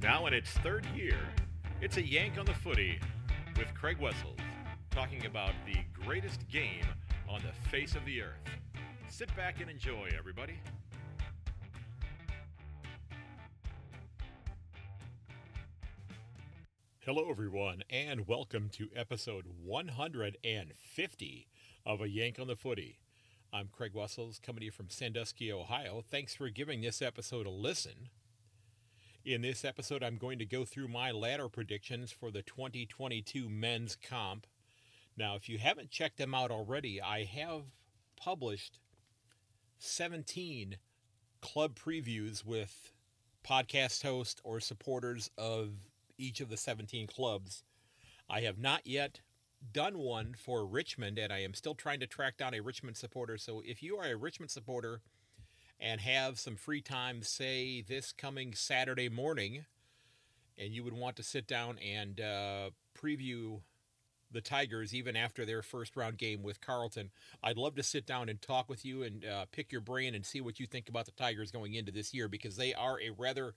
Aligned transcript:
Now 0.00 0.26
in 0.26 0.32
its 0.32 0.50
third 0.50 0.86
year, 0.94 1.18
it's 1.80 1.96
a 1.96 2.06
yank 2.06 2.38
on 2.38 2.46
the 2.46 2.54
footy 2.54 3.00
with 3.56 3.66
Craig 3.74 3.98
Wessels 3.98 4.38
talking 4.92 5.26
about 5.26 5.50
the 5.66 5.74
greatest 6.04 6.46
game 6.48 6.86
on 7.28 7.42
the 7.42 7.52
face 7.68 7.96
of 7.96 8.04
the 8.04 8.22
earth. 8.22 8.38
Sit 9.08 9.34
back 9.34 9.60
and 9.60 9.68
enjoy, 9.68 10.08
everybody. 10.16 10.60
Hello, 17.00 17.28
everyone, 17.28 17.82
and 17.90 18.28
welcome 18.28 18.68
to 18.74 18.90
episode 18.94 19.46
150 19.64 21.48
of 21.84 22.00
A 22.00 22.08
Yank 22.08 22.38
on 22.38 22.46
the 22.46 22.54
Footy. 22.54 23.00
I'm 23.52 23.66
Craig 23.66 23.94
Wessels, 23.94 24.38
coming 24.40 24.60
to 24.60 24.66
you 24.66 24.70
from 24.70 24.90
Sandusky, 24.90 25.52
Ohio. 25.52 26.04
Thanks 26.08 26.36
for 26.36 26.50
giving 26.50 26.82
this 26.82 27.02
episode 27.02 27.46
a 27.46 27.50
listen. 27.50 28.10
In 29.28 29.42
this 29.42 29.62
episode, 29.62 30.02
I'm 30.02 30.16
going 30.16 30.38
to 30.38 30.46
go 30.46 30.64
through 30.64 30.88
my 30.88 31.10
ladder 31.10 31.50
predictions 31.50 32.10
for 32.10 32.30
the 32.30 32.40
2022 32.40 33.46
men's 33.46 33.94
comp. 33.94 34.46
Now, 35.18 35.34
if 35.34 35.50
you 35.50 35.58
haven't 35.58 35.90
checked 35.90 36.16
them 36.16 36.34
out 36.34 36.50
already, 36.50 36.98
I 36.98 37.24
have 37.24 37.64
published 38.16 38.78
17 39.76 40.78
club 41.42 41.78
previews 41.78 42.42
with 42.42 42.94
podcast 43.46 44.02
hosts 44.02 44.40
or 44.44 44.60
supporters 44.60 45.30
of 45.36 45.72
each 46.16 46.40
of 46.40 46.48
the 46.48 46.56
17 46.56 47.06
clubs. 47.06 47.64
I 48.30 48.40
have 48.40 48.56
not 48.56 48.86
yet 48.86 49.20
done 49.74 49.98
one 49.98 50.36
for 50.38 50.64
Richmond, 50.64 51.18
and 51.18 51.30
I 51.30 51.42
am 51.42 51.52
still 51.52 51.74
trying 51.74 52.00
to 52.00 52.06
track 52.06 52.38
down 52.38 52.54
a 52.54 52.60
Richmond 52.60 52.96
supporter. 52.96 53.36
So 53.36 53.62
if 53.62 53.82
you 53.82 53.98
are 53.98 54.06
a 54.06 54.16
Richmond 54.16 54.50
supporter, 54.50 55.02
and 55.80 56.00
have 56.00 56.38
some 56.38 56.56
free 56.56 56.80
time, 56.80 57.22
say 57.22 57.82
this 57.82 58.12
coming 58.12 58.54
Saturday 58.54 59.08
morning, 59.08 59.64
and 60.56 60.72
you 60.72 60.82
would 60.82 60.94
want 60.94 61.16
to 61.16 61.22
sit 61.22 61.46
down 61.46 61.78
and 61.78 62.20
uh, 62.20 62.70
preview 63.00 63.60
the 64.30 64.40
Tigers 64.40 64.94
even 64.94 65.16
after 65.16 65.44
their 65.44 65.62
first 65.62 65.96
round 65.96 66.18
game 66.18 66.42
with 66.42 66.60
Carlton, 66.60 67.10
I'd 67.42 67.56
love 67.56 67.74
to 67.76 67.82
sit 67.82 68.06
down 68.06 68.28
and 68.28 68.40
talk 68.40 68.68
with 68.68 68.84
you 68.84 69.02
and 69.02 69.24
uh, 69.24 69.46
pick 69.52 69.72
your 69.72 69.80
brain 69.80 70.14
and 70.14 70.24
see 70.24 70.40
what 70.40 70.60
you 70.60 70.66
think 70.66 70.88
about 70.88 71.06
the 71.06 71.12
Tigers 71.12 71.50
going 71.50 71.74
into 71.74 71.92
this 71.92 72.12
year 72.12 72.28
because 72.28 72.56
they 72.56 72.74
are 72.74 73.00
a 73.00 73.10
rather 73.16 73.54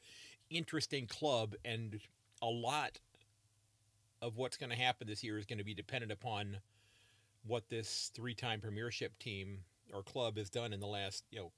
interesting 0.50 1.08
club 1.08 1.56
and 1.66 2.00
a 2.42 2.48
lot 2.48 3.00
of 4.22 4.38
what's 4.38 4.58
going 4.58 4.70
to 4.70 4.76
happen 4.76 5.08
this 5.08 5.24
year 5.24 5.38
is 5.38 5.46
going 5.46 5.58
to 5.58 5.66
be 5.66 5.74
dependent 5.74 6.12
upon 6.12 6.58
what 7.46 7.70
this 7.70 8.12
three-time 8.14 8.62
premiership 8.62 9.18
team 9.20 9.60
or 9.94 10.04
club 10.04 10.38
has 10.38 10.50
done 10.50 10.74
in 10.74 10.80
the 10.80 10.88
last 10.88 11.24
you 11.32 11.40
know 11.40 11.52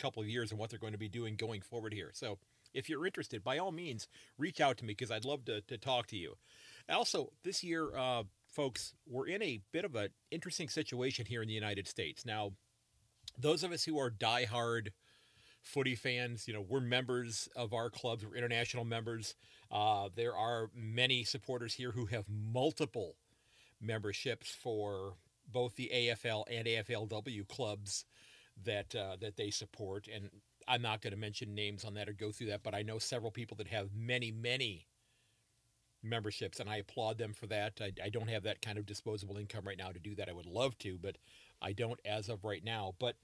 couple 0.00 0.22
of 0.22 0.28
years 0.28 0.50
and 0.50 0.58
what 0.58 0.70
they're 0.70 0.78
going 0.78 0.92
to 0.92 0.98
be 0.98 1.08
doing 1.08 1.36
going 1.36 1.60
forward 1.60 1.92
here. 1.92 2.10
So 2.14 2.38
if 2.74 2.88
you're 2.88 3.04
interested, 3.06 3.42
by 3.42 3.58
all 3.58 3.72
means, 3.72 4.08
reach 4.38 4.60
out 4.60 4.78
to 4.78 4.84
me 4.84 4.92
because 4.92 5.10
I'd 5.10 5.24
love 5.24 5.44
to, 5.46 5.60
to 5.62 5.78
talk 5.78 6.06
to 6.08 6.16
you. 6.16 6.34
Also, 6.88 7.32
this 7.44 7.62
year, 7.62 7.96
uh, 7.96 8.24
folks, 8.48 8.94
we're 9.06 9.26
in 9.26 9.42
a 9.42 9.60
bit 9.72 9.84
of 9.84 9.94
an 9.96 10.08
interesting 10.30 10.68
situation 10.68 11.26
here 11.26 11.42
in 11.42 11.48
the 11.48 11.54
United 11.54 11.86
States. 11.86 12.24
Now, 12.24 12.52
those 13.38 13.62
of 13.62 13.72
us 13.72 13.84
who 13.84 13.98
are 13.98 14.10
diehard 14.10 14.88
footy 15.62 15.94
fans, 15.94 16.48
you 16.48 16.54
know, 16.54 16.64
we're 16.66 16.80
members 16.80 17.48
of 17.54 17.72
our 17.72 17.90
clubs, 17.90 18.24
we're 18.24 18.36
international 18.36 18.84
members. 18.84 19.34
Uh, 19.70 20.08
there 20.14 20.34
are 20.34 20.70
many 20.74 21.22
supporters 21.22 21.74
here 21.74 21.92
who 21.92 22.06
have 22.06 22.24
multiple 22.28 23.16
memberships 23.80 24.50
for 24.50 25.14
both 25.50 25.76
the 25.76 25.90
AFL 25.92 26.44
and 26.50 26.66
AFLW 26.66 27.46
clubs 27.48 28.04
that 28.64 28.94
uh, 28.94 29.16
that 29.20 29.36
they 29.36 29.50
support. 29.50 30.08
And 30.12 30.30
I'm 30.68 30.82
not 30.82 31.02
going 31.02 31.12
to 31.12 31.18
mention 31.18 31.54
names 31.54 31.84
on 31.84 31.94
that 31.94 32.08
or 32.08 32.12
go 32.12 32.30
through 32.32 32.48
that, 32.48 32.62
but 32.62 32.74
I 32.74 32.82
know 32.82 32.98
several 32.98 33.30
people 33.30 33.56
that 33.58 33.68
have 33.68 33.90
many, 33.94 34.30
many 34.30 34.86
memberships, 36.02 36.60
and 36.60 36.68
I 36.68 36.76
applaud 36.76 37.18
them 37.18 37.32
for 37.32 37.46
that. 37.48 37.80
I, 37.80 37.92
I 38.02 38.08
don't 38.08 38.30
have 38.30 38.44
that 38.44 38.62
kind 38.62 38.78
of 38.78 38.86
disposable 38.86 39.36
income 39.36 39.64
right 39.66 39.78
now 39.78 39.90
to 39.90 39.98
do 39.98 40.14
that. 40.16 40.28
I 40.28 40.32
would 40.32 40.46
love 40.46 40.78
to, 40.78 40.98
but 41.00 41.16
I 41.60 41.72
don't 41.72 42.00
as 42.04 42.28
of 42.28 42.44
right 42.44 42.64
now. 42.64 42.94
But 42.98 43.16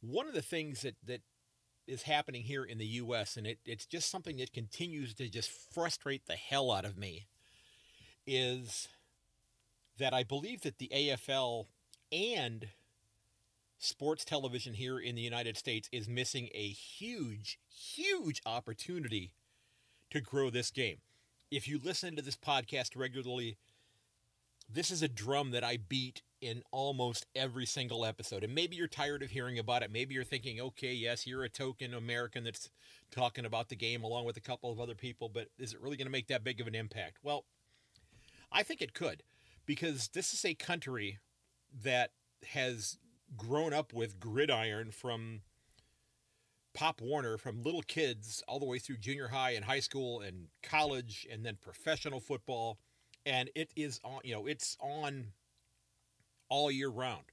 one 0.00 0.28
of 0.28 0.34
the 0.34 0.42
things 0.42 0.82
that 0.82 0.96
that 1.06 1.22
is 1.86 2.02
happening 2.02 2.42
here 2.42 2.64
in 2.64 2.78
the 2.78 2.86
U.S. 2.86 3.36
and 3.36 3.46
it, 3.46 3.58
it's 3.66 3.86
just 3.86 4.10
something 4.10 4.38
that 4.38 4.52
continues 4.52 5.14
to 5.14 5.28
just 5.28 5.50
frustrate 5.50 6.26
the 6.26 6.34
hell 6.34 6.70
out 6.70 6.84
of 6.84 6.96
me 6.96 7.26
is 8.26 8.88
that 9.98 10.14
I 10.14 10.22
believe 10.22 10.62
that 10.62 10.78
the 10.78 10.90
AFL 10.94 11.66
and 12.10 12.68
sports 13.84 14.24
television 14.24 14.74
here 14.74 14.98
in 14.98 15.14
the 15.14 15.22
United 15.22 15.56
States 15.56 15.88
is 15.92 16.08
missing 16.08 16.48
a 16.54 16.68
huge, 16.68 17.58
huge 17.68 18.40
opportunity 18.46 19.32
to 20.10 20.20
grow 20.20 20.50
this 20.50 20.70
game. 20.70 20.98
If 21.50 21.68
you 21.68 21.78
listen 21.82 22.16
to 22.16 22.22
this 22.22 22.36
podcast 22.36 22.96
regularly, 22.96 23.58
this 24.72 24.90
is 24.90 25.02
a 25.02 25.08
drum 25.08 25.50
that 25.50 25.62
I 25.62 25.76
beat 25.76 26.22
in 26.40 26.62
almost 26.70 27.26
every 27.34 27.66
single 27.66 28.04
episode. 28.04 28.42
And 28.42 28.54
maybe 28.54 28.76
you're 28.76 28.88
tired 28.88 29.22
of 29.22 29.30
hearing 29.30 29.58
about 29.58 29.82
it. 29.82 29.92
Maybe 29.92 30.14
you're 30.14 30.24
thinking, 30.24 30.60
okay, 30.60 30.92
yes, 30.92 31.26
you're 31.26 31.44
a 31.44 31.48
token 31.48 31.94
American 31.94 32.44
that's 32.44 32.70
talking 33.10 33.44
about 33.44 33.68
the 33.68 33.76
game 33.76 34.02
along 34.02 34.24
with 34.24 34.36
a 34.36 34.40
couple 34.40 34.72
of 34.72 34.80
other 34.80 34.94
people, 34.94 35.28
but 35.28 35.48
is 35.58 35.72
it 35.72 35.80
really 35.80 35.96
going 35.96 36.06
to 36.06 36.12
make 36.12 36.28
that 36.28 36.44
big 36.44 36.60
of 36.60 36.66
an 36.66 36.74
impact? 36.74 37.18
Well, 37.22 37.44
I 38.50 38.62
think 38.62 38.82
it 38.82 38.94
could 38.94 39.22
because 39.66 40.08
this 40.08 40.32
is 40.32 40.44
a 40.44 40.54
country 40.54 41.18
that 41.82 42.10
has 42.52 42.98
grown 43.36 43.72
up 43.72 43.92
with 43.92 44.20
gridiron 44.20 44.90
from 44.90 45.40
Pop 46.74 47.00
Warner 47.00 47.38
from 47.38 47.62
little 47.62 47.82
kids 47.82 48.42
all 48.48 48.58
the 48.58 48.66
way 48.66 48.78
through 48.78 48.98
junior 48.98 49.28
high 49.28 49.52
and 49.52 49.64
high 49.64 49.80
school 49.80 50.20
and 50.20 50.48
college 50.62 51.26
and 51.30 51.44
then 51.44 51.56
professional 51.60 52.20
football 52.20 52.78
and 53.24 53.50
it 53.54 53.70
is 53.76 54.00
on 54.04 54.20
you 54.24 54.34
know 54.34 54.46
it's 54.46 54.76
on 54.80 55.28
all 56.48 56.70
year 56.70 56.88
round. 56.88 57.24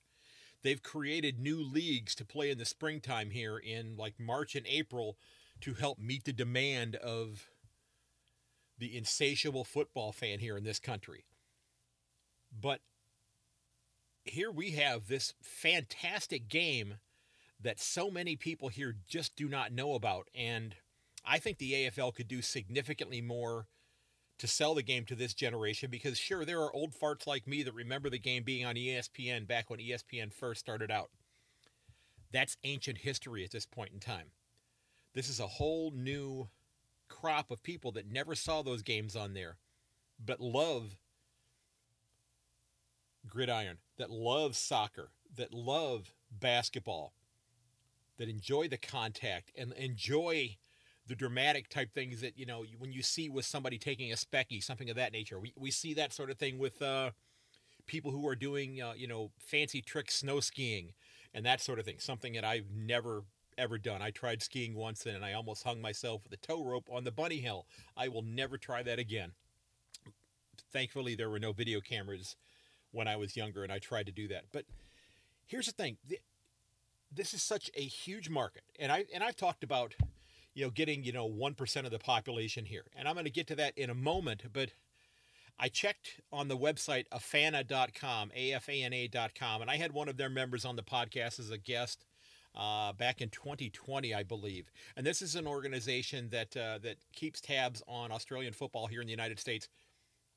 They've 0.63 0.81
created 0.81 1.39
new 1.39 1.61
leagues 1.61 2.13
to 2.15 2.25
play 2.25 2.51
in 2.51 2.57
the 2.57 2.65
springtime 2.65 3.31
here 3.31 3.57
in 3.57 3.97
like 3.97 4.19
March 4.19 4.55
and 4.55 4.65
April 4.67 5.17
to 5.61 5.73
help 5.73 5.99
meet 5.99 6.23
the 6.23 6.33
demand 6.33 6.95
of 6.97 7.49
the 8.77 8.95
insatiable 8.95 9.63
football 9.63 10.11
fan 10.11 10.39
here 10.39 10.57
in 10.57 10.63
this 10.63 10.79
country. 10.79 11.25
But 12.51 12.81
here 14.23 14.51
we 14.51 14.71
have 14.71 15.07
this 15.07 15.33
fantastic 15.41 16.47
game 16.47 16.95
that 17.59 17.79
so 17.79 18.09
many 18.09 18.35
people 18.35 18.69
here 18.69 18.95
just 19.07 19.35
do 19.35 19.47
not 19.47 19.71
know 19.71 19.93
about. 19.93 20.27
And 20.35 20.75
I 21.25 21.37
think 21.39 21.57
the 21.57 21.73
AFL 21.73 22.15
could 22.15 22.27
do 22.27 22.41
significantly 22.41 23.21
more 23.21 23.67
to 24.39 24.47
sell 24.47 24.73
the 24.73 24.81
game 24.81 25.05
to 25.05 25.15
this 25.15 25.35
generation 25.35 25.91
because, 25.91 26.17
sure, 26.17 26.45
there 26.45 26.61
are 26.61 26.73
old 26.75 26.93
farts 26.93 27.27
like 27.27 27.47
me 27.47 27.61
that 27.61 27.73
remember 27.73 28.09
the 28.09 28.17
game 28.17 28.43
being 28.43 28.65
on 28.65 28.75
ESPN 28.75 29.47
back 29.47 29.69
when 29.69 29.79
ESPN 29.79 30.33
first 30.33 30.59
started 30.59 30.89
out. 30.89 31.11
That's 32.31 32.57
ancient 32.63 32.99
history 32.99 33.43
at 33.43 33.51
this 33.51 33.65
point 33.67 33.91
in 33.93 33.99
time. 33.99 34.31
This 35.13 35.29
is 35.29 35.39
a 35.39 35.47
whole 35.47 35.91
new 35.91 36.49
crop 37.07 37.51
of 37.51 37.61
people 37.61 37.91
that 37.91 38.09
never 38.09 38.33
saw 38.33 38.61
those 38.61 38.81
games 38.81 39.15
on 39.15 39.33
there, 39.33 39.57
but 40.23 40.39
love 40.39 40.95
gridiron, 43.27 43.77
that 43.97 44.09
love 44.09 44.55
soccer, 44.55 45.09
that 45.35 45.53
love 45.53 46.13
basketball, 46.31 47.13
that 48.17 48.29
enjoy 48.29 48.67
the 48.67 48.77
contact 48.77 49.51
and 49.57 49.73
enjoy 49.73 50.57
the 51.07 51.15
dramatic 51.15 51.67
type 51.69 51.91
things 51.93 52.21
that 52.21 52.37
you 52.37 52.45
know 52.45 52.63
when 52.77 52.91
you 52.91 53.01
see 53.01 53.29
with 53.29 53.45
somebody 53.45 53.77
taking 53.77 54.11
a 54.11 54.15
specky, 54.15 54.63
something 54.63 54.89
of 54.89 54.95
that 54.95 55.11
nature. 55.11 55.39
We 55.39 55.53
we 55.57 55.71
see 55.71 55.93
that 55.95 56.13
sort 56.13 56.29
of 56.29 56.37
thing 56.37 56.59
with 56.59 56.81
uh, 56.81 57.11
people 57.87 58.11
who 58.11 58.27
are 58.27 58.35
doing 58.35 58.81
uh, 58.81 58.93
you 58.95 59.07
know 59.07 59.31
fancy 59.39 59.81
trick 59.81 60.11
snow 60.11 60.39
skiing, 60.39 60.93
and 61.33 61.45
that 61.45 61.61
sort 61.61 61.79
of 61.79 61.85
thing. 61.85 61.99
Something 61.99 62.33
that 62.33 62.45
I've 62.45 62.71
never 62.71 63.23
ever 63.57 63.77
done. 63.77 64.01
I 64.01 64.11
tried 64.11 64.41
skiing 64.41 64.75
once 64.75 65.05
and 65.05 65.23
I 65.23 65.33
almost 65.33 65.63
hung 65.63 65.81
myself 65.81 66.23
with 66.23 66.33
a 66.33 66.37
tow 66.37 66.63
rope 66.63 66.89
on 66.91 67.03
the 67.03 67.11
bunny 67.11 67.39
hill. 67.39 67.65
I 67.95 68.07
will 68.07 68.21
never 68.21 68.57
try 68.57 68.81
that 68.83 68.97
again. 68.97 69.33
Thankfully, 70.71 71.15
there 71.15 71.29
were 71.29 71.39
no 71.39 71.51
video 71.51 71.81
cameras 71.81 72.35
when 72.91 73.07
I 73.07 73.15
was 73.15 73.35
younger, 73.35 73.63
and 73.63 73.71
I 73.71 73.79
tried 73.79 74.05
to 74.07 74.11
do 74.11 74.27
that. 74.29 74.45
But 74.51 74.65
here's 75.45 75.65
the 75.65 75.71
thing: 75.71 75.97
this 77.11 77.33
is 77.33 77.43
such 77.43 77.69
a 77.75 77.81
huge 77.81 78.29
market, 78.29 78.63
and 78.79 78.91
I 78.91 79.05
and 79.13 79.23
I've 79.23 79.35
talked 79.35 79.63
about 79.63 79.95
you 80.53 80.65
know 80.65 80.69
getting 80.69 81.03
you 81.03 81.11
know 81.11 81.25
one 81.25 81.53
percent 81.53 81.85
of 81.85 81.91
the 81.91 81.99
population 81.99 82.65
here, 82.65 82.85
and 82.95 83.07
I'm 83.07 83.15
going 83.15 83.25
to 83.25 83.31
get 83.31 83.47
to 83.47 83.55
that 83.55 83.77
in 83.77 83.89
a 83.89 83.95
moment. 83.95 84.43
But 84.53 84.71
I 85.59 85.67
checked 85.67 86.21
on 86.31 86.47
the 86.47 86.57
website 86.57 87.05
afana.com, 87.09 88.31
afana.com, 88.35 89.61
and 89.61 89.69
I 89.69 89.75
had 89.77 89.91
one 89.91 90.09
of 90.09 90.17
their 90.17 90.29
members 90.29 90.65
on 90.65 90.75
the 90.75 90.83
podcast 90.83 91.39
as 91.39 91.51
a 91.51 91.57
guest. 91.57 92.05
Uh, 92.53 92.91
back 92.91 93.21
in 93.21 93.29
2020, 93.29 94.13
I 94.13 94.23
believe, 94.23 94.69
and 94.97 95.07
this 95.07 95.21
is 95.21 95.35
an 95.35 95.47
organization 95.47 96.27
that 96.31 96.57
uh, 96.57 96.79
that 96.79 96.97
keeps 97.13 97.39
tabs 97.39 97.81
on 97.87 98.11
Australian 98.11 98.51
football 98.51 98.87
here 98.87 98.99
in 98.99 99.07
the 99.07 99.11
United 99.11 99.39
States 99.39 99.69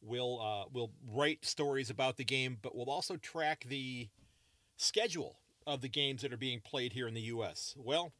We'll 0.06 0.41
uh, 0.41 0.65
we'll 0.73 0.91
write 1.09 1.45
stories 1.45 1.91
about 1.91 2.17
the 2.17 2.25
game, 2.25 2.59
but 2.61 2.77
we'll 2.77 2.91
also 2.91 3.17
track 3.17 3.65
the 3.69 4.09
schedule 4.77 5.39
of 5.67 5.81
the 5.81 5.89
games 5.89 6.23
that 6.23 6.33
are 6.33 6.39
being 6.39 6.61
played 6.61 6.93
here 6.93 7.09
in 7.09 7.15
the 7.15 7.23
U.S. 7.23 7.75
Well, 7.79 8.12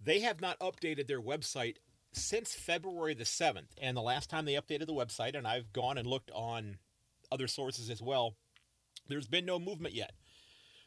they 0.00 0.20
have 0.20 0.40
not 0.40 0.58
updated 0.60 1.08
their 1.08 1.20
website 1.20 1.76
since 2.12 2.54
February 2.54 3.14
the 3.14 3.24
7th, 3.24 3.70
and 3.80 3.96
the 3.96 4.02
last 4.02 4.30
time 4.30 4.44
they 4.44 4.54
updated 4.54 4.86
the 4.86 4.94
website, 4.94 5.36
and 5.36 5.46
I've 5.48 5.72
gone 5.72 5.98
and 5.98 6.06
looked 6.06 6.30
on 6.32 6.78
other 7.32 7.48
sources 7.48 7.90
as 7.90 8.00
well, 8.00 8.36
there's 9.08 9.26
been 9.26 9.44
no 9.44 9.58
movement 9.58 9.94
yet. 9.94 10.12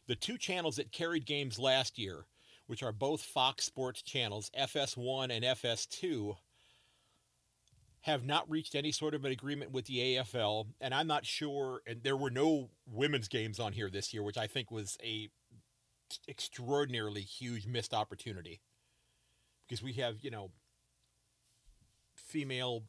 The 0.07 0.15
two 0.15 0.37
channels 0.37 0.77
that 0.77 0.93
carried 0.93 1.25
games 1.25 1.59
last 1.59 1.99
year, 1.99 2.25
which 2.67 2.81
are 2.81 2.93
both 2.93 3.21
Fox 3.21 3.65
Sports 3.65 4.01
channels, 4.01 4.49
FS1 4.57 5.31
and 5.31 5.43
FS2, 5.43 6.37
have 8.07 8.25
not 8.25 8.49
reached 8.49 8.73
any 8.73 8.91
sort 8.91 9.13
of 9.13 9.25
an 9.25 9.31
agreement 9.33 9.71
with 9.71 9.85
the 9.85 10.15
AFL, 10.15 10.67
and 10.79 10.93
I'm 10.93 11.07
not 11.07 11.25
sure. 11.25 11.81
And 11.85 12.01
there 12.03 12.15
were 12.15 12.29
no 12.31 12.69
women's 12.89 13.27
games 13.27 13.59
on 13.59 13.73
here 13.73 13.89
this 13.89 14.13
year, 14.13 14.23
which 14.23 14.37
I 14.37 14.47
think 14.47 14.71
was 14.71 14.97
a 15.03 15.29
extraordinarily 16.27 17.21
huge 17.21 17.67
missed 17.67 17.93
opportunity 17.93 18.61
because 19.67 19.83
we 19.83 19.91
have 19.91 20.21
you 20.21 20.31
know 20.31 20.51
female 22.15 22.83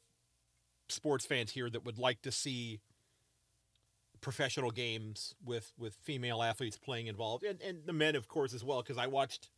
sports 0.88 1.26
fans 1.26 1.50
here 1.50 1.68
that 1.68 1.84
would 1.84 1.98
like 1.98 2.22
to 2.22 2.30
see 2.30 2.80
professional 4.20 4.70
games 4.70 5.34
with 5.44 5.72
with 5.76 5.94
female 5.94 6.44
athletes 6.44 6.78
playing 6.78 7.08
involved 7.08 7.42
and 7.42 7.60
and 7.60 7.86
the 7.86 7.92
men 7.92 8.14
of 8.14 8.28
course 8.28 8.54
as 8.54 8.64
well 8.64 8.82
because 8.82 8.98
I 8.98 9.08
watched 9.08 9.50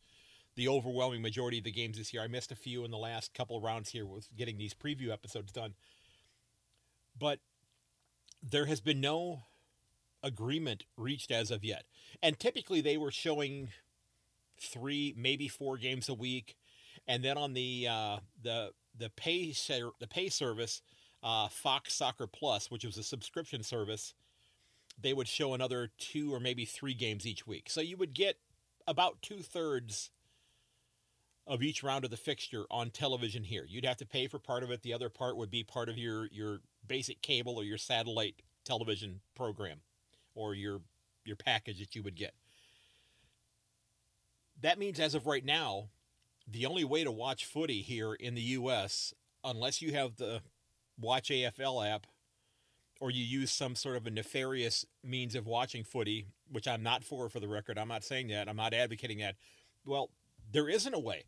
the 0.55 0.67
overwhelming 0.67 1.21
majority 1.21 1.57
of 1.57 1.63
the 1.63 1.71
games 1.71 1.97
this 1.97 2.13
year. 2.13 2.23
I 2.23 2.27
missed 2.27 2.51
a 2.51 2.55
few 2.55 2.83
in 2.83 2.91
the 2.91 2.97
last 2.97 3.33
couple 3.33 3.59
rounds 3.61 3.89
here 3.91 4.05
with 4.05 4.27
getting 4.35 4.57
these 4.57 4.73
preview 4.73 5.11
episodes 5.11 5.51
done. 5.51 5.73
But 7.17 7.39
there 8.43 8.65
has 8.65 8.81
been 8.81 9.01
no 9.01 9.43
agreement 10.23 10.85
reached 10.97 11.31
as 11.31 11.51
of 11.51 11.63
yet. 11.63 11.83
And 12.21 12.39
typically 12.39 12.81
they 12.81 12.97
were 12.97 13.11
showing 13.11 13.69
three, 14.59 15.13
maybe 15.17 15.47
four 15.47 15.77
games 15.77 16.09
a 16.09 16.13
week. 16.13 16.55
And 17.07 17.23
then 17.23 17.37
on 17.37 17.53
the 17.53 17.87
uh, 17.89 18.17
the 18.41 18.71
the 18.97 19.09
pay 19.09 19.53
ser- 19.53 19.91
the 19.99 20.07
pay 20.07 20.29
service, 20.29 20.81
uh, 21.23 21.47
Fox 21.47 21.93
Soccer 21.93 22.27
Plus, 22.27 22.69
which 22.69 22.85
was 22.85 22.97
a 22.97 23.03
subscription 23.03 23.63
service, 23.63 24.13
they 24.99 25.13
would 25.13 25.27
show 25.27 25.53
another 25.53 25.89
two 25.97 26.33
or 26.33 26.39
maybe 26.39 26.65
three 26.65 26.93
games 26.93 27.25
each 27.25 27.47
week. 27.47 27.69
So 27.69 27.81
you 27.81 27.97
would 27.97 28.13
get 28.13 28.37
about 28.87 29.21
two 29.21 29.41
thirds 29.41 30.11
of 31.47 31.61
each 31.63 31.83
round 31.83 32.05
of 32.05 32.11
the 32.11 32.17
fixture 32.17 32.65
on 32.69 32.89
television 32.89 33.43
here. 33.43 33.65
You'd 33.67 33.85
have 33.85 33.97
to 33.97 34.05
pay 34.05 34.27
for 34.27 34.39
part 34.39 34.63
of 34.63 34.71
it. 34.71 34.83
The 34.83 34.93
other 34.93 35.09
part 35.09 35.37
would 35.37 35.49
be 35.51 35.63
part 35.63 35.89
of 35.89 35.97
your 35.97 36.27
your 36.31 36.59
basic 36.87 37.21
cable 37.21 37.57
or 37.57 37.63
your 37.63 37.77
satellite 37.77 38.41
television 38.63 39.21
program 39.35 39.81
or 40.35 40.53
your 40.53 40.81
your 41.25 41.35
package 41.35 41.79
that 41.79 41.95
you 41.95 42.03
would 42.03 42.15
get. 42.15 42.33
That 44.61 44.77
means 44.77 44.99
as 44.99 45.15
of 45.15 45.25
right 45.25 45.43
now, 45.43 45.89
the 46.47 46.65
only 46.65 46.83
way 46.83 47.03
to 47.03 47.11
watch 47.11 47.45
footy 47.45 47.81
here 47.81 48.13
in 48.13 48.35
the 48.35 48.41
US 48.41 49.13
unless 49.43 49.81
you 49.81 49.91
have 49.93 50.17
the 50.17 50.41
Watch 50.99 51.29
AFL 51.29 51.89
app 51.89 52.05
or 52.99 53.09
you 53.09 53.23
use 53.23 53.51
some 53.51 53.75
sort 53.75 53.97
of 53.97 54.05
a 54.05 54.11
nefarious 54.11 54.85
means 55.03 55.33
of 55.33 55.47
watching 55.47 55.83
footy, 55.83 56.27
which 56.51 56.67
I'm 56.67 56.83
not 56.83 57.03
for 57.03 57.27
for 57.29 57.39
the 57.39 57.47
record. 57.47 57.79
I'm 57.79 57.87
not 57.87 58.03
saying 58.03 58.27
that. 58.27 58.47
I'm 58.47 58.55
not 58.55 58.75
advocating 58.75 59.17
that. 59.19 59.35
Well, 59.83 60.11
there 60.51 60.69
isn't 60.69 60.93
a 60.93 60.99
way. 60.99 61.23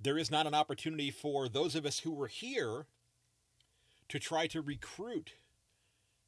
There 0.00 0.18
is 0.18 0.30
not 0.30 0.46
an 0.46 0.54
opportunity 0.54 1.10
for 1.10 1.48
those 1.48 1.74
of 1.74 1.86
us 1.86 2.00
who 2.00 2.12
were 2.12 2.26
here 2.26 2.86
to 4.08 4.18
try 4.18 4.46
to 4.48 4.60
recruit 4.60 5.32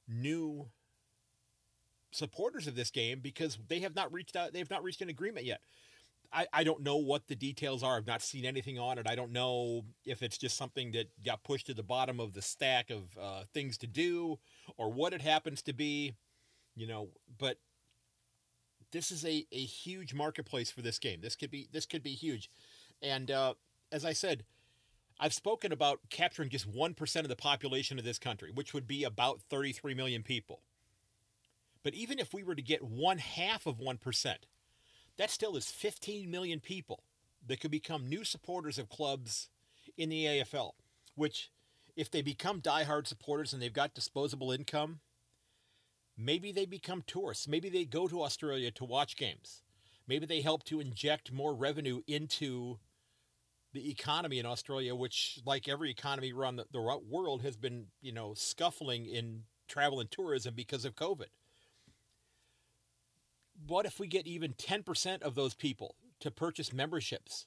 new 0.09 0.69
supporters 2.11 2.67
of 2.67 2.75
this 2.75 2.91
game 2.91 3.21
because 3.21 3.59
they 3.69 3.81
have 3.81 3.95
not 3.95 4.11
reached 4.13 4.35
out 4.35 4.53
they 4.53 4.59
have 4.59 4.71
not 4.71 4.83
reached 4.83 5.03
an 5.03 5.11
agreement 5.11 5.45
yet. 5.45 5.61
I, 6.33 6.47
I 6.53 6.65
don't 6.65 6.83
know 6.83 6.97
what 6.97 7.27
the 7.27 7.35
details 7.35 7.83
are. 7.83 7.97
I've 7.97 8.07
not 8.07 8.21
seen 8.21 8.45
anything 8.45 8.79
on 8.79 8.99
it. 8.99 9.07
I 9.09 9.15
don't 9.15 9.33
know 9.33 9.85
if 10.05 10.23
it's 10.23 10.37
just 10.37 10.59
something 10.59 10.93
that 10.93 11.07
got 11.25 11.43
pushed 11.43 11.67
to 11.67 11.75
the 11.75 11.83
bottom 11.83 12.21
of 12.21 12.35
the 12.35 12.43
stack 12.43 12.91
of 12.91 13.17
uh, 13.19 13.45
things 13.55 13.79
to 13.79 13.87
do 13.87 14.39
or 14.77 14.93
what 14.93 15.15
it 15.15 15.23
happens 15.23 15.63
to 15.63 15.73
be, 15.73 16.15
you 16.77 16.87
know. 16.87 17.09
But 17.39 17.57
this 18.93 19.11
is 19.11 19.25
a, 19.25 19.47
a 19.53 19.65
huge 19.65 20.15
marketplace 20.15 20.71
for 20.71 20.83
this 20.83 20.99
game. 20.99 21.21
This 21.21 21.37
could 21.37 21.51
be 21.51 21.69
this 21.73 21.87
could 21.87 22.03
be 22.03 22.15
huge, 22.15 22.51
and 23.03 23.31
uh, 23.31 23.55
as 23.93 24.05
I 24.05 24.13
said, 24.13 24.45
I've 25.21 25.35
spoken 25.35 25.73
about 25.73 26.01
capturing 26.11 26.51
just 26.51 26.67
one 26.67 26.95
percent 26.95 27.25
of 27.25 27.29
the 27.29 27.37
population 27.37 27.99
of 27.99 28.05
this 28.05 28.19
country, 28.19 28.51
which 28.53 28.73
would 28.75 28.87
be 28.87 29.05
about 29.05 29.41
thirty 29.43 29.73
three 29.73 29.95
million 29.95 30.23
people. 30.23 30.61
But 31.83 31.95
even 31.95 32.19
if 32.19 32.35
we 32.35 32.43
were 32.43 32.55
to 32.55 32.63
get 32.63 32.83
one 32.83 33.19
half 33.19 33.67
of 33.67 33.79
one 33.79 33.99
percent, 33.99 34.47
that 35.17 35.31
still 35.31 35.57
is 35.57 35.71
fifteen 35.71 36.31
million 36.31 36.61
people 36.61 37.05
that 37.47 37.61
could 37.61 37.71
become 37.71 38.09
new 38.09 38.25
supporters 38.25 38.79
of 38.79 38.89
clubs 38.89 39.49
in 39.97 40.09
the 40.09 40.25
AFL. 40.25 40.73
Which, 41.15 41.51
if 41.97 42.11
they 42.11 42.23
become 42.23 42.61
diehard 42.61 43.07
supporters 43.07 43.53
and 43.53 43.61
they've 43.61 43.73
got 43.73 43.95
disposable 43.95 44.53
income, 44.53 45.01
Maybe 46.19 46.51
they 46.51 46.67
become 46.67 47.05
tourists. 47.07 47.47
Maybe 47.47 47.69
they 47.69 47.85
go 47.85 48.09
to 48.09 48.23
Australia 48.25 48.73
to 48.73 48.85
watch 48.85 49.17
games. 49.17 49.63
Maybe 50.09 50.27
they 50.27 50.41
help 50.41 50.65
to 50.65 50.81
inject 50.81 51.33
more 51.33 51.55
revenue 51.55 52.01
into 52.09 52.79
the 53.73 53.89
economy 53.91 54.41
in 54.41 54.47
Australia, 54.47 54.97
which, 54.97 55.41
like 55.47 55.69
every 55.69 55.91
economy 55.91 56.33
around 56.33 56.57
the, 56.57 57.01
world, 57.09 57.43
has 57.43 57.57
been, 57.57 57.87
you 58.01 58.13
know, 58.13 58.35
scuffling 58.35 59.07
in 59.07 59.45
travel 59.69 60.01
and 60.01 60.11
tourism 60.11 60.55
because 60.55 60.85
of 60.85 60.97
COVID. 60.97 61.29
What 63.67 63.87
if 63.87 64.01
we 64.01 64.09
get 64.09 64.27
even 64.27 64.55
10% 64.55 65.23
of 65.23 65.35
those 65.35 65.55
people 65.55 65.95
to 66.21 66.31
purchase 66.31 66.73
memberships 66.73 67.47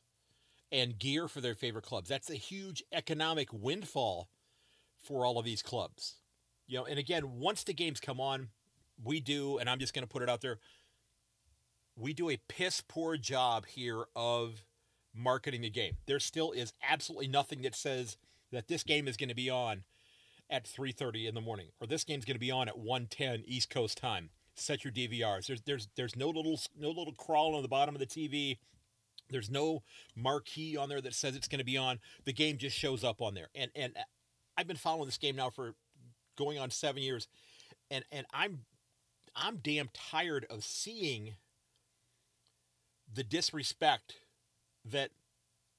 and 0.72 1.00
gear 1.00 1.28
for 1.28 1.42
their 1.42 1.56
favorite 1.56 1.86
clubs? 1.86 2.08
That's 2.08 2.30
a 2.30 2.36
huge 2.36 2.84
economic 2.94 3.50
windfall 3.52 4.30
for 5.02 5.26
all 5.26 5.40
of 5.40 5.46
these 5.46 5.64
clubs. 5.64 6.16
You 6.68 6.78
know, 6.78 6.86
and 6.86 7.00
again, 7.00 7.40
once 7.40 7.64
the 7.64 7.74
games 7.74 8.00
come 8.00 8.20
on, 8.22 8.50
we 9.04 9.20
do, 9.20 9.58
and 9.58 9.70
I'm 9.70 9.80
just 9.80 9.94
going 9.94 10.04
to 10.04 10.12
put 10.12 10.22
it 10.22 10.30
out 10.30 10.42
there, 10.42 10.60
we 11.96 12.14
do 12.14 12.30
a 12.30 12.38
piss 12.48 12.82
poor 12.88 13.18
job 13.18 13.66
here 13.66 14.06
of 14.16 14.66
marketing 15.14 15.62
the 15.62 15.70
game. 15.70 15.98
There 16.06 16.20
still 16.20 16.52
is 16.52 16.74
absolutely 16.88 17.28
nothing 17.28 17.62
that 17.64 17.76
says 17.76 18.18
that 18.52 18.68
this 18.68 18.84
game 18.84 19.08
is 19.08 19.18
going 19.18 19.30
to 19.30 19.36
be 19.36 19.50
on 19.50 19.84
at 20.50 20.66
3:30 20.66 21.28
in 21.28 21.36
the 21.36 21.42
morning 21.42 21.68
or 21.80 21.88
this 21.88 22.04
game's 22.04 22.26
going 22.26 22.36
to 22.36 22.40
be 22.40 22.52
on 22.52 22.68
at 22.68 22.78
1:10 22.78 23.44
East 23.46 23.70
Coast 23.70 23.98
time. 23.98 24.30
Set 24.56 24.84
your 24.84 24.92
DVRs. 24.92 25.48
There's 25.48 25.62
there's 25.62 25.88
there's 25.96 26.16
no 26.16 26.30
little 26.30 26.60
no 26.78 26.90
little 26.90 27.14
crawl 27.14 27.56
on 27.56 27.62
the 27.62 27.68
bottom 27.68 27.96
of 27.96 28.00
the 28.00 28.06
TV. 28.06 28.58
There's 29.30 29.50
no 29.50 29.84
marquee 30.16 30.76
on 30.76 30.90
there 30.90 31.02
that 31.02 31.14
says 31.14 31.36
it's 31.36 31.48
going 31.48 31.60
to 31.60 31.66
be 31.66 31.78
on. 31.78 32.00
The 32.26 32.34
game 32.34 32.58
just 32.58 32.78
shows 32.78 33.04
up 33.04 33.22
on 33.22 33.34
there. 33.34 33.48
And 33.56 33.72
and 33.76 33.96
uh, 33.98 34.04
I've 34.58 34.68
been 34.68 34.78
following 34.78 35.06
this 35.06 35.18
game 35.18 35.36
now 35.36 35.50
for 35.50 35.74
going 36.38 36.60
on 36.60 36.70
7 36.70 37.02
years 37.02 37.28
and 37.92 38.06
and 38.12 38.26
I'm 38.34 38.62
I'm 39.36 39.58
damn 39.58 39.90
tired 39.94 40.46
of 40.50 40.64
seeing 40.64 41.36
the 43.14 43.24
disrespect 43.24 44.16
that 44.86 45.12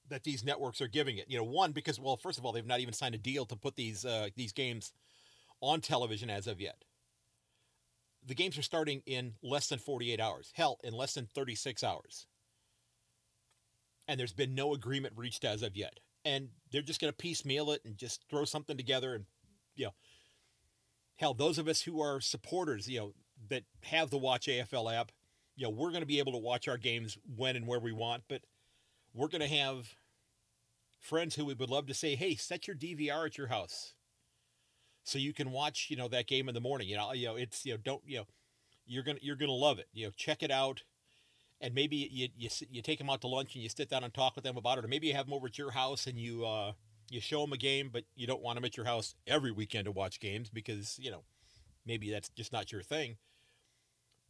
that 0.09 0.23
these 0.23 0.43
networks 0.43 0.81
are 0.81 0.87
giving 0.87 1.17
it. 1.17 1.25
You 1.29 1.37
know, 1.37 1.43
one 1.43 1.71
because 1.71 1.99
well, 1.99 2.17
first 2.17 2.37
of 2.37 2.45
all, 2.45 2.51
they've 2.51 2.65
not 2.65 2.79
even 2.79 2.93
signed 2.93 3.15
a 3.15 3.19
deal 3.19 3.45
to 3.45 3.55
put 3.55 3.75
these 3.75 4.05
uh, 4.05 4.29
these 4.35 4.51
games 4.51 4.93
on 5.61 5.81
television 5.81 6.29
as 6.29 6.47
of 6.47 6.59
yet. 6.59 6.83
The 8.25 8.35
games 8.35 8.57
are 8.57 8.63
starting 8.63 9.01
in 9.05 9.33
less 9.41 9.67
than 9.67 9.79
48 9.79 10.19
hours. 10.19 10.51
Hell, 10.55 10.79
in 10.83 10.93
less 10.93 11.13
than 11.13 11.25
36 11.25 11.83
hours. 11.83 12.27
And 14.07 14.19
there's 14.19 14.33
been 14.33 14.55
no 14.55 14.73
agreement 14.73 15.13
reached 15.17 15.43
as 15.45 15.61
of 15.61 15.75
yet. 15.75 15.99
And 16.25 16.49
they're 16.71 16.81
just 16.81 17.01
going 17.01 17.11
to 17.11 17.17
piecemeal 17.17 17.71
it 17.71 17.81
and 17.83 17.97
just 17.97 18.23
throw 18.29 18.45
something 18.45 18.77
together 18.77 19.13
and 19.13 19.25
you 19.75 19.85
know, 19.85 19.93
hell, 21.17 21.33
those 21.33 21.57
of 21.57 21.67
us 21.67 21.81
who 21.81 22.01
are 22.01 22.21
supporters, 22.21 22.87
you 22.87 22.99
know, 22.99 23.13
that 23.49 23.63
have 23.83 24.09
the 24.09 24.17
Watch 24.17 24.47
AFL 24.47 24.93
app, 24.93 25.11
you 25.55 25.63
know, 25.63 25.69
we're 25.69 25.89
going 25.89 26.01
to 26.01 26.07
be 26.07 26.19
able 26.19 26.31
to 26.31 26.37
watch 26.37 26.67
our 26.67 26.77
games 26.77 27.17
when 27.35 27.55
and 27.55 27.67
where 27.67 27.79
we 27.79 27.91
want, 27.91 28.23
but 28.27 28.41
we're 29.13 29.27
going 29.27 29.41
to 29.41 29.47
have 29.47 29.95
friends 30.99 31.35
who 31.35 31.45
we 31.45 31.53
would 31.53 31.69
love 31.69 31.85
to 31.87 31.93
say, 31.93 32.15
"Hey, 32.15 32.35
set 32.35 32.67
your 32.67 32.75
DVR 32.75 33.27
at 33.27 33.37
your 33.37 33.47
house." 33.47 33.93
So 35.03 35.19
you 35.19 35.33
can 35.33 35.51
watch, 35.51 35.87
you 35.89 35.97
know, 35.97 36.07
that 36.07 36.27
game 36.27 36.47
in 36.47 36.55
the 36.55 36.61
morning. 36.61 36.87
You 36.87 36.95
know, 36.97 37.13
you 37.13 37.27
know, 37.27 37.35
it's, 37.35 37.65
you 37.65 37.73
know, 37.73 37.79
don't, 37.83 38.01
you 38.05 38.19
know, 38.19 38.25
you're 38.85 39.03
going 39.03 39.17
to 39.17 39.25
you're 39.25 39.35
to 39.35 39.51
love 39.51 39.79
it. 39.79 39.87
You 39.93 40.07
know, 40.07 40.11
check 40.15 40.41
it 40.41 40.51
out. 40.51 40.83
And 41.61 41.73
maybe 41.73 41.95
you, 42.11 42.27
you 42.35 42.49
you 42.69 42.81
take 42.81 42.97
them 42.97 43.09
out 43.09 43.21
to 43.21 43.27
lunch 43.27 43.55
and 43.55 43.63
you 43.63 43.69
sit 43.69 43.89
down 43.89 44.03
and 44.03 44.13
talk 44.13 44.35
with 44.35 44.43
them 44.43 44.57
about 44.57 44.77
it, 44.77 44.85
or 44.85 44.87
maybe 44.87 45.07
you 45.07 45.13
have 45.13 45.27
them 45.27 45.33
over 45.33 45.47
at 45.47 45.57
your 45.57 45.71
house 45.71 46.07
and 46.07 46.17
you 46.17 46.45
uh, 46.45 46.73
you 47.09 47.21
show 47.21 47.41
them 47.41 47.53
a 47.53 47.57
game, 47.57 47.89
but 47.91 48.03
you 48.15 48.27
don't 48.27 48.41
want 48.41 48.57
them 48.57 48.65
at 48.65 48.75
your 48.75 48.85
house 48.85 49.15
every 49.27 49.51
weekend 49.51 49.85
to 49.85 49.91
watch 49.91 50.19
games 50.19 50.49
because 50.49 50.97
you 50.99 51.11
know 51.11 51.23
maybe 51.85 52.11
that's 52.11 52.29
just 52.29 52.51
not 52.51 52.71
your 52.71 52.81
thing. 52.81 53.17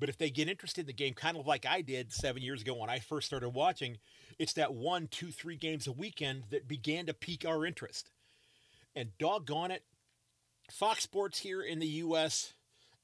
But 0.04 0.10
if 0.10 0.18
they 0.18 0.32
get 0.32 0.50
interested 0.50 0.82
in 0.82 0.88
the 0.88 0.92
game, 0.92 1.14
kind 1.14 1.38
of 1.38 1.48
like 1.48 1.66
I 1.66 1.80
did 1.80 2.12
seven 2.12 2.42
years 2.42 2.62
ago 2.62 2.74
when 2.74 2.90
I 2.90 3.00
first 3.00 3.26
started 3.26 3.52
watching, 3.52 4.00
it's 4.38 4.52
that 4.52 4.74
one, 4.74 5.08
two, 5.08 5.32
three 5.32 5.56
games 5.56 5.88
a 5.88 5.94
weekend 5.94 6.44
that 6.50 6.68
began 6.68 7.06
to 7.06 7.14
pique 7.14 7.46
our 7.46 7.66
interest. 7.66 8.12
And 8.94 9.18
doggone 9.18 9.72
it, 9.72 9.84
Fox 10.70 11.04
Sports 11.04 11.40
here 11.40 11.62
in 11.62 11.80
the 11.80 11.88
U.S., 11.88 12.52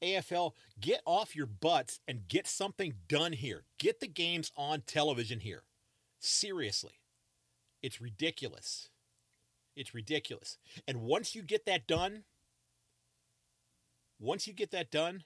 AFL, 0.04 0.52
get 0.78 1.00
off 1.06 1.38
your 1.38 1.46
butts 1.46 2.02
and 2.06 2.28
get 2.28 2.48
something 2.48 2.96
done 3.08 3.32
here. 3.32 3.64
Get 3.78 4.02
the 4.02 4.08
games 4.10 4.52
on 4.58 4.82
television 4.82 5.40
here. 5.40 5.64
Seriously. 6.20 6.96
It's 7.82 8.02
ridiculous. 8.02 8.90
It's 9.74 9.94
ridiculous. 9.94 10.58
And 10.86 11.04
once 11.04 11.34
you 11.34 11.44
get 11.44 11.66
that 11.66 11.88
done, 11.88 12.26
once 14.20 14.48
you 14.48 14.54
get 14.54 14.72
that 14.72 14.92
done, 14.92 15.24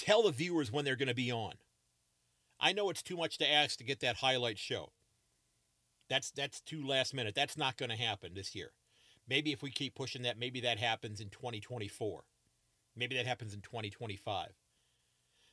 tell 0.00 0.22
the 0.22 0.30
viewers 0.30 0.72
when 0.72 0.84
they're 0.84 0.96
going 0.96 1.08
to 1.08 1.14
be 1.14 1.30
on. 1.30 1.54
I 2.58 2.72
know 2.72 2.90
it's 2.90 3.02
too 3.02 3.16
much 3.16 3.38
to 3.38 3.50
ask 3.50 3.78
to 3.78 3.84
get 3.84 4.00
that 4.00 4.16
highlight 4.16 4.58
show. 4.58 4.92
That's 6.08 6.30
that's 6.30 6.60
too 6.60 6.84
last 6.84 7.14
minute. 7.14 7.34
That's 7.34 7.56
not 7.56 7.76
going 7.76 7.90
to 7.90 7.96
happen 7.96 8.32
this 8.34 8.54
year. 8.54 8.72
Maybe 9.28 9.52
if 9.52 9.62
we 9.62 9.70
keep 9.70 9.94
pushing 9.94 10.22
that, 10.22 10.38
maybe 10.38 10.60
that 10.62 10.78
happens 10.78 11.20
in 11.20 11.28
2024. 11.28 12.22
Maybe 12.96 13.16
that 13.16 13.26
happens 13.26 13.54
in 13.54 13.60
2025. 13.60 14.48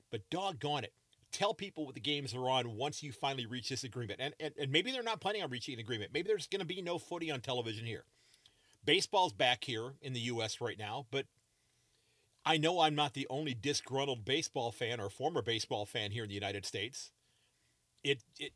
But 0.09 0.29
doggone 0.31 0.85
it, 0.85 0.93
tell 1.31 1.53
people 1.53 1.85
what 1.85 1.93
the 1.93 2.01
games 2.01 2.33
are 2.33 2.49
on 2.49 2.75
once 2.75 3.03
you 3.03 3.11
finally 3.11 3.45
reach 3.45 3.69
this 3.69 3.83
agreement. 3.83 4.19
And, 4.19 4.33
and, 4.39 4.53
and 4.59 4.71
maybe 4.71 4.91
they're 4.91 5.03
not 5.03 5.19
planning 5.21 5.43
on 5.43 5.51
reaching 5.51 5.75
an 5.75 5.79
agreement. 5.79 6.11
Maybe 6.13 6.27
there's 6.27 6.47
going 6.47 6.61
to 6.61 6.65
be 6.65 6.81
no 6.81 6.97
footy 6.97 7.29
on 7.29 7.41
television 7.41 7.85
here. 7.85 8.05
Baseball's 8.83 9.33
back 9.33 9.63
here 9.63 9.93
in 10.01 10.13
the 10.13 10.21
U.S. 10.21 10.59
right 10.59 10.79
now, 10.79 11.05
but 11.11 11.25
I 12.47 12.55
know 12.55 12.79
I'm 12.79 12.95
not 12.95 13.13
the 13.13 13.27
only 13.29 13.53
disgruntled 13.53 14.23
baseball 14.23 14.71
fan 14.71 15.01
or 15.01 15.09
former 15.09 15.41
baseball 15.41 15.85
fan 15.85 16.11
here 16.11 16.23
in 16.23 16.29
the 16.29 16.35
United 16.35 16.65
States. 16.65 17.11
It, 18.05 18.23
it, 18.39 18.53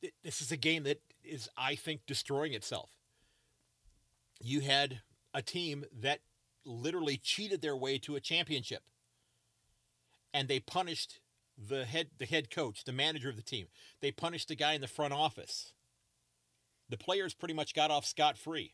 it 0.00 0.14
this 0.24 0.40
is 0.40 0.50
a 0.50 0.56
game 0.56 0.84
that 0.84 1.02
is, 1.22 1.50
I 1.54 1.74
think, 1.74 2.06
destroying 2.06 2.54
itself. 2.54 2.88
You 4.40 4.60
had 4.60 5.02
a 5.34 5.42
team 5.42 5.84
that 6.00 6.20
literally 6.64 7.18
cheated 7.18 7.60
their 7.60 7.76
way 7.76 7.98
to 7.98 8.16
a 8.16 8.20
championship, 8.20 8.82
and 10.32 10.48
they 10.48 10.60
punished 10.60 11.20
the 11.58 11.84
head 11.84 12.08
the 12.16 12.24
head 12.24 12.50
coach, 12.50 12.84
the 12.84 12.92
manager 12.92 13.28
of 13.28 13.36
the 13.36 13.42
team. 13.42 13.66
They 14.00 14.10
punished 14.10 14.48
the 14.48 14.56
guy 14.56 14.72
in 14.72 14.80
the 14.80 14.88
front 14.88 15.12
office. 15.12 15.74
The 16.88 16.96
players 16.96 17.34
pretty 17.34 17.54
much 17.54 17.74
got 17.74 17.90
off 17.90 18.06
scot 18.06 18.38
free. 18.38 18.72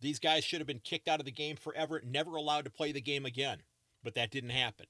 These 0.00 0.18
guys 0.18 0.44
should 0.44 0.60
have 0.60 0.66
been 0.66 0.80
kicked 0.80 1.08
out 1.08 1.20
of 1.20 1.26
the 1.26 1.32
game 1.32 1.56
forever, 1.56 2.00
never 2.04 2.36
allowed 2.36 2.64
to 2.64 2.70
play 2.70 2.92
the 2.92 3.00
game 3.00 3.26
again. 3.26 3.58
But 4.02 4.14
that 4.14 4.30
didn't 4.30 4.50
happen. 4.50 4.86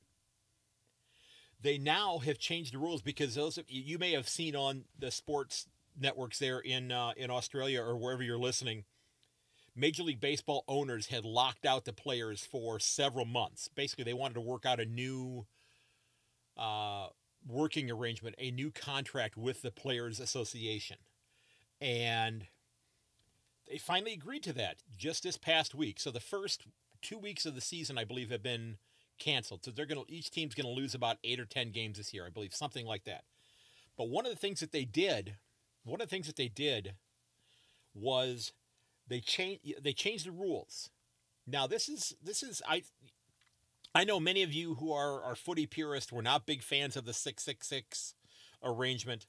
They 1.60 1.78
now 1.78 2.18
have 2.18 2.38
changed 2.38 2.74
the 2.74 2.78
rules 2.78 3.02
because 3.02 3.34
those 3.34 3.58
you 3.66 3.98
may 3.98 4.12
have 4.12 4.28
seen 4.28 4.54
on 4.54 4.84
the 4.98 5.10
sports 5.10 5.66
networks 5.98 6.38
there 6.38 6.60
in 6.60 6.92
uh, 6.92 7.12
in 7.16 7.30
Australia 7.30 7.82
or 7.82 7.96
wherever 7.96 8.22
you're 8.22 8.38
listening. 8.38 8.84
Major 9.74 10.02
League 10.02 10.20
Baseball 10.20 10.64
owners 10.66 11.06
had 11.06 11.24
locked 11.24 11.64
out 11.64 11.84
the 11.84 11.92
players 11.92 12.44
for 12.44 12.80
several 12.80 13.24
months. 13.24 13.68
Basically, 13.68 14.04
they 14.04 14.14
wanted 14.14 14.34
to 14.34 14.40
work 14.40 14.66
out 14.66 14.80
a 14.80 14.84
new 14.84 15.46
uh, 16.56 17.08
working 17.46 17.90
arrangement, 17.90 18.34
a 18.38 18.50
new 18.50 18.70
contract 18.72 19.36
with 19.36 19.62
the 19.62 19.70
Players 19.70 20.18
Association. 20.18 20.96
And 21.80 22.46
they 23.70 23.78
finally 23.78 24.12
agreed 24.12 24.42
to 24.44 24.52
that 24.54 24.78
just 24.96 25.22
this 25.22 25.36
past 25.36 25.74
week. 25.74 26.00
So 26.00 26.10
the 26.10 26.20
first 26.20 26.66
two 27.02 27.18
weeks 27.18 27.46
of 27.46 27.54
the 27.54 27.60
season, 27.60 27.98
I 27.98 28.04
believe, 28.04 28.30
have 28.30 28.42
been 28.42 28.78
canceled. 29.18 29.64
So 29.64 29.70
they're 29.70 29.86
going 29.86 30.04
to 30.04 30.12
each 30.12 30.30
team's 30.30 30.54
going 30.54 30.66
to 30.66 30.80
lose 30.80 30.94
about 30.94 31.18
eight 31.24 31.40
or 31.40 31.44
ten 31.44 31.70
games 31.70 31.98
this 31.98 32.14
year, 32.14 32.26
I 32.26 32.30
believe, 32.30 32.54
something 32.54 32.86
like 32.86 33.04
that. 33.04 33.24
But 33.96 34.08
one 34.08 34.26
of 34.26 34.32
the 34.32 34.38
things 34.38 34.60
that 34.60 34.72
they 34.72 34.84
did, 34.84 35.36
one 35.84 36.00
of 36.00 36.08
the 36.08 36.10
things 36.10 36.26
that 36.26 36.36
they 36.36 36.48
did, 36.48 36.94
was 37.94 38.52
they 39.08 39.20
changed 39.20 39.82
they 39.82 39.92
changed 39.92 40.26
the 40.26 40.32
rules. 40.32 40.90
Now 41.46 41.66
this 41.66 41.88
is 41.88 42.14
this 42.22 42.42
is 42.42 42.62
I 42.68 42.82
I 43.94 44.04
know 44.04 44.20
many 44.20 44.42
of 44.42 44.52
you 44.52 44.74
who 44.74 44.92
are, 44.92 45.22
are 45.22 45.34
footy 45.34 45.66
purists 45.66 46.12
were 46.12 46.22
not 46.22 46.46
big 46.46 46.62
fans 46.62 46.96
of 46.96 47.04
the 47.04 47.14
666 47.14 48.14
arrangement. 48.62 49.26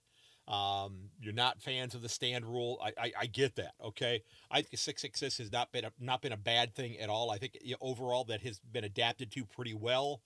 Um, 0.49 1.11
you're 1.21 1.31
not 1.31 1.61
fans 1.61 1.93
of 1.93 2.01
the 2.01 2.09
stand 2.09 2.43
rule. 2.43 2.81
I, 2.83 2.93
I, 2.99 3.11
I, 3.19 3.25
get 3.27 3.55
that. 3.57 3.75
Okay, 3.85 4.23
I 4.49 4.63
think 4.63 4.79
666 4.79 5.37
has 5.37 5.51
not 5.51 5.71
been 5.71 5.85
a, 5.85 5.91
not 5.99 6.23
been 6.23 6.31
a 6.31 6.37
bad 6.37 6.73
thing 6.73 6.97
at 6.97 7.07
all. 7.07 7.29
I 7.29 7.37
think 7.37 7.59
overall 7.79 8.23
that 8.25 8.41
has 8.41 8.59
been 8.59 8.83
adapted 8.83 9.31
to 9.33 9.45
pretty 9.45 9.75
well. 9.75 10.21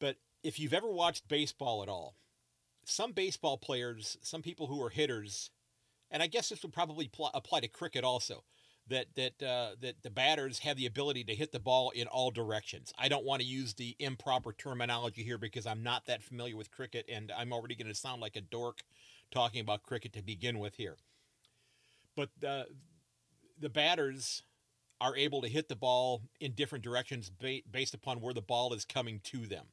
But 0.00 0.16
if 0.42 0.58
you've 0.58 0.74
ever 0.74 0.90
watched 0.90 1.28
baseball 1.28 1.84
at 1.84 1.88
all, 1.88 2.16
some 2.84 3.12
baseball 3.12 3.56
players, 3.56 4.18
some 4.20 4.42
people 4.42 4.66
who 4.66 4.82
are 4.82 4.90
hitters, 4.90 5.50
and 6.10 6.20
I 6.20 6.26
guess 6.26 6.48
this 6.48 6.62
would 6.64 6.72
probably 6.72 7.06
pl- 7.06 7.30
apply 7.32 7.60
to 7.60 7.68
cricket 7.68 8.02
also 8.02 8.42
that 8.90 9.06
that 9.16 9.42
uh, 9.42 9.70
that 9.80 10.02
the 10.02 10.10
batters 10.10 10.60
have 10.60 10.76
the 10.76 10.86
ability 10.86 11.24
to 11.24 11.34
hit 11.34 11.52
the 11.52 11.58
ball 11.58 11.90
in 11.90 12.06
all 12.06 12.30
directions. 12.30 12.92
I 12.98 13.08
don't 13.08 13.24
want 13.24 13.40
to 13.40 13.46
use 13.46 13.74
the 13.74 13.96
improper 13.98 14.52
terminology 14.52 15.22
here 15.22 15.38
because 15.38 15.66
I'm 15.66 15.82
not 15.82 16.06
that 16.06 16.22
familiar 16.22 16.56
with 16.56 16.70
cricket, 16.70 17.06
and 17.08 17.32
I'm 17.36 17.52
already 17.52 17.74
going 17.74 17.88
to 17.88 17.94
sound 17.94 18.20
like 18.20 18.36
a 18.36 18.40
dork 18.40 18.82
talking 19.30 19.60
about 19.60 19.82
cricket 19.82 20.12
to 20.14 20.22
begin 20.22 20.58
with 20.58 20.74
here. 20.74 20.96
But 22.14 22.30
the 22.38 22.66
the 23.58 23.70
batters 23.70 24.42
are 25.00 25.16
able 25.16 25.40
to 25.42 25.48
hit 25.48 25.68
the 25.68 25.76
ball 25.76 26.22
in 26.40 26.52
different 26.52 26.84
directions 26.84 27.30
ba- 27.30 27.62
based 27.70 27.94
upon 27.94 28.20
where 28.20 28.34
the 28.34 28.42
ball 28.42 28.74
is 28.74 28.84
coming 28.84 29.20
to 29.24 29.46
them. 29.46 29.66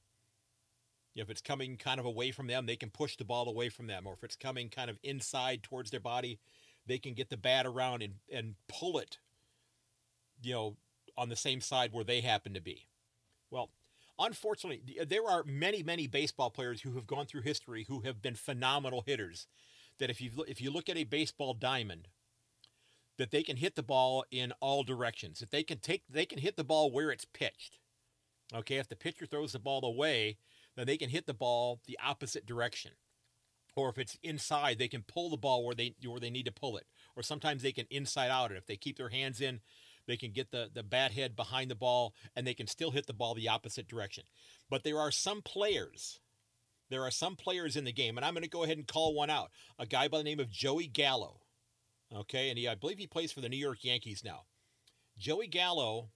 If 1.16 1.30
it's 1.30 1.42
coming 1.42 1.78
kind 1.78 2.00
of 2.00 2.06
away 2.06 2.32
from 2.32 2.48
them, 2.48 2.66
they 2.66 2.76
can 2.76 2.92
push 2.92 3.18
the 3.18 3.26
ball 3.26 3.50
away 3.50 3.70
from 3.70 3.88
them, 3.88 4.06
or 4.06 4.14
if 4.14 4.24
it's 4.24 4.36
coming 4.36 4.70
kind 4.70 4.90
of 4.90 5.00
inside 5.04 5.64
towards 5.64 5.90
their 5.90 6.00
body, 6.00 6.40
they 6.88 6.98
can 6.98 7.14
get 7.14 7.30
the 7.30 7.38
bat 7.38 7.66
around 7.66 8.02
and, 8.02 8.16
and 8.32 8.56
pull 8.68 8.98
it, 8.98 9.18
you 10.42 10.54
know, 10.54 10.78
on 11.18 11.30
the 11.30 11.36
same 11.36 11.62
side 11.62 11.92
where 11.92 12.04
they 12.04 12.22
happen 12.22 12.54
to 12.54 12.62
be. 12.62 12.88
Well, 13.52 13.70
unfortunately, 14.20 14.82
there 15.06 15.26
are 15.28 15.44
many, 15.46 15.84
many 15.84 16.08
baseball 16.08 16.50
players 16.50 16.82
who 16.82 16.94
have 16.94 17.08
gone 17.08 17.26
through 17.26 17.42
history 17.42 17.86
who 17.88 18.02
have 18.02 18.22
been 18.22 18.36
phenomenal 18.36 19.04
hitters. 19.06 19.48
That 20.00 20.10
if 20.12 20.22
you 20.22 20.30
if 20.48 20.62
you 20.62 20.70
look 20.70 20.90
at 20.90 20.98
a 20.98 21.06
baseball 21.06 21.56
diamond, 21.56 22.08
that 23.18 23.32
they 23.32 23.42
can 23.42 23.58
hit 23.58 23.76
the 23.76 23.82
ball 23.82 24.26
in 24.30 24.54
all 24.60 24.84
directions. 24.84 25.40
That 25.40 25.50
they 25.50 25.64
can 25.64 25.80
take 25.80 26.04
they 26.08 26.26
can 26.26 26.38
hit 26.38 26.56
the 26.56 26.64
ball 26.64 26.92
where 26.92 27.10
it's 27.10 27.26
pitched. 27.26 27.80
Okay, 28.54 28.76
if 28.76 28.88
the 28.88 28.96
pitcher 28.96 29.26
throws 29.26 29.54
the 29.54 29.60
ball 29.60 29.84
away, 29.84 30.38
then 30.76 30.86
they 30.86 30.98
can 30.98 31.10
hit 31.10 31.26
the 31.26 31.34
ball 31.34 31.82
the 31.88 31.98
opposite 32.04 32.46
direction 32.46 32.92
or 33.78 33.90
if 33.90 34.00
it's 34.00 34.18
inside, 34.24 34.80
they 34.80 34.88
can 34.88 35.04
pull 35.04 35.30
the 35.30 35.38
ball 35.38 35.64
where 35.64 35.76
they 35.76 35.94
where 36.04 36.20
they 36.20 36.32
need 36.32 36.48
to 36.48 36.52
pull 36.52 36.78
it. 36.78 36.86
Or 37.16 37.22
sometimes 37.24 37.62
they 37.62 37.72
can 37.72 37.86
inside 37.92 38.32
out 38.32 38.52
it. 38.52 38.58
If 38.58 38.66
they 38.66 38.76
keep 38.76 38.98
their 38.98 39.10
hands 39.10 39.40
in, 39.40 39.62
they 40.08 40.18
can 40.18 40.32
get 40.32 40.52
the 40.52 40.70
the 40.74 40.84
bat 40.84 41.12
head 41.12 41.36
behind 41.36 41.70
the 41.70 41.76
ball 41.76 42.16
and 42.36 42.46
they 42.46 42.56
can 42.56 42.66
still 42.68 42.92
hit 42.92 43.06
the 43.06 43.14
ball 43.14 43.36
the 43.36 43.48
opposite 43.48 43.88
direction. 43.88 44.24
But 44.70 44.84
there 44.84 45.00
are 45.00 45.12
some 45.12 45.44
players, 45.44 46.20
there 46.90 47.04
are 47.04 47.12
some 47.12 47.36
players 47.36 47.76
in 47.76 47.86
the 47.86 47.94
game, 47.94 48.18
and 48.18 48.26
I'm 48.26 48.34
going 48.34 48.44
to 48.44 48.50
go 48.50 48.64
ahead 48.64 48.78
and 48.78 48.88
call 48.88 49.14
one 49.14 49.30
out. 49.30 49.52
A 49.78 49.86
guy 49.86 50.08
by 50.08 50.18
the 50.18 50.24
name 50.24 50.40
of 50.40 50.50
Joey 50.50 50.88
Gallo. 50.88 51.42
Okay, 52.14 52.50
and 52.50 52.58
he 52.58 52.68
I 52.68 52.76
believe 52.76 52.98
he 52.98 53.08
plays 53.08 53.32
for 53.32 53.42
the 53.42 53.50
New 53.50 53.58
York 53.58 53.84
Yankees 53.84 54.24
now. 54.26 54.46
Joey 55.20 55.48
Gallo 55.48 56.10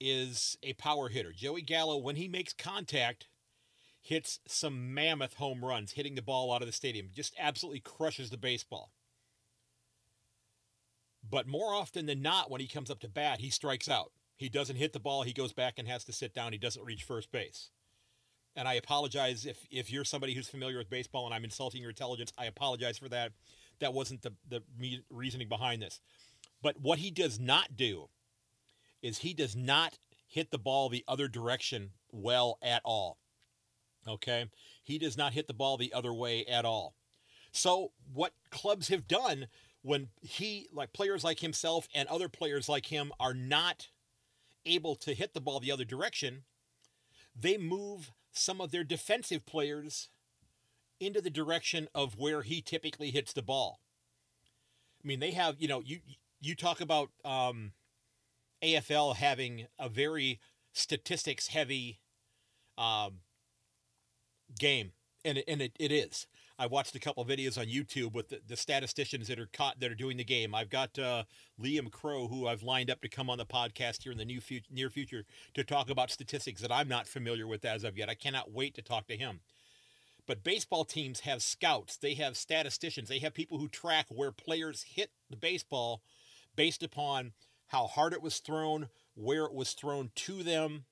is 0.00 0.56
a 0.62 0.72
power 0.74 1.08
hitter. 1.08 1.32
Joey 1.32 1.62
Gallo, 1.62 1.98
when 1.98 2.16
he 2.16 2.28
makes 2.28 2.54
contact, 2.54 3.26
hits 4.08 4.40
some 4.46 4.94
mammoth 4.94 5.34
home 5.34 5.62
runs, 5.62 5.92
hitting 5.92 6.14
the 6.14 6.22
ball 6.22 6.50
out 6.50 6.62
of 6.62 6.66
the 6.66 6.72
stadium, 6.72 7.10
just 7.14 7.34
absolutely 7.38 7.80
crushes 7.80 8.30
the 8.30 8.38
baseball. 8.38 8.90
But 11.28 11.46
more 11.46 11.74
often 11.74 12.06
than 12.06 12.22
not, 12.22 12.50
when 12.50 12.62
he 12.62 12.68
comes 12.68 12.90
up 12.90 13.00
to 13.00 13.08
bat, 13.08 13.40
he 13.40 13.50
strikes 13.50 13.86
out. 13.86 14.12
He 14.38 14.48
doesn't 14.48 14.76
hit 14.76 14.94
the 14.94 14.98
ball, 14.98 15.24
he 15.24 15.34
goes 15.34 15.52
back 15.52 15.74
and 15.76 15.86
has 15.86 16.04
to 16.04 16.12
sit 16.14 16.32
down. 16.32 16.52
He 16.52 16.58
doesn't 16.58 16.86
reach 16.86 17.02
first 17.02 17.30
base. 17.30 17.68
And 18.56 18.66
I 18.66 18.74
apologize 18.74 19.44
if, 19.44 19.66
if 19.70 19.92
you're 19.92 20.04
somebody 20.04 20.32
who's 20.32 20.48
familiar 20.48 20.78
with 20.78 20.88
baseball 20.88 21.26
and 21.26 21.34
I'm 21.34 21.44
insulting 21.44 21.82
your 21.82 21.90
intelligence. 21.90 22.32
I 22.38 22.46
apologize 22.46 22.96
for 22.96 23.10
that. 23.10 23.32
That 23.80 23.92
wasn't 23.92 24.22
the, 24.22 24.32
the 24.48 24.62
reasoning 25.10 25.50
behind 25.50 25.82
this. 25.82 26.00
But 26.62 26.80
what 26.80 26.98
he 26.98 27.10
does 27.10 27.38
not 27.38 27.76
do 27.76 28.08
is 29.02 29.18
he 29.18 29.34
does 29.34 29.54
not 29.54 29.98
hit 30.26 30.50
the 30.50 30.58
ball 30.58 30.88
the 30.88 31.04
other 31.06 31.28
direction 31.28 31.90
well 32.10 32.58
at 32.62 32.80
all. 32.86 33.18
Okay. 34.06 34.46
He 34.82 34.98
does 34.98 35.16
not 35.16 35.32
hit 35.32 35.46
the 35.46 35.54
ball 35.54 35.76
the 35.76 35.92
other 35.92 36.12
way 36.12 36.44
at 36.46 36.64
all. 36.64 36.94
So, 37.52 37.92
what 38.12 38.32
clubs 38.50 38.88
have 38.88 39.08
done 39.08 39.48
when 39.82 40.08
he, 40.20 40.68
like 40.72 40.92
players 40.92 41.24
like 41.24 41.40
himself 41.40 41.88
and 41.94 42.08
other 42.08 42.28
players 42.28 42.68
like 42.68 42.86
him, 42.86 43.12
are 43.18 43.34
not 43.34 43.88
able 44.66 44.94
to 44.96 45.14
hit 45.14 45.34
the 45.34 45.40
ball 45.40 45.60
the 45.60 45.72
other 45.72 45.84
direction, 45.84 46.44
they 47.34 47.56
move 47.56 48.12
some 48.32 48.60
of 48.60 48.70
their 48.70 48.84
defensive 48.84 49.46
players 49.46 50.10
into 51.00 51.20
the 51.20 51.30
direction 51.30 51.88
of 51.94 52.16
where 52.18 52.42
he 52.42 52.60
typically 52.60 53.10
hits 53.10 53.32
the 53.32 53.42
ball. 53.42 53.80
I 55.02 55.06
mean, 55.06 55.20
they 55.20 55.30
have, 55.30 55.56
you 55.58 55.68
know, 55.68 55.80
you 55.84 56.00
you 56.40 56.54
talk 56.54 56.80
about 56.80 57.10
um, 57.24 57.72
AFL 58.62 59.16
having 59.16 59.66
a 59.78 59.88
very 59.88 60.40
statistics 60.72 61.48
heavy 61.48 62.00
um, 62.76 63.20
game, 64.58 64.92
and 65.24 65.38
it, 65.38 65.44
and 65.48 65.62
it, 65.62 65.72
it 65.78 65.92
is. 65.92 66.26
I 66.60 66.66
watched 66.66 66.96
a 66.96 66.98
couple 66.98 67.24
videos 67.24 67.56
on 67.56 67.66
YouTube 67.66 68.14
with 68.14 68.30
the, 68.30 68.40
the, 68.44 68.56
statisticians 68.56 69.28
that 69.28 69.38
are 69.38 69.48
caught 69.52 69.78
that 69.78 69.92
are 69.92 69.94
doing 69.94 70.16
the 70.16 70.24
game. 70.24 70.56
I've 70.56 70.70
got 70.70 70.98
uh, 70.98 71.22
Liam 71.62 71.88
Crow, 71.88 72.26
who 72.26 72.48
I've 72.48 72.64
lined 72.64 72.90
up 72.90 73.00
to 73.02 73.08
come 73.08 73.30
on 73.30 73.38
the 73.38 73.46
podcast 73.46 74.02
here 74.02 74.10
in 74.10 74.18
the 74.18 74.24
new 74.24 74.40
future, 74.40 74.66
near 74.68 74.90
future 74.90 75.24
to 75.54 75.62
talk 75.62 75.88
about 75.88 76.10
statistics 76.10 76.60
that 76.60 76.72
I'm 76.72 76.88
not 76.88 77.06
familiar 77.06 77.46
with 77.46 77.64
as 77.64 77.84
of 77.84 77.96
yet. 77.96 78.10
I 78.10 78.14
cannot 78.14 78.50
wait 78.50 78.74
to 78.74 78.82
talk 78.82 79.06
to 79.06 79.16
him. 79.16 79.38
But 80.26 80.42
baseball 80.42 80.84
teams 80.84 81.20
have 81.20 81.42
scouts, 81.42 81.96
they 81.96 82.14
have 82.14 82.36
statisticians, 82.36 83.08
they 83.08 83.20
have 83.20 83.34
people 83.34 83.58
who 83.58 83.68
track 83.68 84.06
where 84.08 84.32
players 84.32 84.82
hit 84.82 85.10
the 85.30 85.36
baseball 85.36 86.02
based 86.56 86.82
upon 86.82 87.32
how 87.68 87.86
hard 87.86 88.12
it 88.12 88.20
was 88.20 88.38
thrown, 88.38 88.88
where 89.14 89.44
it 89.44 89.54
was 89.54 89.74
thrown 89.74 90.10
to 90.16 90.42
them. 90.42 90.86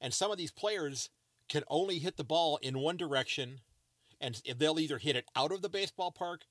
And 0.00 0.12
some 0.12 0.32
of 0.32 0.38
these 0.38 0.50
players 0.50 1.08
can 1.48 1.64
only 1.68 1.98
hit 1.98 2.16
the 2.16 2.24
ball 2.24 2.58
in 2.62 2.78
one 2.78 2.96
direction, 2.96 3.60
and 4.20 4.40
they'll 4.56 4.80
either 4.80 4.98
hit 4.98 5.16
it 5.16 5.26
out 5.36 5.52
of 5.52 5.62
the 5.62 5.68
baseball 5.68 6.10
park 6.10 6.42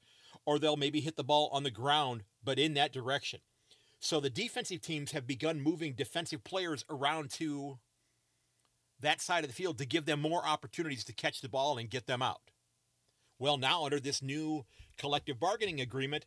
or 0.46 0.60
they'll 0.60 0.78
maybe 0.78 1.02
hit 1.02 1.16
the 1.16 1.24
ball 1.24 1.50
on 1.52 1.64
the 1.64 1.72
ground, 1.72 2.24
but 2.44 2.60
in 2.60 2.74
that 2.74 2.94
direction. 2.94 3.40
So 4.00 4.20
the 4.20 4.30
defensive 4.30 4.82
teams 4.82 5.12
have 5.12 5.28
begun 5.28 5.62
moving 5.62 5.94
defensive 5.94 6.44
players 6.44 6.84
around 6.90 7.30
to 7.32 7.78
that 9.00 9.22
side 9.22 9.44
of 9.44 9.50
the 9.50 9.56
field 9.56 9.78
to 9.78 9.86
give 9.86 10.06
them 10.06 10.22
more 10.22 10.46
opportunities 10.46 11.04
to 11.06 11.14
catch 11.14 11.42
the 11.42 11.50
ball 11.50 11.78
and 11.78 11.90
get 11.90 12.08
them 12.08 12.22
out. 12.22 12.42
Well, 13.38 13.58
now 13.58 13.86
under 13.86 14.00
this 14.00 14.22
new 14.22 14.66
collective 14.98 15.40
bargaining 15.40 15.82
agreement, 15.82 16.26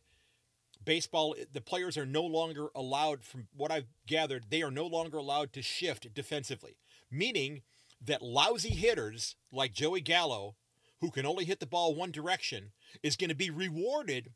baseball, 0.83 1.35
eh, 1.39 1.45
the 1.51 1.61
players 1.61 1.97
are 1.97 2.05
no 2.05 2.23
longer 2.23 2.67
allowed, 2.75 3.23
from 3.23 3.47
what 3.55 3.71
I've 3.71 3.87
gathered, 4.05 4.45
they 4.49 4.61
are 4.61 4.71
no 4.71 4.85
longer 4.85 5.17
allowed 5.17 5.53
to 5.53 5.61
shift 5.61 6.13
defensively, 6.13 6.77
meaning 7.09 7.61
that 8.05 8.21
lousy 8.21 8.69
hitters 8.69 9.35
like 9.51 9.73
Joey 9.73 10.01
Gallo, 10.01 10.55
who 11.01 11.11
can 11.11 11.25
only 11.25 11.45
hit 11.45 11.59
the 11.59 11.65
ball 11.65 11.95
one 11.95 12.11
direction, 12.11 12.71
is 13.03 13.15
going 13.15 13.29
to 13.29 13.35
be 13.35 13.49
rewarded 13.49 14.31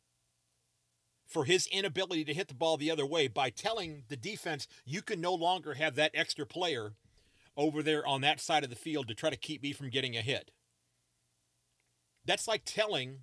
for 1.27 1.45
his 1.45 1.67
inability 1.67 2.25
to 2.25 2.33
hit 2.33 2.47
the 2.47 2.55
ball 2.55 2.75
the 2.75 2.89
other 2.89 3.05
way 3.05 3.27
by 3.27 3.49
telling 3.49 4.03
the 4.07 4.17
defense 4.17 4.67
you 4.83 5.01
can 5.01 5.21
no 5.21 5.33
longer 5.33 5.75
have 5.75 5.95
that 5.95 6.11
extra 6.13 6.45
player 6.45 6.93
over 7.55 7.83
there 7.83 8.05
on 8.07 8.21
that 8.21 8.39
side 8.39 8.63
of 8.63 8.69
the 8.69 8.75
field 8.75 9.07
to 9.07 9.13
try 9.13 9.29
to 9.29 9.35
keep 9.35 9.61
me 9.61 9.71
from 9.71 9.89
getting 9.89 10.17
a 10.17 10.21
hit. 10.21 10.51
That's 12.25 12.47
like 12.47 12.63
telling 12.65 13.19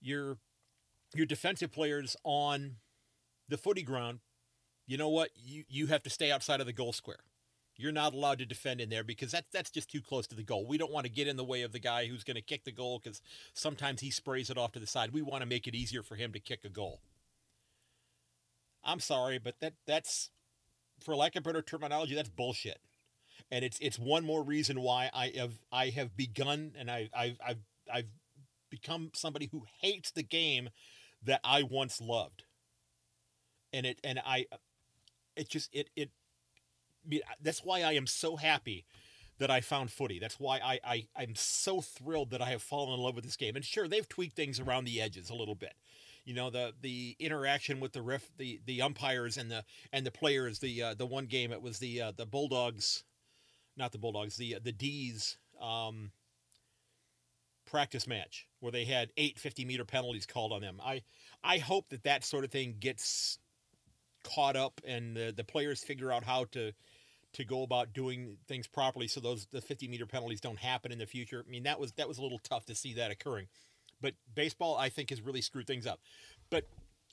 your 0.00 0.38
your 1.14 1.26
defensive 1.26 1.72
players 1.72 2.16
on 2.24 2.76
the 3.48 3.58
footy 3.58 3.82
ground, 3.82 4.20
you 4.86 4.96
know 4.96 5.08
what? 5.08 5.30
You 5.36 5.64
you 5.68 5.86
have 5.86 6.02
to 6.04 6.10
stay 6.10 6.30
outside 6.32 6.60
of 6.60 6.66
the 6.66 6.72
goal 6.72 6.92
square. 6.92 7.20
You're 7.80 7.92
not 7.92 8.12
allowed 8.12 8.38
to 8.38 8.46
defend 8.46 8.80
in 8.80 8.90
there 8.90 9.04
because 9.04 9.32
that's 9.32 9.48
that's 9.52 9.70
just 9.70 9.90
too 9.90 10.00
close 10.00 10.26
to 10.28 10.36
the 10.36 10.42
goal. 10.42 10.66
We 10.66 10.78
don't 10.78 10.92
want 10.92 11.06
to 11.06 11.12
get 11.12 11.28
in 11.28 11.36
the 11.36 11.44
way 11.44 11.62
of 11.62 11.72
the 11.72 11.78
guy 11.78 12.06
who's 12.06 12.24
going 12.24 12.36
to 12.36 12.42
kick 12.42 12.64
the 12.64 12.72
goal 12.72 13.00
because 13.02 13.22
sometimes 13.54 14.00
he 14.00 14.10
sprays 14.10 14.50
it 14.50 14.58
off 14.58 14.72
to 14.72 14.78
the 14.78 14.86
side. 14.86 15.12
We 15.12 15.22
want 15.22 15.42
to 15.42 15.48
make 15.48 15.66
it 15.66 15.74
easier 15.74 16.02
for 16.02 16.16
him 16.16 16.32
to 16.32 16.40
kick 16.40 16.64
a 16.64 16.68
goal. 16.68 17.00
I'm 18.84 19.00
sorry, 19.00 19.38
but 19.38 19.56
that 19.60 19.74
that's 19.86 20.30
for 21.00 21.16
lack 21.16 21.36
of 21.36 21.42
better 21.42 21.62
terminology, 21.62 22.14
that's 22.14 22.28
bullshit. 22.28 22.78
And 23.50 23.64
it's 23.64 23.78
it's 23.80 23.98
one 23.98 24.24
more 24.24 24.42
reason 24.42 24.80
why 24.80 25.10
I 25.12 25.32
have 25.36 25.52
I 25.72 25.88
have 25.88 26.16
begun 26.16 26.72
and 26.78 26.90
I 26.90 27.08
I've 27.14 27.38
I've, 27.44 27.58
I've 27.92 28.08
become 28.68 29.10
somebody 29.14 29.48
who 29.50 29.64
hates 29.80 30.10
the 30.10 30.22
game 30.22 30.70
that 31.24 31.40
I 31.42 31.62
once 31.62 32.00
loved. 32.00 32.44
And 33.72 33.86
it 33.86 34.00
and 34.04 34.20
I 34.24 34.46
it 35.36 35.48
just 35.48 35.70
it 35.72 35.90
it 35.96 36.10
that's 37.42 37.64
why 37.64 37.82
I 37.82 37.92
am 37.92 38.06
so 38.06 38.36
happy 38.36 38.84
that 39.38 39.50
I 39.50 39.60
found 39.60 39.90
footy. 39.90 40.18
That's 40.18 40.38
why 40.38 40.58
I, 40.58 40.80
I 40.84 41.06
I'm 41.16 41.34
so 41.34 41.80
thrilled 41.80 42.30
that 42.30 42.42
I 42.42 42.50
have 42.50 42.62
fallen 42.62 42.94
in 42.94 43.00
love 43.00 43.14
with 43.14 43.24
this 43.24 43.36
game. 43.36 43.56
And 43.56 43.64
sure, 43.64 43.88
they've 43.88 44.08
tweaked 44.08 44.36
things 44.36 44.60
around 44.60 44.84
the 44.84 45.00
edges 45.00 45.30
a 45.30 45.34
little 45.34 45.54
bit. 45.54 45.74
You 46.24 46.34
know 46.34 46.50
the 46.50 46.74
the 46.80 47.16
interaction 47.18 47.80
with 47.80 47.92
the 47.92 48.02
ref, 48.02 48.30
the 48.36 48.60
the 48.66 48.82
umpires 48.82 49.38
and 49.38 49.50
the 49.50 49.64
and 49.92 50.04
the 50.06 50.10
players. 50.10 50.58
The 50.58 50.82
uh, 50.82 50.94
the 50.94 51.06
one 51.06 51.26
game 51.26 51.52
it 51.52 51.62
was 51.62 51.78
the 51.78 52.02
uh, 52.02 52.12
the 52.14 52.26
Bulldogs, 52.26 53.04
not 53.76 53.92
the 53.92 53.98
Bulldogs, 53.98 54.36
the 54.36 54.58
the 54.62 54.72
D's 54.72 55.38
um, 55.60 56.12
practice 57.66 58.06
match 58.06 58.46
where 58.60 58.72
they 58.72 58.84
had 58.84 59.10
eight 59.16 59.38
50 59.38 59.64
meter 59.64 59.84
penalties 59.84 60.26
called 60.26 60.52
on 60.52 60.60
them. 60.60 60.80
I 60.84 61.02
I 61.42 61.58
hope 61.58 61.88
that 61.88 62.02
that 62.04 62.24
sort 62.24 62.44
of 62.44 62.50
thing 62.50 62.76
gets 62.78 63.38
caught 64.22 64.56
up 64.56 64.80
and 64.84 65.16
the, 65.16 65.32
the 65.34 65.44
players 65.44 65.82
figure 65.82 66.12
out 66.12 66.24
how 66.24 66.44
to 66.52 66.72
to 67.32 67.44
go 67.44 67.62
about 67.62 67.92
doing 67.92 68.36
things 68.48 68.66
properly 68.66 69.06
so 69.06 69.20
those 69.20 69.46
the 69.52 69.60
50 69.60 69.86
meter 69.88 70.06
penalties 70.06 70.40
don't 70.40 70.58
happen 70.58 70.90
in 70.92 70.98
the 70.98 71.06
future. 71.06 71.44
I 71.46 71.50
mean 71.50 71.62
that 71.64 71.78
was 71.78 71.92
that 71.92 72.08
was 72.08 72.18
a 72.18 72.22
little 72.22 72.40
tough 72.40 72.64
to 72.66 72.74
see 72.74 72.94
that 72.94 73.10
occurring. 73.10 73.46
But 74.00 74.14
baseball 74.34 74.76
I 74.76 74.88
think 74.88 75.10
has 75.10 75.20
really 75.20 75.40
screwed 75.40 75.66
things 75.66 75.86
up. 75.86 76.00
But 76.50 76.64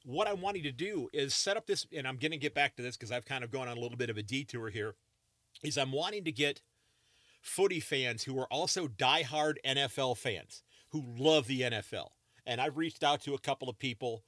what 0.06 0.27
I'm 0.27 0.41
wanting 0.41 0.63
to 0.63 0.71
do 0.71 1.10
is 1.13 1.34
set 1.34 1.58
up 1.58 1.67
this 1.67 1.86
and 1.95 2.08
I'm 2.08 2.17
going 2.17 2.32
to 2.32 2.38
get 2.38 2.53
back 2.53 2.75
to 2.77 2.82
this 2.82 2.95
because 2.95 3.12
I've 3.12 3.25
kind 3.25 3.43
of 3.43 3.51
gone 3.51 3.67
on 3.67 3.77
a 3.77 3.80
little 3.80 3.97
bit 3.97 4.10
of 4.10 4.17
a 4.17 4.23
detour 4.23 4.69
here 4.69 4.95
is 5.63 5.77
I'm 5.77 5.91
wanting 5.91 6.23
to 6.23 6.32
get 6.32 6.62
footy 7.41 7.80
fans 7.80 8.23
who 8.23 8.39
are 8.39 8.47
also 8.51 8.88
diehard 8.88 9.56
NFL 9.65 10.17
fans 10.17 10.63
who 10.91 11.03
love 11.17 11.47
the 11.47 11.62
NFL. 11.62 12.10
And 12.45 12.62
I've 12.62 12.77
reached 12.77 13.03
out 13.03 13.21
to 13.23 13.34
a 13.34 13.39
couple 13.39 13.69
of 13.69 13.77
people 13.77 14.23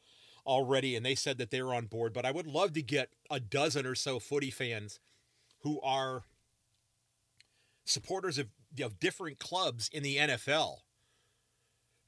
already 0.45 0.95
and 0.95 1.05
they 1.05 1.15
said 1.15 1.37
that 1.37 1.51
they're 1.51 1.73
on 1.73 1.85
board, 1.85 2.13
but 2.13 2.25
I 2.25 2.31
would 2.31 2.47
love 2.47 2.73
to 2.73 2.81
get 2.81 3.09
a 3.29 3.39
dozen 3.39 3.85
or 3.85 3.95
so 3.95 4.19
footy 4.19 4.51
fans 4.51 4.99
who 5.59 5.79
are 5.81 6.23
supporters 7.85 8.37
of, 8.37 8.47
of 8.81 8.99
different 8.99 9.39
clubs 9.39 9.89
in 9.91 10.03
the 10.03 10.17
NFL 10.17 10.77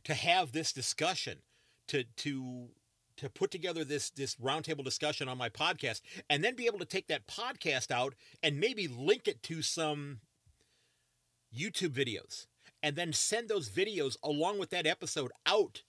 to 0.04 0.14
have 0.14 0.52
this 0.52 0.72
discussion 0.72 1.40
to 1.88 2.04
to 2.18 2.70
to 3.18 3.30
put 3.30 3.52
together 3.52 3.84
this 3.84 4.10
this 4.10 4.36
roundtable 4.36 4.84
discussion 4.84 5.28
on 5.28 5.38
my 5.38 5.50
podcast 5.50 6.02
and 6.30 6.44
then 6.44 6.56
be 6.56 6.66
able 6.66 6.80
to 6.80 6.86
take 6.86 7.08
that 7.08 7.28
podcast 7.28 7.92
out 7.92 8.16
and 8.42 8.60
maybe 8.60 8.88
link 8.88 9.28
it 9.28 9.44
to 9.44 9.62
some 9.62 10.20
YouTube 11.56 11.90
videos 11.90 12.48
and 12.82 12.96
then 12.96 13.14
send 13.14 13.50
those 13.50 13.70
videos 13.70 14.18
along 14.24 14.58
with 14.60 14.70
that 14.72 14.88
episode 14.88 15.32
out 15.46 15.84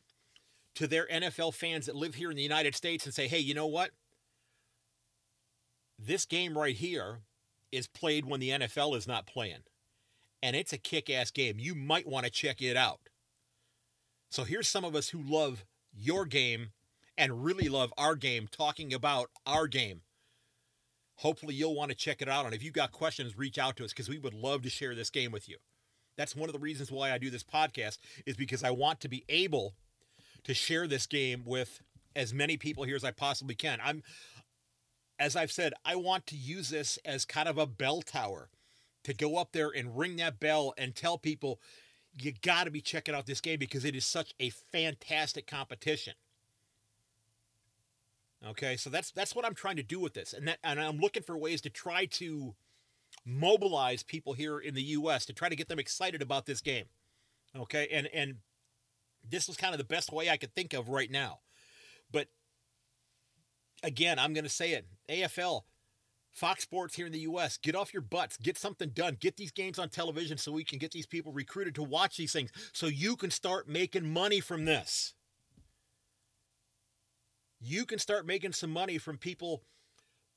to 0.74 0.86
their 0.86 1.06
NFL 1.06 1.54
fans 1.54 1.86
that 1.86 1.94
live 1.94 2.14
here 2.14 2.30
in 2.30 2.36
the 2.36 2.42
United 2.42 2.74
States 2.74 3.04
and 3.04 3.14
say, 3.14 3.28
hey, 3.28 3.38
you 3.38 3.54
know 3.54 3.66
what? 3.66 3.90
This 5.98 6.24
game 6.24 6.56
right 6.56 6.74
here 6.74 7.20
is 7.72 7.86
played 7.86 8.26
when 8.26 8.40
the 8.40 8.50
NFL 8.50 8.96
is 8.96 9.08
not 9.08 9.26
playing. 9.26 9.64
And 10.42 10.54
it's 10.54 10.72
a 10.72 10.78
kick 10.78 11.08
ass 11.08 11.30
game. 11.30 11.56
You 11.58 11.74
might 11.74 12.06
want 12.06 12.26
to 12.26 12.30
check 12.30 12.60
it 12.60 12.76
out. 12.76 13.08
So 14.30 14.44
here's 14.44 14.68
some 14.68 14.84
of 14.84 14.94
us 14.94 15.08
who 15.10 15.22
love 15.22 15.64
your 15.92 16.24
game 16.24 16.70
and 17.18 17.44
really 17.44 17.68
love 17.68 17.92
our 17.98 18.14
game 18.14 18.48
talking 18.50 18.92
about 18.94 19.28
our 19.46 19.66
game. 19.66 20.02
Hopefully, 21.16 21.54
you'll 21.54 21.74
want 21.74 21.90
to 21.90 21.96
check 21.96 22.22
it 22.22 22.28
out. 22.28 22.46
And 22.46 22.54
if 22.54 22.62
you've 22.62 22.72
got 22.72 22.90
questions, 22.90 23.36
reach 23.36 23.58
out 23.58 23.76
to 23.76 23.84
us 23.84 23.92
because 23.92 24.08
we 24.08 24.18
would 24.18 24.34
love 24.34 24.62
to 24.62 24.70
share 24.70 24.94
this 24.94 25.10
game 25.10 25.30
with 25.30 25.48
you. 25.48 25.58
That's 26.16 26.34
one 26.34 26.48
of 26.48 26.52
the 26.52 26.58
reasons 26.58 26.90
why 26.90 27.12
I 27.12 27.18
do 27.18 27.30
this 27.30 27.44
podcast, 27.44 27.98
is 28.26 28.36
because 28.36 28.64
I 28.64 28.70
want 28.70 29.00
to 29.00 29.08
be 29.08 29.24
able 29.28 29.74
to 30.44 30.54
share 30.54 30.86
this 30.86 31.06
game 31.06 31.42
with 31.44 31.80
as 32.16 32.34
many 32.34 32.56
people 32.56 32.84
here 32.84 32.96
as 32.96 33.04
I 33.04 33.10
possibly 33.10 33.54
can. 33.54 33.78
I'm 33.82 34.02
as 35.22 35.36
I've 35.36 35.52
said, 35.52 35.72
I 35.84 35.94
want 35.94 36.26
to 36.26 36.36
use 36.36 36.68
this 36.68 36.98
as 37.04 37.24
kind 37.24 37.48
of 37.48 37.56
a 37.56 37.66
bell 37.66 38.02
tower 38.02 38.48
to 39.04 39.14
go 39.14 39.36
up 39.36 39.52
there 39.52 39.70
and 39.70 39.96
ring 39.96 40.16
that 40.16 40.40
bell 40.40 40.74
and 40.76 40.96
tell 40.96 41.16
people 41.16 41.60
you 42.12 42.32
got 42.42 42.64
to 42.64 42.72
be 42.72 42.80
checking 42.80 43.14
out 43.14 43.26
this 43.26 43.40
game 43.40 43.60
because 43.60 43.84
it 43.84 43.94
is 43.94 44.04
such 44.04 44.34
a 44.40 44.50
fantastic 44.50 45.46
competition. 45.46 46.14
Okay, 48.44 48.76
so 48.76 48.90
that's 48.90 49.12
that's 49.12 49.36
what 49.36 49.44
I'm 49.44 49.54
trying 49.54 49.76
to 49.76 49.84
do 49.84 50.00
with 50.00 50.14
this, 50.14 50.32
and 50.32 50.48
that 50.48 50.58
and 50.64 50.80
I'm 50.80 50.98
looking 50.98 51.22
for 51.22 51.38
ways 51.38 51.60
to 51.60 51.70
try 51.70 52.06
to 52.06 52.56
mobilize 53.24 54.02
people 54.02 54.32
here 54.32 54.58
in 54.58 54.74
the 54.74 54.82
U.S. 54.82 55.24
to 55.26 55.32
try 55.32 55.48
to 55.48 55.54
get 55.54 55.68
them 55.68 55.78
excited 55.78 56.20
about 56.20 56.46
this 56.46 56.60
game. 56.60 56.86
Okay, 57.56 57.86
and 57.92 58.08
and 58.12 58.38
this 59.28 59.46
was 59.46 59.56
kind 59.56 59.72
of 59.72 59.78
the 59.78 59.84
best 59.84 60.12
way 60.12 60.28
I 60.28 60.36
could 60.36 60.52
think 60.56 60.74
of 60.74 60.88
right 60.88 61.10
now. 61.10 61.38
Again, 63.82 64.18
I'm 64.18 64.32
going 64.32 64.44
to 64.44 64.50
say 64.50 64.72
it 64.72 64.86
AFL, 65.08 65.62
Fox 66.32 66.62
Sports 66.62 66.94
here 66.96 67.06
in 67.06 67.12
the 67.12 67.20
US, 67.20 67.58
get 67.58 67.74
off 67.74 67.92
your 67.92 68.02
butts, 68.02 68.36
get 68.36 68.56
something 68.56 68.90
done, 68.90 69.16
get 69.20 69.36
these 69.36 69.50
games 69.50 69.78
on 69.78 69.88
television 69.88 70.38
so 70.38 70.52
we 70.52 70.64
can 70.64 70.78
get 70.78 70.92
these 70.92 71.06
people 71.06 71.32
recruited 71.32 71.74
to 71.74 71.82
watch 71.82 72.16
these 72.16 72.32
things 72.32 72.50
so 72.72 72.86
you 72.86 73.16
can 73.16 73.30
start 73.30 73.68
making 73.68 74.12
money 74.12 74.40
from 74.40 74.64
this. 74.64 75.14
You 77.60 77.86
can 77.86 77.98
start 77.98 78.26
making 78.26 78.52
some 78.52 78.70
money 78.70 78.98
from 78.98 79.18
people 79.18 79.62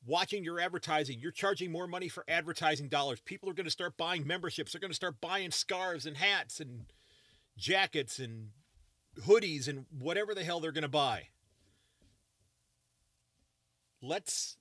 watching 0.06 0.44
your 0.44 0.60
advertising. 0.60 1.20
You're 1.20 1.32
charging 1.32 1.72
more 1.72 1.88
money 1.88 2.08
for 2.08 2.24
advertising 2.28 2.88
dollars. 2.88 3.20
People 3.22 3.50
are 3.50 3.54
going 3.54 3.66
to 3.66 3.72
start 3.72 3.98
buying 3.98 4.28
memberships. 4.28 4.72
They're 4.72 4.82
going 4.82 4.92
to 4.92 4.96
start 4.96 5.22
buying 5.22 5.52
scarves 5.52 6.06
and 6.06 6.18
hats 6.18 6.60
and 6.60 6.86
jackets 7.58 8.20
and 8.20 8.50
hoodies 9.22 9.68
and 9.68 9.86
whatever 9.98 10.36
the 10.36 10.44
hell 10.44 10.60
they're 10.60 10.72
going 10.72 10.84
to 10.84 10.88
buy. 10.88 11.30
Let's 14.08 14.58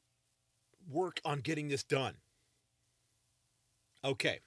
work 0.90 1.20
on 1.24 1.40
getting 1.40 1.68
this 1.68 1.82
done. 1.82 2.14
Okay. 4.04 4.40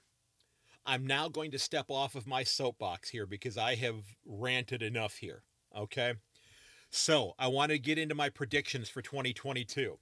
I'm 0.86 1.06
now 1.06 1.28
going 1.28 1.52
to 1.52 1.60
step 1.60 1.88
off 1.90 2.16
of 2.16 2.28
my 2.28 2.44
soapbox 2.44 3.10
here 3.10 3.26
because 3.26 3.58
I 3.58 3.76
have 3.76 4.04
ranted 4.26 4.82
enough 4.82 5.18
here. 5.18 5.44
Okay. 5.76 6.14
So 6.90 7.34
I 7.38 7.48
want 7.48 7.72
to 7.72 7.80
get 7.80 7.98
into 7.98 8.16
my 8.16 8.30
predictions 8.30 8.90
for 8.90 9.02
2022. 9.02 9.98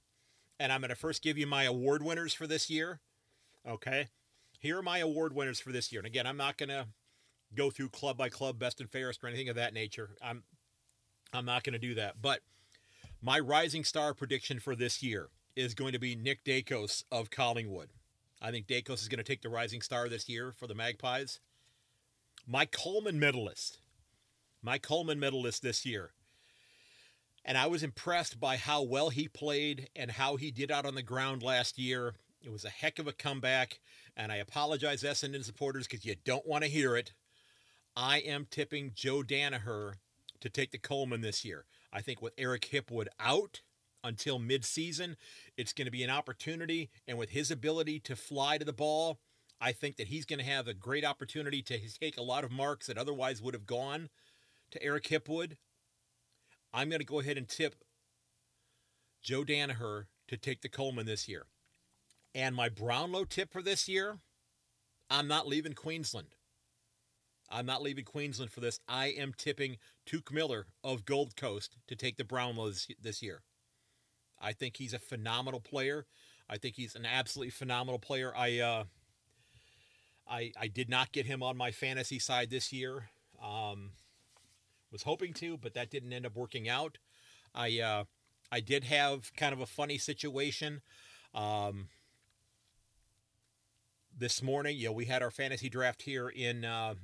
And 0.58 0.72
I'm 0.72 0.80
going 0.80 0.90
to 0.90 0.94
first 0.94 1.22
give 1.22 1.36
you 1.36 1.46
my 1.46 1.64
award 1.64 2.02
winners 2.02 2.32
for 2.32 2.46
this 2.46 2.70
year. 2.70 3.00
Okay. 3.68 4.06
Here 4.60 4.78
are 4.78 4.82
my 4.82 4.98
award 4.98 5.34
winners 5.34 5.60
for 5.60 5.72
this 5.72 5.92
year. 5.92 6.00
And 6.00 6.06
again, 6.06 6.26
I'm 6.26 6.36
not 6.36 6.56
going 6.56 6.68
to 6.68 6.86
go 7.54 7.70
through 7.70 7.90
club 7.90 8.16
by 8.16 8.28
club, 8.28 8.58
best 8.58 8.80
and 8.80 8.90
fairest, 8.90 9.22
or 9.22 9.26
anything 9.26 9.48
of 9.48 9.56
that 9.56 9.74
nature. 9.74 10.16
I'm 10.22 10.44
I'm 11.32 11.44
not 11.44 11.64
going 11.64 11.72
to 11.74 11.78
do 11.78 11.94
that. 11.96 12.22
But 12.22 12.40
my 13.26 13.40
rising 13.40 13.82
star 13.82 14.14
prediction 14.14 14.60
for 14.60 14.76
this 14.76 15.02
year 15.02 15.30
is 15.56 15.74
going 15.74 15.92
to 15.92 15.98
be 15.98 16.14
Nick 16.14 16.44
Daicos 16.44 17.02
of 17.10 17.28
Collingwood. 17.28 17.88
I 18.40 18.52
think 18.52 18.68
Daicos 18.68 19.02
is 19.02 19.08
going 19.08 19.18
to 19.18 19.24
take 19.24 19.42
the 19.42 19.48
rising 19.48 19.82
star 19.82 20.08
this 20.08 20.28
year 20.28 20.52
for 20.52 20.68
the 20.68 20.76
Magpies. 20.76 21.40
My 22.46 22.66
Coleman 22.66 23.18
medalist, 23.18 23.78
my 24.62 24.78
Coleman 24.78 25.18
medalist 25.18 25.60
this 25.60 25.84
year. 25.84 26.12
And 27.44 27.58
I 27.58 27.66
was 27.66 27.82
impressed 27.82 28.38
by 28.38 28.58
how 28.58 28.82
well 28.82 29.08
he 29.08 29.26
played 29.26 29.88
and 29.96 30.12
how 30.12 30.36
he 30.36 30.52
did 30.52 30.70
out 30.70 30.86
on 30.86 30.94
the 30.94 31.02
ground 31.02 31.42
last 31.42 31.80
year. 31.80 32.14
It 32.44 32.52
was 32.52 32.64
a 32.64 32.70
heck 32.70 33.00
of 33.00 33.08
a 33.08 33.12
comeback. 33.12 33.80
And 34.16 34.30
I 34.30 34.36
apologize, 34.36 35.02
Essendon 35.02 35.44
supporters, 35.44 35.88
because 35.88 36.04
you 36.04 36.14
don't 36.24 36.46
want 36.46 36.62
to 36.62 36.70
hear 36.70 36.94
it. 36.96 37.12
I 37.96 38.18
am 38.18 38.46
tipping 38.48 38.92
Joe 38.94 39.24
Daniher 39.24 39.94
to 40.38 40.48
take 40.48 40.70
the 40.70 40.78
Coleman 40.78 41.22
this 41.22 41.44
year. 41.44 41.64
I 41.96 42.02
think 42.02 42.20
with 42.20 42.34
Eric 42.36 42.68
Hipwood 42.70 43.06
out 43.18 43.62
until 44.04 44.38
midseason, 44.38 45.16
it's 45.56 45.72
going 45.72 45.86
to 45.86 45.90
be 45.90 46.02
an 46.02 46.10
opportunity. 46.10 46.90
And 47.08 47.16
with 47.16 47.30
his 47.30 47.50
ability 47.50 48.00
to 48.00 48.14
fly 48.14 48.58
to 48.58 48.66
the 48.66 48.74
ball, 48.74 49.18
I 49.62 49.72
think 49.72 49.96
that 49.96 50.08
he's 50.08 50.26
going 50.26 50.38
to 50.38 50.44
have 50.44 50.68
a 50.68 50.74
great 50.74 51.06
opportunity 51.06 51.62
to 51.62 51.78
take 51.98 52.18
a 52.18 52.22
lot 52.22 52.44
of 52.44 52.52
marks 52.52 52.86
that 52.88 52.98
otherwise 52.98 53.40
would 53.40 53.54
have 53.54 53.64
gone 53.64 54.10
to 54.72 54.82
Eric 54.82 55.04
Hipwood. 55.04 55.56
I'm 56.74 56.90
going 56.90 57.00
to 57.00 57.06
go 57.06 57.20
ahead 57.20 57.38
and 57.38 57.48
tip 57.48 57.76
Joe 59.22 59.42
Daniher 59.42 60.04
to 60.28 60.36
take 60.36 60.60
the 60.60 60.68
Coleman 60.68 61.06
this 61.06 61.26
year. 61.26 61.46
And 62.34 62.54
my 62.54 62.68
Brownlow 62.68 63.24
tip 63.24 63.50
for 63.50 63.62
this 63.62 63.88
year, 63.88 64.18
I'm 65.08 65.28
not 65.28 65.48
leaving 65.48 65.72
Queensland. 65.72 66.35
I'm 67.50 67.66
not 67.66 67.82
leaving 67.82 68.04
Queensland 68.04 68.50
for 68.50 68.60
this. 68.60 68.80
I 68.88 69.06
am 69.08 69.32
tipping 69.36 69.76
Touk 70.06 70.32
Miller 70.32 70.66
of 70.82 71.04
Gold 71.04 71.36
Coast 71.36 71.76
to 71.86 71.96
take 71.96 72.16
the 72.16 72.24
Brownlow 72.24 72.70
this, 72.70 72.88
this 73.00 73.22
year. 73.22 73.42
I 74.40 74.52
think 74.52 74.76
he's 74.76 74.92
a 74.92 74.98
phenomenal 74.98 75.60
player. 75.60 76.06
I 76.48 76.58
think 76.58 76.76
he's 76.76 76.94
an 76.94 77.06
absolutely 77.06 77.50
phenomenal 77.50 77.98
player. 77.98 78.32
I 78.36 78.60
uh, 78.60 78.84
I 80.28 80.52
I 80.58 80.68
did 80.68 80.88
not 80.88 81.12
get 81.12 81.26
him 81.26 81.42
on 81.42 81.56
my 81.56 81.70
fantasy 81.70 82.18
side 82.18 82.50
this 82.50 82.72
year. 82.72 83.10
Um, 83.42 83.92
was 84.92 85.02
hoping 85.02 85.32
to, 85.34 85.56
but 85.56 85.74
that 85.74 85.90
didn't 85.90 86.12
end 86.12 86.26
up 86.26 86.36
working 86.36 86.68
out. 86.68 86.98
I 87.54 87.80
uh, 87.80 88.04
I 88.50 88.60
did 88.60 88.84
have 88.84 89.32
kind 89.36 89.52
of 89.52 89.60
a 89.60 89.66
funny 89.66 89.98
situation. 89.98 90.82
Um, 91.34 91.88
this 94.18 94.42
morning, 94.42 94.78
you 94.78 94.86
know, 94.86 94.92
we 94.92 95.04
had 95.04 95.22
our 95.22 95.30
fantasy 95.30 95.68
draft 95.68 96.02
here 96.02 96.28
in 96.28 96.64
uh, 96.64 96.94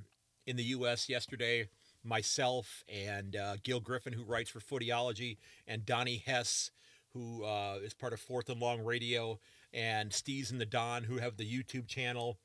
in 0.47 0.57
the 0.57 0.65
U.S. 0.65 1.09
yesterday. 1.09 1.69
Myself 2.05 2.83
and 2.89 3.37
uh, 3.37 3.57
Gil 3.63 3.79
Griffin, 3.79 4.13
who 4.13 4.25
writes 4.25 4.51
for 4.51 4.59
Footyology, 4.59 5.37
and 5.69 5.87
Donnie 5.87 6.23
Hess, 6.27 6.73
who 7.13 7.45
uh, 7.45 7.79
is 7.83 7.95
part 7.95 8.13
of 8.13 8.21
Fourth 8.21 8.49
and 8.49 8.61
Long 8.61 8.85
Radio, 8.85 9.39
and 9.73 10.11
Steez 10.11 10.51
and 10.51 10.61
the 10.61 10.67
Don, 10.67 11.05
who 11.05 11.19
have 11.19 11.37
the 11.37 11.45
YouTube 11.45 11.87
channel, 11.87 12.39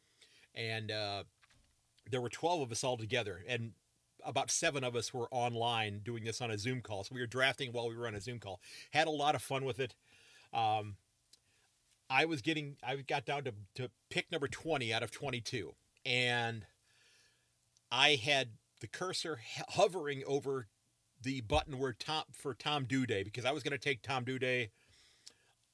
and 0.54 0.92
uh, 0.92 1.24
there 2.10 2.22
were 2.22 2.30
twelve 2.30 2.62
of 2.62 2.72
us 2.72 2.84
all 2.84 2.98
together, 2.98 3.44
and 3.48 3.72
about 4.24 4.52
seven 4.52 4.84
of 4.84 4.96
us 4.96 5.14
were 5.14 5.28
online 5.32 6.02
doing 6.04 6.24
this 6.24 6.42
on 6.42 6.52
a 6.52 6.58
Zoom 6.58 6.82
call. 6.82 7.04
So 7.04 7.16
we 7.16 7.22
were 7.22 7.28
drafting 7.28 7.72
while 7.72 7.90
we 7.90 7.96
were 7.96 8.08
on 8.08 8.16
a 8.16 8.22
Zoom 8.22 8.40
call. 8.40 8.60
Had 8.92 9.08
a 9.08 9.12
lot 9.12 9.36
of 9.36 9.42
fun 9.42 9.66
with 9.66 9.80
it. 9.80 9.96
Um, 10.54 10.98
I 12.10 12.26
was 12.26 12.42
getting, 12.42 12.78
I 12.84 12.96
got 12.98 13.26
down 13.26 13.44
to, 13.46 13.54
to 13.76 13.90
pick 14.10 14.32
number 14.32 14.48
20 14.48 14.94
out 14.94 15.04
of 15.04 15.12
22. 15.12 15.74
And 16.06 16.66
I 17.92 18.16
had 18.16 18.50
the 18.82 18.88
cursor 18.88 19.40
hovering 19.70 20.24
over 20.26 20.68
the 21.22 21.42
button 21.42 21.80
where 21.80 21.94
Tom 21.94 22.24
for 22.32 22.54
Tom 22.54 22.86
Doedee 22.86 23.24
because 23.24 23.46
I 23.46 23.52
was 23.52 23.64
going 23.64 23.72
to 23.72 23.78
take 23.78 24.02
Tom 24.02 24.26
Doedee. 24.26 24.70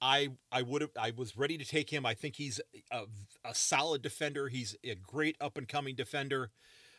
I 0.02 0.30
I 0.52 0.62
would 0.62 0.82
have 0.82 0.92
I 1.00 1.12
was 1.16 1.38
ready 1.38 1.58
to 1.58 1.66
take 1.66 1.90
him. 1.90 2.06
I 2.06 2.14
think 2.14 2.36
he's 2.36 2.60
a, 2.92 3.04
a 3.46 3.56
solid 3.56 4.02
defender. 4.02 4.50
He's 4.50 4.76
a 4.84 4.96
great 4.96 5.38
up 5.40 5.58
and 5.58 5.68
coming 5.68 5.96
defender. 5.96 6.52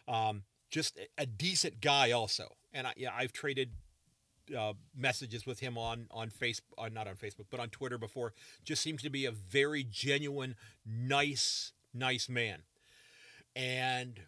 Um, 0.09 0.43
just 0.71 0.99
a 1.17 1.27
decent 1.27 1.81
guy 1.81 2.11
also. 2.11 2.57
And 2.73 2.87
I, 2.87 2.95
yeah, 2.97 3.11
I've 3.17 3.33
traded 3.33 3.71
uh, 4.57 4.73
messages 4.95 5.47
with 5.47 5.61
him 5.61 5.79
on 5.79 6.07
on 6.11 6.31
Facebook, 6.31 6.73
uh, 6.77 6.89
not 6.89 7.07
on 7.07 7.15
Facebook, 7.15 7.47
but 7.51 7.61
on 7.61 7.69
Twitter 7.69 7.99
before. 7.99 8.33
Just 8.65 8.83
seems 8.83 9.03
to 9.03 9.11
be 9.11 9.25
a 9.25 9.31
very 9.31 9.85
genuine, 9.85 10.57
nice, 10.85 11.73
nice 11.93 12.29
man. 12.29 12.63
And 13.55 14.21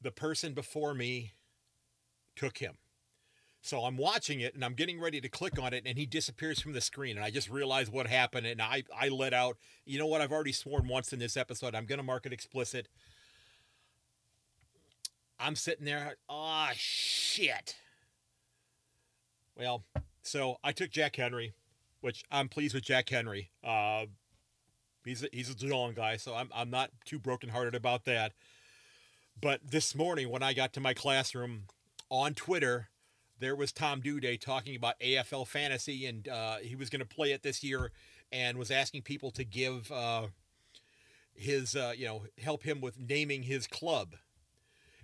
the 0.00 0.10
person 0.10 0.54
before 0.54 0.94
me 0.94 1.32
took 2.36 2.58
him. 2.58 2.78
So 3.62 3.80
I'm 3.80 3.98
watching 3.98 4.40
it 4.40 4.54
and 4.54 4.64
I'm 4.64 4.72
getting 4.72 4.98
ready 4.98 5.20
to 5.20 5.28
click 5.28 5.60
on 5.60 5.74
it 5.74 5.82
and 5.84 5.98
he 5.98 6.06
disappears 6.06 6.60
from 6.60 6.72
the 6.72 6.80
screen 6.80 7.16
and 7.16 7.24
I 7.24 7.30
just 7.30 7.50
realize 7.50 7.90
what 7.90 8.06
happened 8.06 8.46
and 8.46 8.62
I 8.62 8.84
I 8.98 9.08
let 9.08 9.34
out, 9.34 9.58
you 9.84 9.98
know 9.98 10.06
what, 10.06 10.22
I've 10.22 10.32
already 10.32 10.52
sworn 10.52 10.88
once 10.88 11.12
in 11.12 11.18
this 11.18 11.36
episode, 11.36 11.74
I'm 11.74 11.84
going 11.84 11.98
to 11.98 12.04
mark 12.04 12.24
it 12.24 12.32
explicit. 12.32 12.88
I'm 15.38 15.56
sitting 15.56 15.84
there, 15.84 16.16
ah, 16.28 16.68
oh, 16.70 16.72
shit. 16.74 17.76
Well, 19.56 19.84
so 20.22 20.56
I 20.64 20.72
took 20.72 20.90
Jack 20.90 21.16
Henry, 21.16 21.52
which 22.00 22.24
I'm 22.30 22.48
pleased 22.48 22.74
with 22.74 22.84
Jack 22.84 23.08
Henry. 23.08 23.50
Uh, 23.62 24.06
he's 25.04 25.22
a, 25.22 25.28
he's 25.32 25.50
a 25.50 25.54
Geelong 25.54 25.94
guy, 25.94 26.16
so 26.16 26.34
I'm 26.34 26.48
I'm 26.54 26.70
not 26.70 26.90
too 27.04 27.18
brokenhearted 27.18 27.74
about 27.74 28.04
that. 28.06 28.32
But 29.40 29.70
this 29.70 29.94
morning, 29.94 30.28
when 30.28 30.42
I 30.42 30.52
got 30.52 30.72
to 30.74 30.80
my 30.80 30.92
classroom 30.92 31.62
on 32.10 32.34
Twitter, 32.34 32.88
there 33.38 33.56
was 33.56 33.72
Tom 33.72 34.02
Doedee 34.02 34.38
talking 34.38 34.76
about 34.76 35.00
AFL 35.00 35.46
fantasy, 35.46 36.04
and 36.04 36.28
uh, 36.28 36.56
he 36.56 36.76
was 36.76 36.90
going 36.90 37.00
to 37.00 37.06
play 37.06 37.32
it 37.32 37.42
this 37.42 37.64
year, 37.64 37.90
and 38.30 38.58
was 38.58 38.70
asking 38.70 39.02
people 39.02 39.30
to 39.30 39.44
give 39.44 39.90
uh, 39.90 40.26
his, 41.32 41.74
uh, 41.74 41.94
you 41.96 42.04
know, 42.04 42.24
help 42.42 42.64
him 42.64 42.82
with 42.82 42.98
naming 42.98 43.44
his 43.44 43.66
club. 43.66 44.16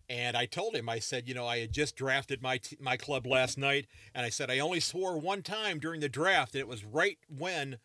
And 0.09 0.37
I 0.37 0.45
told 0.45 0.75
him, 0.75 0.89
I 0.89 0.99
said, 0.99 1.27
you 1.27 1.35
know, 1.35 1.47
I 1.47 1.61
had 1.61 1.73
just 1.73 1.97
drafted 1.97 2.43
my 2.43 2.59
t- 2.59 2.77
my 2.79 2.97
club 2.97 3.27
last 3.27 3.57
night, 3.57 3.87
and 4.15 4.27
I 4.27 4.29
said 4.29 4.51
I 4.51 4.59
only 4.59 4.81
swore 4.81 5.19
one 5.19 5.43
time 5.43 5.79
during 5.79 6.01
the 6.01 6.09
draft, 6.11 6.55
and 6.55 6.61
it 6.61 6.69
was 6.69 6.85
right 6.85 7.19
when 7.27 7.79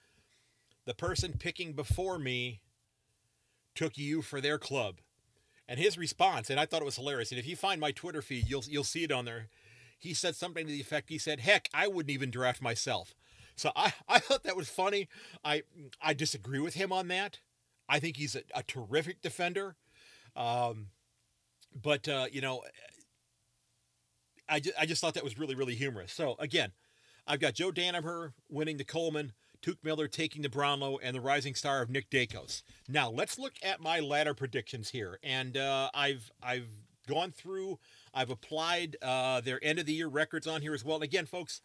the 0.85 0.93
person 0.93 1.35
picking 1.39 1.73
before 1.73 2.19
me 2.19 2.59
took 3.73 3.97
you 3.97 4.21
for 4.21 4.41
their 4.41 4.57
club. 4.57 4.97
And 5.71 5.79
his 5.79 5.97
response, 5.97 6.49
and 6.49 6.59
I 6.59 6.65
thought 6.65 6.81
it 6.81 6.85
was 6.85 6.97
hilarious. 6.97 7.31
And 7.31 7.39
if 7.39 7.47
you 7.47 7.55
find 7.55 7.79
my 7.79 7.91
Twitter 7.91 8.21
feed, 8.21 8.49
you'll 8.49 8.65
you'll 8.67 8.83
see 8.83 9.05
it 9.05 9.11
on 9.11 9.23
there. 9.23 9.47
He 9.97 10.13
said 10.13 10.35
something 10.35 10.65
to 10.65 10.71
the 10.71 10.81
effect, 10.81 11.07
he 11.07 11.17
said, 11.17 11.39
"Heck, 11.39 11.69
I 11.73 11.87
wouldn't 11.87 12.11
even 12.11 12.29
draft 12.29 12.61
myself." 12.61 13.15
So 13.55 13.71
I, 13.73 13.93
I 14.09 14.19
thought 14.19 14.43
that 14.43 14.57
was 14.57 14.67
funny. 14.67 15.07
I 15.45 15.63
I 16.01 16.13
disagree 16.13 16.59
with 16.59 16.73
him 16.73 16.91
on 16.91 17.07
that. 17.07 17.39
I 17.87 18.01
think 18.01 18.17
he's 18.17 18.35
a, 18.35 18.41
a 18.53 18.63
terrific 18.63 19.21
defender. 19.21 19.77
Um, 20.35 20.87
but 21.73 22.05
uh, 22.05 22.25
you 22.29 22.41
know, 22.41 22.63
I 24.49 24.59
just, 24.59 24.77
I 24.77 24.85
just 24.85 24.99
thought 24.99 25.13
that 25.13 25.23
was 25.23 25.39
really 25.39 25.55
really 25.55 25.75
humorous. 25.75 26.11
So 26.11 26.35
again, 26.37 26.73
I've 27.25 27.39
got 27.39 27.53
Joe 27.53 27.71
Daniher 27.71 28.33
winning 28.49 28.75
the 28.75 28.83
Coleman, 28.83 29.31
Touk 29.61 29.77
Miller 29.83 30.07
taking 30.07 30.41
the 30.41 30.49
Brownlow, 30.49 30.97
and 31.01 31.15
the 31.15 31.21
rising 31.21 31.55
star 31.55 31.81
of 31.81 31.89
Nick 31.89 32.09
Daicos. 32.09 32.63
Now 32.87 33.09
let's 33.09 33.37
look 33.37 33.53
at 33.63 33.79
my 33.79 33.99
ladder 33.99 34.33
predictions 34.33 34.89
here, 34.89 35.19
and 35.23 35.57
uh, 35.57 35.89
I've 35.93 36.31
I've 36.41 36.69
gone 37.07 37.31
through, 37.31 37.79
I've 38.13 38.29
applied 38.29 38.97
uh, 39.01 39.41
their 39.41 39.59
end 39.63 39.79
of 39.79 39.85
the 39.85 39.93
year 39.93 40.07
records 40.07 40.47
on 40.47 40.61
here 40.61 40.73
as 40.73 40.83
well. 40.83 40.95
And 40.95 41.03
again, 41.03 41.25
folks. 41.25 41.61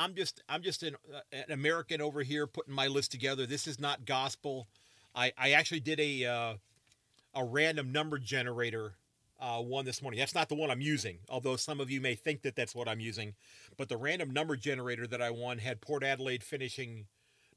I'm 0.00 0.14
just 0.14 0.40
I'm 0.48 0.62
just 0.62 0.84
an, 0.84 0.94
uh, 1.12 1.22
an, 1.32 1.50
American 1.50 2.00
over 2.00 2.22
here 2.22 2.46
putting 2.46 2.72
my 2.72 2.86
list 2.86 3.10
together. 3.10 3.46
This 3.46 3.66
is 3.66 3.80
not 3.80 4.04
gospel. 4.04 4.68
I, 5.12 5.32
I 5.36 5.50
actually 5.50 5.80
did 5.80 5.98
a 5.98 6.24
uh, 6.24 6.54
a 7.34 7.44
random 7.44 7.90
number 7.90 8.18
generator 8.18 8.94
uh, 9.40 9.60
one 9.60 9.84
this 9.84 10.02
morning. 10.02 10.18
That's 10.18 10.34
not 10.34 10.48
the 10.48 10.54
one 10.54 10.70
I'm 10.70 10.80
using, 10.80 11.18
although 11.28 11.56
some 11.56 11.80
of 11.80 11.90
you 11.90 12.00
may 12.00 12.14
think 12.14 12.42
that 12.42 12.56
that's 12.56 12.74
what 12.74 12.88
I'm 12.88 13.00
using. 13.00 13.34
But 13.76 13.88
the 13.88 13.96
random 13.96 14.32
number 14.32 14.56
generator 14.56 15.06
that 15.06 15.22
I 15.22 15.30
won 15.30 15.58
had 15.58 15.80
Port 15.80 16.02
Adelaide 16.02 16.42
finishing 16.42 17.06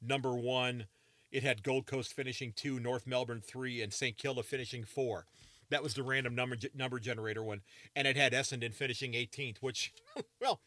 number 0.02 0.34
one. 0.34 0.86
It 1.32 1.44
had 1.44 1.64
Gold 1.64 1.86
Coast 1.86 2.14
finishing 2.14 2.52
two, 2.54 2.80
North 2.80 3.08
Melbourne 3.08 3.42
three, 3.46 3.82
and 3.82 3.94
St 3.94 4.18
Kilda 4.18 4.44
finishing 4.44 4.84
four. 4.84 5.26
That 5.70 5.84
was 5.84 5.94
the 5.94 6.04
random 6.04 6.36
number 6.36 6.58
number 6.76 7.00
generator 7.00 7.44
one, 7.44 7.62
and 7.96 8.08
it 8.08 8.18
had 8.18 8.34
Essendon 8.34 8.74
finishing 8.74 9.14
18th. 9.14 9.58
Which, 9.62 9.94
well, 10.42 10.60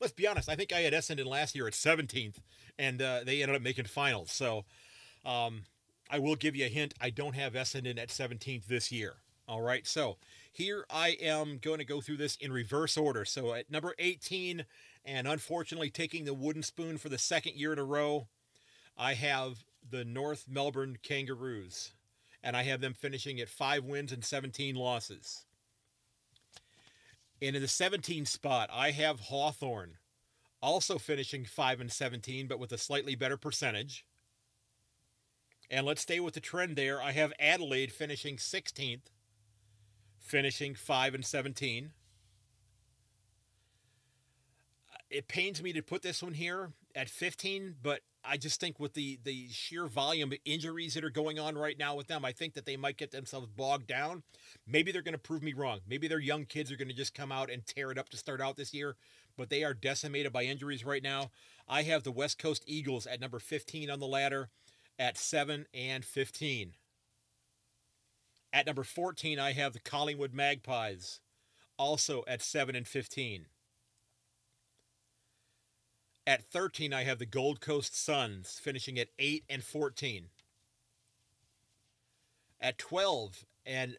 let's 0.00 0.12
be 0.12 0.26
honest. 0.26 0.48
I 0.48 0.54
think 0.54 0.72
I 0.72 0.80
had 0.80 0.92
Essendon 0.92 1.26
last 1.26 1.56
year 1.56 1.66
at 1.66 1.72
17th, 1.72 2.36
and 2.78 3.02
uh, 3.02 3.20
they 3.24 3.42
ended 3.42 3.56
up 3.56 3.62
making 3.62 3.86
finals. 3.86 4.30
So, 4.30 4.64
um, 5.24 5.62
I 6.08 6.18
will 6.18 6.36
give 6.36 6.54
you 6.54 6.66
a 6.66 6.68
hint. 6.68 6.94
I 7.00 7.10
don't 7.10 7.34
have 7.34 7.54
Essendon 7.54 7.98
at 7.98 8.08
17th 8.08 8.66
this 8.66 8.92
year. 8.92 9.14
All 9.48 9.62
right, 9.62 9.86
so 9.86 10.18
here 10.52 10.84
I 10.88 11.16
am 11.20 11.58
going 11.58 11.78
to 11.78 11.84
go 11.84 12.00
through 12.00 12.18
this 12.18 12.36
in 12.36 12.52
reverse 12.52 12.96
order. 12.96 13.24
So 13.24 13.54
at 13.54 13.70
number 13.70 13.94
18, 13.98 14.64
and 15.04 15.26
unfortunately 15.26 15.90
taking 15.90 16.24
the 16.24 16.34
wooden 16.34 16.62
spoon 16.62 16.96
for 16.96 17.08
the 17.08 17.18
second 17.18 17.56
year 17.56 17.72
in 17.72 17.78
a 17.78 17.84
row, 17.84 18.28
I 18.96 19.14
have 19.14 19.64
the 19.88 20.04
North 20.04 20.46
Melbourne 20.48 20.98
Kangaroos. 21.02 21.92
And 22.42 22.56
I 22.56 22.64
have 22.64 22.80
them 22.80 22.94
finishing 22.94 23.40
at 23.40 23.48
five 23.48 23.84
wins 23.84 24.10
and 24.10 24.24
17 24.24 24.74
losses. 24.74 25.44
And 27.40 27.56
in 27.56 27.62
the 27.62 27.68
17 27.68 28.24
spot, 28.26 28.68
I 28.72 28.90
have 28.92 29.20
Hawthorn, 29.20 29.98
also 30.60 30.98
finishing 30.98 31.44
5 31.44 31.80
and 31.80 31.90
17, 31.90 32.46
but 32.46 32.58
with 32.58 32.72
a 32.72 32.78
slightly 32.78 33.14
better 33.14 33.36
percentage. 33.36 34.04
And 35.70 35.86
let's 35.86 36.02
stay 36.02 36.20
with 36.20 36.34
the 36.34 36.40
trend 36.40 36.76
there. 36.76 37.00
I 37.02 37.12
have 37.12 37.32
Adelaide 37.40 37.92
finishing 37.92 38.36
16th, 38.36 39.06
finishing 40.20 40.74
5 40.74 41.14
and 41.14 41.24
17. 41.24 41.92
It 45.10 45.28
pains 45.28 45.62
me 45.62 45.72
to 45.72 45.82
put 45.82 46.02
this 46.02 46.22
one 46.22 46.34
here 46.34 46.72
at 46.94 47.08
15, 47.08 47.76
but 47.82 48.00
I 48.24 48.36
just 48.36 48.60
think 48.60 48.78
with 48.78 48.94
the 48.94 49.18
the 49.24 49.48
sheer 49.50 49.86
volume 49.86 50.32
of 50.32 50.38
injuries 50.44 50.94
that 50.94 51.04
are 51.04 51.10
going 51.10 51.38
on 51.38 51.56
right 51.56 51.78
now 51.78 51.96
with 51.96 52.06
them, 52.06 52.24
I 52.24 52.32
think 52.32 52.54
that 52.54 52.66
they 52.66 52.76
might 52.76 52.96
get 52.96 53.10
themselves 53.10 53.48
bogged 53.48 53.88
down. 53.88 54.22
Maybe 54.66 54.92
they're 54.92 55.02
going 55.02 55.14
to 55.14 55.18
prove 55.18 55.42
me 55.42 55.52
wrong. 55.52 55.80
Maybe 55.88 56.06
their 56.06 56.20
young 56.20 56.44
kids 56.44 56.70
are 56.70 56.76
going 56.76 56.88
to 56.88 56.94
just 56.94 57.14
come 57.14 57.32
out 57.32 57.50
and 57.50 57.66
tear 57.66 57.90
it 57.90 57.98
up 57.98 58.08
to 58.10 58.16
start 58.16 58.40
out 58.40 58.56
this 58.56 58.72
year, 58.72 58.96
but 59.36 59.50
they 59.50 59.64
are 59.64 59.74
decimated 59.74 60.32
by 60.32 60.44
injuries 60.44 60.84
right 60.84 61.02
now. 61.02 61.30
I 61.68 61.82
have 61.82 62.04
the 62.04 62.12
West 62.12 62.38
Coast 62.38 62.62
Eagles 62.66 63.06
at 63.06 63.20
number 63.20 63.38
15 63.38 63.90
on 63.90 63.98
the 63.98 64.06
ladder 64.06 64.50
at 64.98 65.18
7 65.18 65.66
and 65.74 66.04
15. 66.04 66.74
At 68.52 68.66
number 68.66 68.84
14, 68.84 69.38
I 69.38 69.52
have 69.52 69.72
the 69.72 69.80
Collingwood 69.80 70.34
Magpies 70.34 71.20
also 71.78 72.22
at 72.28 72.42
7 72.42 72.76
and 72.76 72.86
15. 72.86 73.46
At 76.26 76.44
13, 76.44 76.92
I 76.92 77.02
have 77.02 77.18
the 77.18 77.26
Gold 77.26 77.60
Coast 77.60 78.00
Suns 78.00 78.60
finishing 78.62 78.98
at 78.98 79.08
8 79.18 79.44
and 79.48 79.64
14. 79.64 80.28
At 82.60 82.78
12, 82.78 83.44
and 83.66 83.96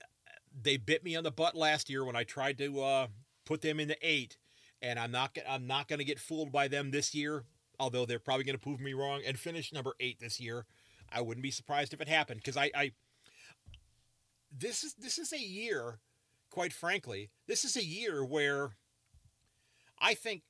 they 0.61 0.77
bit 0.77 1.03
me 1.03 1.17
on 1.17 1.25
the 1.25 1.31
butt 1.31 1.55
last 1.55 1.89
year 1.89 2.05
when 2.05 2.15
I 2.15 2.23
tried 2.23 2.57
to 2.59 2.81
uh, 2.81 3.07
put 3.45 3.61
them 3.61 3.77
in 3.79 3.89
the 3.89 3.97
8, 4.01 4.37
and 4.81 4.97
I'm 4.97 5.11
not 5.11 5.37
I'm 5.47 5.67
not 5.67 5.89
going 5.89 5.99
to 5.99 6.05
get 6.05 6.19
fooled 6.19 6.51
by 6.51 6.69
them 6.69 6.91
this 6.91 7.13
year, 7.13 7.43
although 7.77 8.05
they're 8.05 8.19
probably 8.19 8.45
going 8.45 8.57
to 8.57 8.63
prove 8.63 8.79
me 8.79 8.93
wrong 8.93 9.21
and 9.25 9.37
finish 9.37 9.73
number 9.73 9.95
8 9.99 10.19
this 10.21 10.39
year. 10.39 10.65
I 11.11 11.19
wouldn't 11.19 11.43
be 11.43 11.51
surprised 11.51 11.93
if 11.93 11.99
it 11.99 12.07
happened 12.07 12.39
because 12.39 12.55
I, 12.55 12.71
I 12.73 12.91
this 14.57 14.85
is 14.85 14.93
this 14.93 15.17
is 15.17 15.33
a 15.33 15.39
year, 15.39 15.99
quite 16.49 16.71
frankly, 16.71 17.31
this 17.47 17.65
is 17.65 17.75
a 17.75 17.83
year 17.83 18.23
where 18.23 18.77
I 19.99 20.13
think 20.13 20.43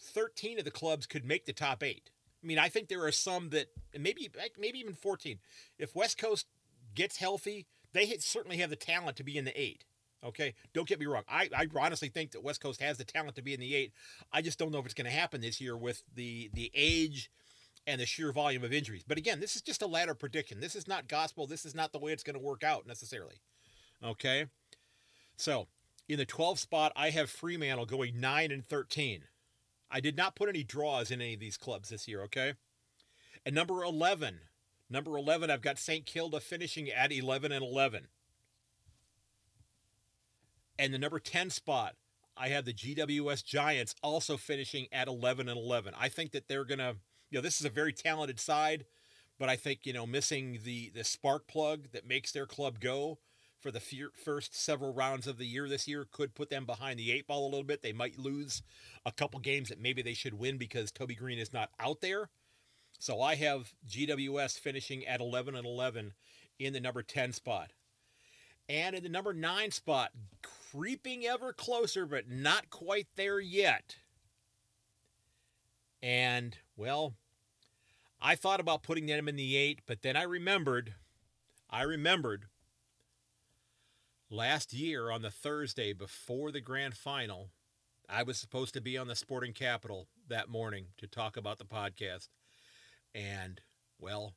13 0.00 0.58
of 0.58 0.64
the 0.64 0.70
clubs 0.70 1.06
could 1.06 1.24
make 1.24 1.46
the 1.46 1.52
top 1.52 1.82
eight. 1.82 2.10
I 2.42 2.46
mean, 2.46 2.58
I 2.58 2.68
think 2.68 2.88
there 2.88 3.04
are 3.04 3.12
some 3.12 3.50
that 3.50 3.68
maybe 3.98 4.30
maybe 4.58 4.78
even 4.78 4.94
14. 4.94 5.38
If 5.78 5.94
West 5.94 6.18
Coast 6.18 6.46
gets 6.94 7.16
healthy, 7.16 7.66
they 7.92 8.06
certainly 8.18 8.58
have 8.58 8.70
the 8.70 8.76
talent 8.76 9.16
to 9.16 9.24
be 9.24 9.38
in 9.38 9.44
the 9.44 9.60
eight. 9.60 9.84
Okay, 10.22 10.54
don't 10.72 10.88
get 10.88 10.98
me 10.98 11.06
wrong. 11.06 11.22
I, 11.28 11.50
I 11.54 11.66
honestly 11.78 12.08
think 12.08 12.32
that 12.32 12.42
West 12.42 12.62
Coast 12.62 12.80
has 12.80 12.96
the 12.96 13.04
talent 13.04 13.36
to 13.36 13.42
be 13.42 13.52
in 13.52 13.60
the 13.60 13.74
eight. 13.74 13.92
I 14.32 14.40
just 14.40 14.58
don't 14.58 14.72
know 14.72 14.78
if 14.78 14.86
it's 14.86 14.94
going 14.94 15.04
to 15.04 15.10
happen 15.10 15.40
this 15.40 15.60
year 15.60 15.76
with 15.76 16.02
the 16.14 16.50
the 16.54 16.70
age 16.74 17.30
and 17.86 18.00
the 18.00 18.06
sheer 18.06 18.32
volume 18.32 18.64
of 18.64 18.72
injuries. 18.72 19.04
But 19.06 19.18
again, 19.18 19.40
this 19.40 19.56
is 19.56 19.62
just 19.62 19.82
a 19.82 19.86
ladder 19.86 20.14
prediction. 20.14 20.60
This 20.60 20.74
is 20.74 20.88
not 20.88 21.08
gospel. 21.08 21.46
This 21.46 21.66
is 21.66 21.74
not 21.74 21.92
the 21.92 21.98
way 21.98 22.12
it's 22.12 22.22
going 22.22 22.38
to 22.38 22.42
work 22.42 22.64
out 22.64 22.86
necessarily. 22.86 23.36
Okay, 24.02 24.46
so 25.36 25.66
in 26.08 26.18
the 26.18 26.24
12 26.24 26.58
spot, 26.58 26.92
I 26.96 27.10
have 27.10 27.30
Fremantle 27.30 27.86
going 27.86 28.20
nine 28.20 28.50
and 28.50 28.64
13. 28.64 29.24
I 29.94 30.00
did 30.00 30.16
not 30.16 30.34
put 30.34 30.48
any 30.48 30.64
draws 30.64 31.12
in 31.12 31.20
any 31.20 31.34
of 31.34 31.40
these 31.40 31.56
clubs 31.56 31.88
this 31.88 32.08
year, 32.08 32.22
okay? 32.22 32.54
And 33.46 33.54
number 33.54 33.84
11, 33.84 34.40
number 34.90 35.16
11, 35.16 35.50
I've 35.50 35.62
got 35.62 35.78
St. 35.78 36.04
Kilda 36.04 36.40
finishing 36.40 36.90
at 36.90 37.12
11 37.12 37.52
and 37.52 37.64
11. 37.64 38.08
And 40.80 40.92
the 40.92 40.98
number 40.98 41.20
10 41.20 41.48
spot, 41.50 41.94
I 42.36 42.48
have 42.48 42.64
the 42.64 42.72
GWS 42.72 43.44
Giants 43.44 43.94
also 44.02 44.36
finishing 44.36 44.88
at 44.90 45.06
11 45.06 45.48
and 45.48 45.56
11. 45.56 45.94
I 45.96 46.08
think 46.08 46.32
that 46.32 46.48
they're 46.48 46.64
going 46.64 46.78
to, 46.78 46.96
you 47.30 47.38
know, 47.38 47.42
this 47.42 47.60
is 47.60 47.66
a 47.66 47.70
very 47.70 47.92
talented 47.92 48.40
side, 48.40 48.86
but 49.38 49.48
I 49.48 49.54
think, 49.54 49.86
you 49.86 49.92
know, 49.92 50.08
missing 50.08 50.58
the 50.64 50.90
the 50.90 51.04
spark 51.04 51.46
plug 51.46 51.92
that 51.92 52.04
makes 52.04 52.32
their 52.32 52.46
club 52.46 52.80
go 52.80 53.20
for 53.64 53.70
the 53.70 53.80
first 54.22 54.54
several 54.54 54.92
rounds 54.92 55.26
of 55.26 55.38
the 55.38 55.46
year 55.46 55.66
this 55.70 55.88
year 55.88 56.06
could 56.12 56.34
put 56.34 56.50
them 56.50 56.66
behind 56.66 56.98
the 56.98 57.10
eight 57.10 57.26
ball 57.26 57.44
a 57.44 57.48
little 57.48 57.64
bit. 57.64 57.80
They 57.80 57.94
might 57.94 58.18
lose 58.18 58.62
a 59.06 59.10
couple 59.10 59.40
games 59.40 59.70
that 59.70 59.80
maybe 59.80 60.02
they 60.02 60.12
should 60.12 60.38
win 60.38 60.58
because 60.58 60.92
Toby 60.92 61.14
Greene 61.14 61.38
is 61.38 61.54
not 61.54 61.70
out 61.80 62.02
there. 62.02 62.28
So 62.98 63.22
I 63.22 63.36
have 63.36 63.72
GWS 63.88 64.58
finishing 64.58 65.06
at 65.06 65.22
11 65.22 65.54
and 65.54 65.64
11 65.64 66.12
in 66.58 66.74
the 66.74 66.80
number 66.80 67.02
10 67.02 67.32
spot. 67.32 67.70
And 68.68 68.94
in 68.94 69.02
the 69.02 69.08
number 69.08 69.32
9 69.32 69.70
spot, 69.70 70.10
creeping 70.70 71.24
ever 71.24 71.54
closer, 71.54 72.04
but 72.04 72.28
not 72.28 72.68
quite 72.68 73.06
there 73.16 73.40
yet. 73.40 73.96
And, 76.02 76.58
well, 76.76 77.14
I 78.20 78.34
thought 78.34 78.60
about 78.60 78.82
putting 78.82 79.06
them 79.06 79.26
in 79.26 79.36
the 79.36 79.56
8, 79.56 79.80
but 79.86 80.02
then 80.02 80.18
I 80.18 80.24
remembered, 80.24 80.96
I 81.70 81.80
remembered 81.80 82.44
Last 84.30 84.72
year, 84.72 85.10
on 85.10 85.22
the 85.22 85.30
Thursday 85.30 85.92
before 85.92 86.50
the 86.50 86.60
grand 86.60 86.96
final, 86.96 87.50
I 88.08 88.22
was 88.22 88.38
supposed 88.38 88.74
to 88.74 88.80
be 88.80 88.96
on 88.96 89.06
the 89.06 89.14
Sporting 89.14 89.52
Capital 89.52 90.08
that 90.28 90.48
morning 90.48 90.86
to 90.98 91.06
talk 91.06 91.36
about 91.36 91.58
the 91.58 91.64
podcast. 91.64 92.28
And, 93.14 93.60
well, 93.98 94.34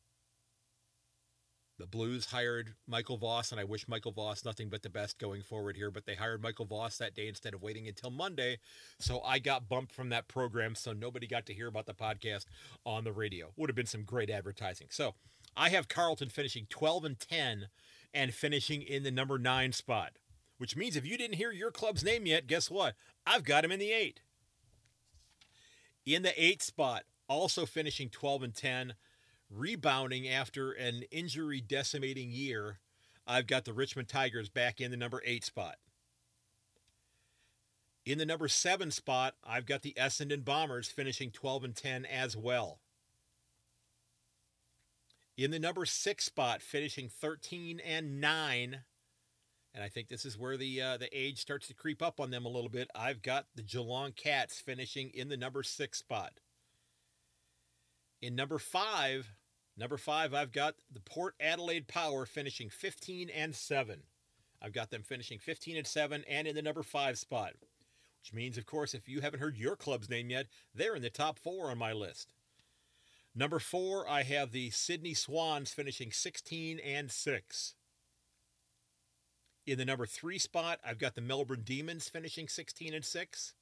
the 1.79 1.87
Blues 1.87 2.25
hired 2.25 2.73
Michael 2.87 3.17
Voss, 3.17 3.51
and 3.51 3.61
I 3.61 3.63
wish 3.63 3.87
Michael 3.87 4.11
Voss 4.11 4.43
nothing 4.43 4.69
but 4.69 4.83
the 4.83 4.89
best 4.89 5.19
going 5.19 5.41
forward 5.41 5.77
here. 5.77 5.91
But 5.91 6.05
they 6.05 6.15
hired 6.15 6.41
Michael 6.41 6.65
Voss 6.65 6.97
that 6.97 7.15
day 7.15 7.27
instead 7.27 7.53
of 7.53 7.61
waiting 7.61 7.87
until 7.87 8.09
Monday. 8.09 8.57
So 8.99 9.21
I 9.21 9.39
got 9.39 9.69
bumped 9.69 9.93
from 9.93 10.09
that 10.09 10.27
program, 10.27 10.75
so 10.75 10.91
nobody 10.91 11.27
got 11.27 11.45
to 11.45 11.53
hear 11.53 11.67
about 11.67 11.85
the 11.85 11.93
podcast 11.93 12.45
on 12.85 13.03
the 13.03 13.13
radio. 13.13 13.51
Would 13.55 13.69
have 13.69 13.75
been 13.75 13.85
some 13.85 14.03
great 14.03 14.29
advertising. 14.29 14.87
So 14.89 15.15
I 15.55 15.69
have 15.69 15.87
Carlton 15.87 16.29
finishing 16.29 16.67
12 16.69 17.05
and 17.05 17.19
10 17.19 17.67
and 18.13 18.33
finishing 18.33 18.81
in 18.81 19.03
the 19.03 19.11
number 19.11 19.37
nine 19.37 19.71
spot. 19.71 20.13
Which 20.57 20.75
means 20.75 20.95
if 20.95 21.05
you 21.05 21.17
didn't 21.17 21.37
hear 21.37 21.51
your 21.51 21.71
club's 21.71 22.03
name 22.03 22.25
yet, 22.25 22.47
guess 22.47 22.71
what? 22.71 22.95
I've 23.25 23.43
got 23.43 23.63
him 23.63 23.71
in 23.71 23.79
the 23.79 23.91
eight. 23.91 24.21
In 26.05 26.23
the 26.23 26.41
eighth 26.41 26.63
spot, 26.63 27.03
also 27.27 27.65
finishing 27.65 28.09
12 28.09 28.43
and 28.43 28.55
10, 28.55 28.93
rebounding 29.49 30.27
after 30.27 30.71
an 30.71 31.03
injury 31.11 31.61
decimating 31.61 32.31
year, 32.31 32.79
I've 33.27 33.45
got 33.45 33.65
the 33.65 33.73
Richmond 33.73 34.07
Tigers 34.07 34.49
back 34.49 34.79
in 34.79 34.89
the 34.89 34.97
number 34.97 35.21
eight 35.25 35.43
spot. 35.43 35.75
In 38.05 38.17
the 38.17 38.25
number 38.25 38.47
seven 38.47 38.89
spot, 38.89 39.35
I've 39.45 39.65
got 39.65 39.81
the 39.81 39.93
Essendon 39.99 40.45
Bombers 40.45 40.87
finishing 40.87 41.29
12 41.29 41.65
and 41.65 41.75
10 41.75 42.05
as 42.05 42.37
well. 42.37 42.79
In 45.37 45.51
the 45.51 45.59
number 45.59 45.85
six 45.85 46.25
spot, 46.25 46.63
finishing 46.63 47.09
13 47.09 47.79
and 47.79 48.19
9. 48.19 48.79
And 49.75 49.83
I 49.83 49.87
think 49.87 50.07
this 50.07 50.25
is 50.25 50.37
where 50.37 50.57
the 50.57 50.81
uh, 50.81 50.97
the 50.97 51.15
age 51.15 51.39
starts 51.39 51.67
to 51.67 51.75
creep 51.75 52.01
up 52.01 52.19
on 52.19 52.31
them 52.31 52.45
a 52.45 52.49
little 52.49 52.69
bit. 52.69 52.89
I've 52.95 53.21
got 53.21 53.45
the 53.53 53.61
Geelong 53.61 54.13
Cats 54.13 54.59
finishing 54.59 55.11
in 55.13 55.29
the 55.29 55.37
number 55.37 55.61
six 55.61 55.99
spot. 55.99 56.39
In 58.19 58.35
number 58.35 58.57
five, 58.57 59.31
number 59.77 59.97
five, 59.97 60.33
I've 60.33 60.51
got 60.51 60.73
the 60.91 61.01
Port 61.01 61.35
Adelaide 61.39 61.87
Power 61.87 62.25
finishing 62.25 62.71
15 62.71 63.29
and 63.29 63.53
7. 63.55 64.01
I've 64.59 64.73
got 64.73 64.89
them 64.89 65.03
finishing 65.03 65.37
15 65.37 65.77
and 65.77 65.85
7 65.85 66.23
and 66.27 66.47
in 66.47 66.55
the 66.55 66.63
number 66.63 66.81
five 66.81 67.19
spot. 67.19 67.53
Which 68.23 68.33
means, 68.33 68.57
of 68.57 68.65
course, 68.65 68.95
if 68.95 69.07
you 69.07 69.21
haven't 69.21 69.39
heard 69.39 69.55
your 69.55 69.75
club's 69.75 70.09
name 70.09 70.31
yet, 70.31 70.47
they're 70.73 70.95
in 70.95 71.03
the 71.03 71.11
top 71.11 71.37
four 71.37 71.69
on 71.69 71.77
my 71.77 71.93
list. 71.93 72.33
Number 73.37 73.59
four, 73.59 74.09
I 74.09 74.23
have 74.23 74.51
the 74.51 74.71
Sydney 74.71 75.13
Swans 75.13 75.71
finishing 75.71 76.11
16 76.11 76.79
and 76.79 77.11
6. 77.11 77.75
In 79.67 79.77
the 79.77 79.85
number 79.85 80.07
three 80.07 80.39
spot, 80.39 80.79
I've 80.83 80.97
got 80.97 81.13
the 81.13 81.21
Melbourne 81.21 81.61
Demons 81.63 82.09
finishing 82.09 82.47
16 82.47 82.95
and 82.95 83.05
6. 83.05 83.53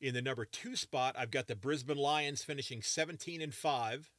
In 0.00 0.14
the 0.14 0.22
number 0.22 0.44
two 0.44 0.76
spot, 0.76 1.16
I've 1.18 1.32
got 1.32 1.48
the 1.48 1.56
Brisbane 1.56 1.96
Lions 1.96 2.44
finishing 2.44 2.80
17 2.80 3.42
and 3.42 3.52
5. 3.52 4.10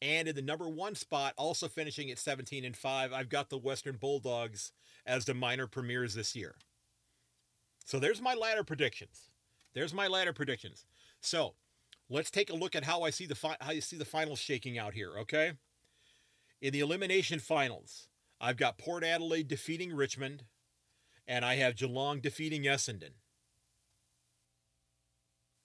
And 0.00 0.28
in 0.28 0.34
the 0.34 0.40
number 0.40 0.66
one 0.66 0.94
spot, 0.94 1.34
also 1.36 1.68
finishing 1.68 2.10
at 2.10 2.18
17 2.18 2.64
and 2.64 2.76
5, 2.76 3.12
I've 3.12 3.28
got 3.28 3.50
the 3.50 3.58
Western 3.58 3.96
Bulldogs 3.96 4.72
as 5.04 5.26
the 5.26 5.34
minor 5.34 5.66
premiers 5.66 6.14
this 6.14 6.34
year. 6.34 6.54
So 7.84 7.98
there's 7.98 8.22
my 8.22 8.32
ladder 8.32 8.64
predictions. 8.64 9.28
There's 9.74 9.92
my 9.92 10.06
ladder 10.06 10.32
predictions. 10.32 10.86
So 11.20 11.54
let's 12.08 12.30
take 12.30 12.50
a 12.50 12.56
look 12.56 12.74
at 12.74 12.84
how 12.84 13.02
I 13.02 13.10
see 13.10 13.26
the 13.26 13.34
fi- 13.34 13.56
how 13.60 13.72
you 13.72 13.80
see 13.80 13.96
the 13.96 14.04
finals 14.04 14.38
shaking 14.38 14.78
out 14.78 14.94
here. 14.94 15.18
Okay, 15.18 15.52
in 16.60 16.72
the 16.72 16.80
elimination 16.80 17.38
finals, 17.38 18.08
I've 18.40 18.56
got 18.56 18.78
Port 18.78 19.04
Adelaide 19.04 19.48
defeating 19.48 19.92
Richmond, 19.92 20.44
and 21.26 21.44
I 21.44 21.56
have 21.56 21.76
Geelong 21.76 22.20
defeating 22.20 22.62
Essendon. 22.62 23.12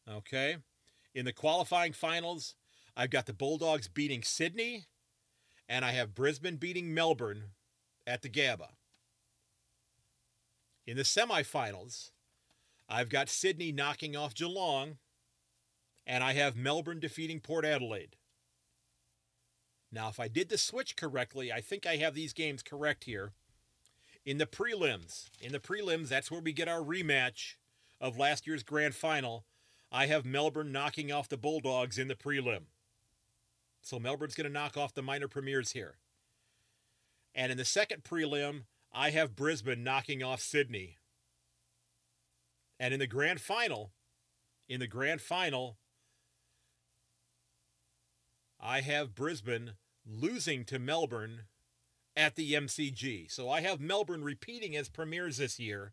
Okay, 0.10 0.58
in 1.16 1.26
the 1.26 1.34
qualifying 1.34 1.94
finals, 1.94 2.56
I've 2.96 3.10
got 3.10 3.26
the 3.26 3.34
Bulldogs 3.34 3.88
beating 3.88 4.24
Sydney, 4.24 4.86
and 5.70 5.86
I 5.86 5.92
have 5.92 6.16
Brisbane 6.16 6.58
beating 6.58 6.94
Melbourne 6.94 7.52
at 8.06 8.22
the 8.22 8.30
Gabba. 8.30 8.70
In 10.86 10.98
the 10.98 11.04
semifinals, 11.04 12.12
I've 12.89 13.10
got 13.10 13.30
Sydney 13.30 13.72
knocking 13.72 14.16
off 14.16 14.36
Geelong, 14.36 14.98
and 16.06 16.24
I 16.24 16.34
have 16.34 16.56
Melbourne 16.56 17.00
defeating 17.00 17.39
Port 17.39 17.66
Adelaide. 17.66 18.16
Now, 19.92 20.10
if 20.10 20.20
I 20.20 20.28
did 20.28 20.50
the 20.50 20.58
switch 20.58 20.96
correctly, 20.96 21.52
I 21.52 21.62
think 21.62 21.86
I 21.86 21.98
have 21.98 22.16
these 22.16 22.34
games 22.34 22.63
correct 22.63 23.04
here. 23.04 23.32
In 24.26 24.38
the 24.38 24.46
prelims, 24.46 25.30
in 25.39 25.52
the 25.52 25.60
prelims, 25.60 26.08
that's 26.08 26.32
where 26.32 26.42
we 26.42 26.54
get 26.54 26.68
our 26.68 26.82
rematch 26.82 27.56
of 28.02 28.18
last 28.18 28.48
year's 28.48 28.63
grand 28.63 28.96
final. 28.96 29.46
I 29.92 30.08
have 30.08 30.26
Melbourne 30.26 30.72
knocking 30.72 31.12
off 31.12 31.30
the 31.30 31.38
Bulldogs 31.38 32.00
in 32.00 32.08
the 32.08 32.16
prelim. 32.16 32.63
So 33.82 34.00
Melbourne's 34.00 34.34
going 34.34 34.48
to 34.48 34.54
knock 34.54 34.78
off 34.78 34.94
the 34.94 35.02
minor 35.02 35.28
premiers 35.28 35.72
here. 35.72 35.98
And 37.36 37.52
in 37.52 37.58
the 37.58 37.66
second 37.66 38.04
prelim, 38.04 38.63
I 38.92 39.12
have 39.12 39.36
Brisbane 39.36 39.84
knocking 39.84 40.24
off 40.24 40.42
Sydney. 40.42 40.98
And 42.80 42.94
in 42.94 43.00
the 43.00 43.08
grand 43.08 43.42
final, 43.42 43.92
in 44.68 44.80
the 44.80 44.88
grand 44.88 45.22
final, 45.22 45.78
I 48.65 48.80
have 48.80 49.13
Brisbane 49.13 49.71
losing 50.10 50.63
to 50.65 50.80
Melbourne 50.80 51.41
at 52.15 52.36
the 52.36 52.54
MCG. 52.54 53.30
So 53.30 53.49
I 53.49 53.60
have 53.60 53.82
Melbourne 53.82 54.23
repeating 54.23 54.73
as 54.78 54.88
premiers 54.88 55.38
this 55.38 55.60
year. 55.60 55.91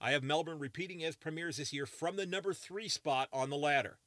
I 0.00 0.10
have 0.10 0.24
Melbourne 0.24 0.58
repeating 0.58 1.04
as 1.04 1.14
premiers 1.14 1.58
this 1.58 1.72
year 1.72 1.86
from 1.86 2.16
the 2.16 2.26
number 2.26 2.52
three 2.52 2.88
spot 2.88 3.28
on 3.32 3.48
the 3.48 3.56
ladder. 3.56 3.98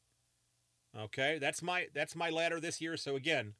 Okay, 0.98 1.38
that's 1.40 1.62
my 1.62 1.88
that's 1.94 2.16
my 2.16 2.30
ladder 2.30 2.60
this 2.60 2.82
year. 2.82 2.98
So 2.98 3.16
again, 3.16 3.54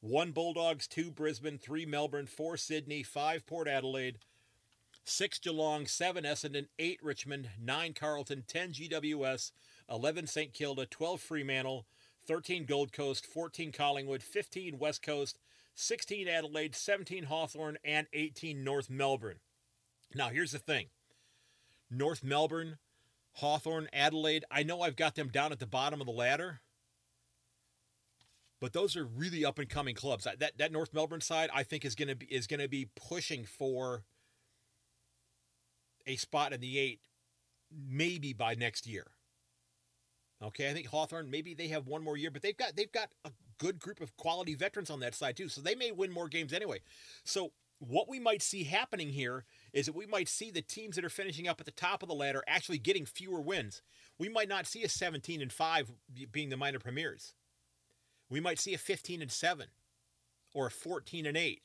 one 0.00 0.32
Bulldogs, 0.32 0.86
two 0.86 1.10
Brisbane, 1.10 1.58
three 1.58 1.84
Melbourne, 1.84 2.26
four 2.26 2.56
Sydney, 2.56 3.02
five 3.02 3.46
Port 3.46 3.68
Adelaide, 3.68 4.18
six 5.04 5.38
Geelong, 5.38 5.86
seven 5.86 6.24
Essendon, 6.24 6.68
eight 6.78 6.98
Richmond, 7.02 7.50
nine 7.60 7.92
Carlton, 7.92 8.44
ten 8.46 8.72
GWS, 8.72 9.52
eleven 9.90 10.26
St 10.26 10.54
Kilda, 10.54 10.86
twelve 10.86 11.20
Fremantle, 11.20 11.86
thirteen 12.28 12.66
Gold 12.66 12.92
Coast, 12.92 13.26
fourteen 13.26 13.72
Collingwood, 13.72 14.22
fifteen 14.22 14.78
West 14.78 15.02
Coast, 15.02 15.38
sixteen 15.74 16.28
Adelaide, 16.28 16.76
seventeen 16.76 17.24
Hawthorn, 17.24 17.78
and 17.82 18.06
eighteen 18.12 18.62
North 18.62 18.88
Melbourne. 18.88 19.40
Now 20.14 20.28
here's 20.28 20.52
the 20.52 20.58
thing. 20.58 20.86
North 21.90 22.22
Melbourne 22.22 22.76
Hawthorn, 23.32 23.88
Adelaide. 23.92 24.44
I 24.50 24.62
know 24.62 24.82
I've 24.82 24.96
got 24.96 25.14
them 25.14 25.28
down 25.28 25.52
at 25.52 25.58
the 25.58 25.66
bottom 25.66 26.00
of 26.00 26.06
the 26.06 26.12
ladder, 26.12 26.60
but 28.60 28.72
those 28.72 28.96
are 28.96 29.04
really 29.04 29.44
up 29.44 29.58
and 29.58 29.68
coming 29.68 29.94
clubs. 29.94 30.24
That 30.24 30.58
that 30.58 30.72
North 30.72 30.92
Melbourne 30.92 31.20
side, 31.20 31.48
I 31.54 31.62
think, 31.62 31.84
is 31.84 31.94
going 31.94 32.08
to 32.08 32.16
be 32.16 32.26
is 32.26 32.46
going 32.46 32.60
to 32.60 32.68
be 32.68 32.90
pushing 32.94 33.44
for 33.44 34.04
a 36.06 36.16
spot 36.16 36.52
in 36.52 36.60
the 36.60 36.78
eight, 36.78 37.00
maybe 37.70 38.32
by 38.32 38.54
next 38.54 38.86
year. 38.86 39.06
Okay, 40.42 40.70
I 40.70 40.72
think 40.72 40.86
Hawthorn 40.86 41.30
maybe 41.30 41.54
they 41.54 41.68
have 41.68 41.86
one 41.86 42.04
more 42.04 42.16
year, 42.16 42.30
but 42.30 42.42
they've 42.42 42.56
got 42.56 42.76
they've 42.76 42.92
got 42.92 43.10
a 43.24 43.30
good 43.58 43.80
group 43.80 44.00
of 44.00 44.16
quality 44.16 44.54
veterans 44.54 44.90
on 44.90 45.00
that 45.00 45.14
side 45.14 45.36
too, 45.36 45.48
so 45.48 45.60
they 45.60 45.74
may 45.74 45.90
win 45.90 46.12
more 46.12 46.28
games 46.28 46.52
anyway. 46.52 46.78
So 47.24 47.52
what 47.80 48.08
we 48.08 48.18
might 48.18 48.42
see 48.42 48.64
happening 48.64 49.10
here 49.10 49.44
is 49.72 49.86
that 49.86 49.94
we 49.94 50.06
might 50.06 50.28
see 50.28 50.50
the 50.50 50.62
teams 50.62 50.96
that 50.96 51.04
are 51.04 51.10
finishing 51.10 51.46
up 51.46 51.60
at 51.60 51.66
the 51.66 51.72
top 51.72 52.02
of 52.02 52.08
the 52.08 52.14
ladder 52.14 52.42
actually 52.46 52.78
getting 52.78 53.06
fewer 53.06 53.40
wins. 53.40 53.82
We 54.18 54.28
might 54.28 54.48
not 54.48 54.66
see 54.66 54.82
a 54.82 54.88
17 54.88 55.40
and 55.40 55.52
5 55.52 55.92
being 56.32 56.48
the 56.48 56.56
minor 56.56 56.80
premiers. 56.80 57.34
We 58.28 58.40
might 58.40 58.58
see 58.58 58.74
a 58.74 58.78
15 58.78 59.22
and 59.22 59.30
7 59.30 59.66
or 60.54 60.66
a 60.66 60.70
14 60.70 61.26
and 61.26 61.36
8 61.36 61.62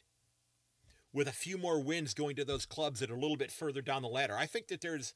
with 1.11 1.27
a 1.27 1.31
few 1.31 1.57
more 1.57 1.79
wins 1.79 2.13
going 2.13 2.35
to 2.35 2.45
those 2.45 2.65
clubs 2.65 2.99
that 2.99 3.11
are 3.11 3.15
a 3.15 3.19
little 3.19 3.37
bit 3.37 3.51
further 3.51 3.81
down 3.81 4.01
the 4.01 4.07
ladder. 4.07 4.35
I 4.37 4.45
think 4.45 4.67
that 4.67 4.81
there's 4.81 5.13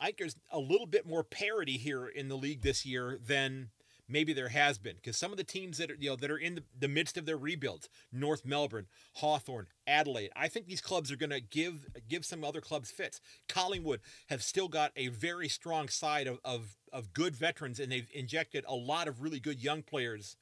I 0.00 0.06
think 0.06 0.18
there's 0.18 0.36
a 0.50 0.58
little 0.58 0.86
bit 0.86 1.06
more 1.06 1.22
parity 1.22 1.76
here 1.76 2.06
in 2.06 2.28
the 2.28 2.36
league 2.36 2.62
this 2.62 2.86
year 2.86 3.18
than 3.24 3.70
maybe 4.10 4.32
there 4.32 4.48
has 4.48 4.78
been 4.78 4.96
because 4.96 5.16
some 5.16 5.30
of 5.30 5.36
the 5.38 5.44
teams 5.44 5.78
that 5.78 5.90
are 5.90 5.96
you 5.98 6.10
know 6.10 6.16
that 6.16 6.30
are 6.30 6.38
in 6.38 6.56
the, 6.56 6.62
the 6.78 6.88
midst 6.88 7.16
of 7.16 7.26
their 7.26 7.36
rebuilds 7.36 7.88
north 8.12 8.44
melbourne 8.44 8.86
hawthorn 9.16 9.66
adelaide 9.86 10.30
i 10.34 10.48
think 10.48 10.66
these 10.66 10.80
clubs 10.80 11.12
are 11.12 11.16
going 11.16 11.30
to 11.30 11.40
give 11.40 11.86
give 12.08 12.24
some 12.24 12.44
other 12.44 12.60
clubs 12.60 12.90
fits. 12.90 13.20
Collingwood 13.48 14.00
have 14.28 14.42
still 14.42 14.68
got 14.68 14.92
a 14.96 15.08
very 15.08 15.48
strong 15.48 15.88
side 15.88 16.26
of, 16.26 16.38
of 16.44 16.76
of 16.92 17.12
good 17.14 17.36
veterans 17.36 17.78
and 17.78 17.92
they've 17.92 18.10
injected 18.12 18.64
a 18.66 18.74
lot 18.74 19.06
of 19.06 19.22
really 19.22 19.40
good 19.40 19.62
young 19.62 19.82
players 19.82 20.36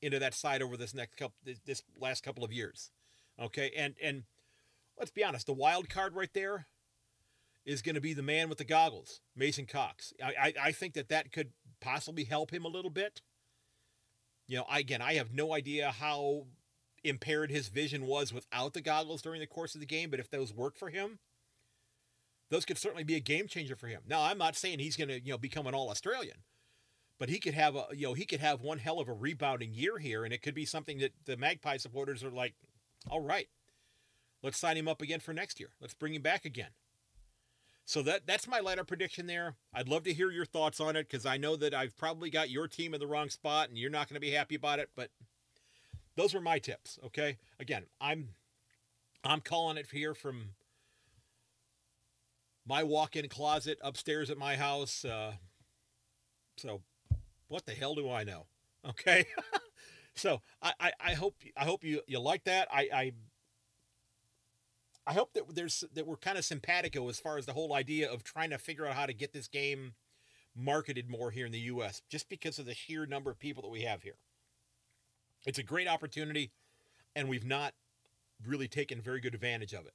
into 0.00 0.18
that 0.18 0.34
side 0.34 0.62
over 0.62 0.76
this 0.76 0.94
next 0.94 1.16
couple 1.16 1.36
this 1.66 1.82
last 1.98 2.22
couple 2.22 2.42
of 2.42 2.52
years 2.52 2.90
okay? 3.38 3.70
And 3.76 3.94
and 4.02 4.24
let's 4.98 5.10
be 5.10 5.24
honest 5.24 5.46
the 5.46 5.52
wild 5.52 5.88
card 5.88 6.14
right 6.14 6.32
there 6.32 6.66
is 7.64 7.82
going 7.82 7.94
to 7.94 8.00
be 8.00 8.14
the 8.14 8.22
man 8.22 8.48
with 8.48 8.58
the 8.58 8.64
goggles, 8.64 9.20
Mason 9.36 9.66
Cox. 9.66 10.12
I, 10.22 10.34
I, 10.40 10.54
I, 10.62 10.72
think 10.72 10.94
that 10.94 11.08
that 11.08 11.30
could 11.30 11.50
possibly 11.80 12.24
help 12.24 12.52
him 12.52 12.64
a 12.64 12.68
little 12.68 12.90
bit. 12.90 13.20
You 14.46 14.58
know, 14.58 14.66
again, 14.72 15.02
I 15.02 15.14
have 15.14 15.32
no 15.32 15.54
idea 15.54 15.90
how 15.90 16.46
impaired 17.04 17.50
his 17.50 17.68
vision 17.68 18.06
was 18.06 18.32
without 18.32 18.74
the 18.74 18.80
goggles 18.80 19.22
during 19.22 19.40
the 19.40 19.46
course 19.46 19.74
of 19.74 19.80
the 19.80 19.86
game, 19.86 20.10
but 20.10 20.20
if 20.20 20.30
those 20.30 20.52
work 20.52 20.76
for 20.76 20.90
him, 20.90 21.18
those 22.50 22.64
could 22.64 22.78
certainly 22.78 23.04
be 23.04 23.14
a 23.14 23.20
game 23.20 23.46
changer 23.46 23.76
for 23.76 23.86
him. 23.86 24.02
Now, 24.08 24.22
I'm 24.22 24.38
not 24.38 24.56
saying 24.56 24.80
he's 24.80 24.96
going 24.96 25.08
to, 25.08 25.20
you 25.20 25.32
know, 25.32 25.38
become 25.38 25.66
an 25.66 25.74
all-Australian, 25.74 26.38
but 27.18 27.28
he 27.28 27.38
could 27.38 27.54
have 27.54 27.76
a, 27.76 27.86
you 27.92 28.08
know, 28.08 28.14
he 28.14 28.24
could 28.24 28.40
have 28.40 28.60
one 28.60 28.78
hell 28.78 28.98
of 28.98 29.08
a 29.08 29.12
rebounding 29.12 29.72
year 29.72 29.98
here 29.98 30.24
and 30.24 30.32
it 30.32 30.42
could 30.42 30.54
be 30.54 30.64
something 30.64 30.98
that 30.98 31.12
the 31.26 31.36
Magpie 31.36 31.76
supporters 31.76 32.24
are 32.24 32.30
like, 32.30 32.54
"All 33.08 33.20
right. 33.20 33.48
Let's 34.42 34.58
sign 34.58 34.76
him 34.76 34.88
up 34.88 35.02
again 35.02 35.20
for 35.20 35.34
next 35.34 35.60
year. 35.60 35.70
Let's 35.80 35.94
bring 35.94 36.14
him 36.14 36.22
back 36.22 36.44
again." 36.44 36.70
So 37.90 38.02
that 38.02 38.24
that's 38.24 38.46
my 38.46 38.60
ladder 38.60 38.84
prediction 38.84 39.26
there. 39.26 39.56
I'd 39.74 39.88
love 39.88 40.04
to 40.04 40.12
hear 40.12 40.30
your 40.30 40.44
thoughts 40.44 40.78
on 40.78 40.94
it 40.94 41.08
because 41.10 41.26
I 41.26 41.38
know 41.38 41.56
that 41.56 41.74
I've 41.74 41.96
probably 41.98 42.30
got 42.30 42.48
your 42.48 42.68
team 42.68 42.94
in 42.94 43.00
the 43.00 43.06
wrong 43.08 43.30
spot 43.30 43.68
and 43.68 43.76
you're 43.76 43.90
not 43.90 44.08
going 44.08 44.14
to 44.14 44.20
be 44.20 44.30
happy 44.30 44.54
about 44.54 44.78
it. 44.78 44.90
But 44.94 45.10
those 46.14 46.32
were 46.32 46.40
my 46.40 46.60
tips. 46.60 47.00
Okay. 47.04 47.38
Again, 47.58 47.86
I'm 48.00 48.28
I'm 49.24 49.40
calling 49.40 49.76
it 49.76 49.88
here 49.90 50.14
from 50.14 50.50
my 52.64 52.84
walk-in 52.84 53.28
closet 53.28 53.80
upstairs 53.82 54.30
at 54.30 54.38
my 54.38 54.54
house. 54.54 55.04
Uh, 55.04 55.32
so 56.58 56.82
what 57.48 57.66
the 57.66 57.72
hell 57.72 57.96
do 57.96 58.08
I 58.08 58.22
know? 58.22 58.46
Okay. 58.88 59.26
so 60.14 60.40
I, 60.62 60.72
I, 60.80 60.92
I, 61.00 61.12
hope 61.12 61.34
I 61.54 61.64
hope 61.64 61.84
you, 61.84 62.00
you 62.06 62.18
like 62.18 62.44
that. 62.44 62.66
I, 62.72 62.88
I 62.94 63.12
I 65.10 65.12
hope 65.12 65.32
that 65.32 65.56
there's 65.56 65.82
that 65.92 66.06
we're 66.06 66.14
kind 66.14 66.38
of 66.38 66.44
simpatico 66.44 67.08
as 67.08 67.18
far 67.18 67.36
as 67.36 67.44
the 67.44 67.52
whole 67.52 67.74
idea 67.74 68.08
of 68.08 68.22
trying 68.22 68.50
to 68.50 68.58
figure 68.58 68.86
out 68.86 68.94
how 68.94 69.06
to 69.06 69.12
get 69.12 69.32
this 69.32 69.48
game 69.48 69.94
marketed 70.54 71.10
more 71.10 71.32
here 71.32 71.46
in 71.46 71.50
the 71.50 71.58
U.S. 71.62 72.00
Just 72.08 72.28
because 72.28 72.60
of 72.60 72.66
the 72.66 72.74
sheer 72.74 73.06
number 73.06 73.28
of 73.28 73.36
people 73.40 73.60
that 73.64 73.70
we 73.70 73.80
have 73.80 74.04
here, 74.04 74.14
it's 75.44 75.58
a 75.58 75.64
great 75.64 75.88
opportunity, 75.88 76.52
and 77.16 77.28
we've 77.28 77.44
not 77.44 77.74
really 78.46 78.68
taken 78.68 79.00
very 79.00 79.20
good 79.20 79.34
advantage 79.34 79.72
of 79.72 79.84
it. 79.84 79.94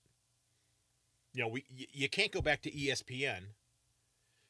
You 1.31 1.43
know, 1.43 1.47
we 1.47 1.63
you 1.69 2.09
can't 2.09 2.33
go 2.33 2.41
back 2.41 2.61
to 2.63 2.71
ESPN 2.71 3.43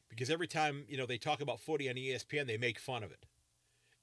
because 0.08 0.30
every 0.30 0.48
time 0.48 0.84
you 0.88 0.96
know 0.96 1.06
they 1.06 1.16
talk 1.16 1.40
about 1.40 1.60
footy 1.60 1.88
on 1.88 1.94
ESPN, 1.94 2.48
they 2.48 2.58
make 2.58 2.80
fun 2.80 3.04
of 3.04 3.12
it, 3.12 3.24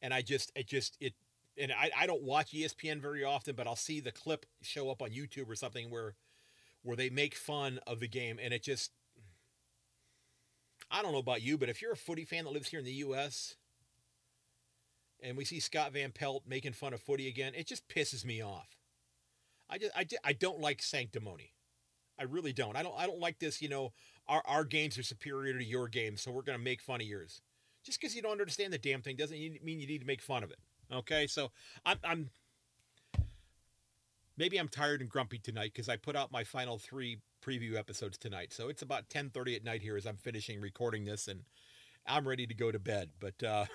and 0.02 0.14
I 0.14 0.22
just 0.22 0.54
it 0.56 0.68
just 0.68 0.96
it 1.02 1.14
and 1.58 1.74
I, 1.74 1.92
I 1.98 2.08
don't 2.08 2.24
watch 2.24 2.54
ESPN 2.54 3.02
very 3.02 3.26
often, 3.26 3.54
but 3.54 3.68
I'll 3.68 3.76
see 3.76 4.00
the 4.00 4.14
clip 4.14 4.46
show 4.62 4.90
up 4.90 5.02
on 5.02 5.10
YouTube 5.10 5.50
or 5.50 5.56
something 5.56 5.90
where 5.92 6.16
where 6.84 6.98
they 6.98 7.10
make 7.10 7.36
fun 7.36 7.80
of 7.88 8.00
the 8.00 8.08
game 8.08 8.40
and 8.42 8.54
it 8.54 8.64
just 8.64 8.92
I 10.92 11.02
don't 11.02 11.12
know 11.12 11.18
about 11.18 11.42
you, 11.42 11.58
but 11.58 11.70
if 11.70 11.82
you're 11.82 11.94
a 11.94 11.98
footy 11.98 12.24
fan 12.24 12.44
that 12.44 12.52
lives 12.52 12.70
here 12.70 12.80
in 12.80 12.86
the 12.86 12.92
US 12.92 13.56
and 15.22 15.36
we 15.36 15.46
see 15.46 15.60
Scott 15.60 15.94
Van 15.94 16.12
Pelt 16.12 16.44
making 16.46 16.74
fun 16.74 16.94
of 16.94 17.02
footy 17.02 17.28
again, 17.28 17.54
it 17.56 17.66
just 17.66 17.88
pisses 17.88 18.24
me 18.24 18.42
off. 18.44 18.78
I 19.70 19.78
just 19.78 19.92
I, 19.96 20.06
I 20.24 20.34
don't 20.34 20.60
like 20.60 20.82
sanctimony. 20.82 21.54
I 22.20 22.24
really 22.24 22.54
don't. 22.54 22.76
I 22.76 22.84
don't 22.84 22.96
I 22.98 23.08
don't 23.08 23.20
like 23.20 23.40
this, 23.40 23.62
you 23.62 23.70
know, 23.70 23.94
our 24.28 24.44
our 24.46 24.64
games 24.64 24.98
are 24.98 25.04
superior 25.04 25.58
to 25.58 25.64
your 25.66 25.88
games, 25.88 26.22
so 26.22 26.32
we're 26.32 26.44
going 26.44 26.58
to 26.58 26.64
make 26.64 26.82
fun 26.82 27.02
of 27.02 27.08
yours. 27.08 27.42
Just 27.84 28.00
because 28.00 28.16
you 28.16 28.22
don't 28.22 28.40
understand 28.40 28.72
the 28.72 28.78
damn 28.78 29.02
thing 29.02 29.16
doesn't 29.16 29.38
mean 29.38 29.80
you 29.80 29.88
need 29.88 30.02
to 30.02 30.08
make 30.08 30.22
fun 30.22 30.44
of 30.44 30.52
it. 30.52 30.60
Okay? 30.92 31.28
So 31.28 31.52
I'm 31.86 31.98
I'm 32.04 32.30
maybe 34.38 34.58
I'm 34.58 34.68
tired 34.68 35.02
and 35.02 35.10
grumpy 35.10 35.40
tonight 35.40 35.72
because 35.74 35.90
I 35.90 35.98
put 35.98 36.16
out 36.16 36.32
my 36.32 36.44
final 36.44 36.78
three 36.78 37.20
preview 37.46 37.76
episodes 37.76 38.18
tonight. 38.18 38.54
So 38.54 38.70
it's 38.70 38.82
about 38.82 39.10
10:30 39.10 39.56
at 39.56 39.64
night 39.64 39.82
here 39.82 39.98
as 39.98 40.06
I'm 40.06 40.18
finishing 40.18 40.62
recording 40.62 41.06
this, 41.06 41.28
and 41.28 41.44
I'm 42.06 42.28
ready 42.28 42.48
to 42.48 42.54
go 42.54 42.72
to 42.72 42.80
bed. 42.80 43.12
But 43.20 43.44
uh, 43.44 43.66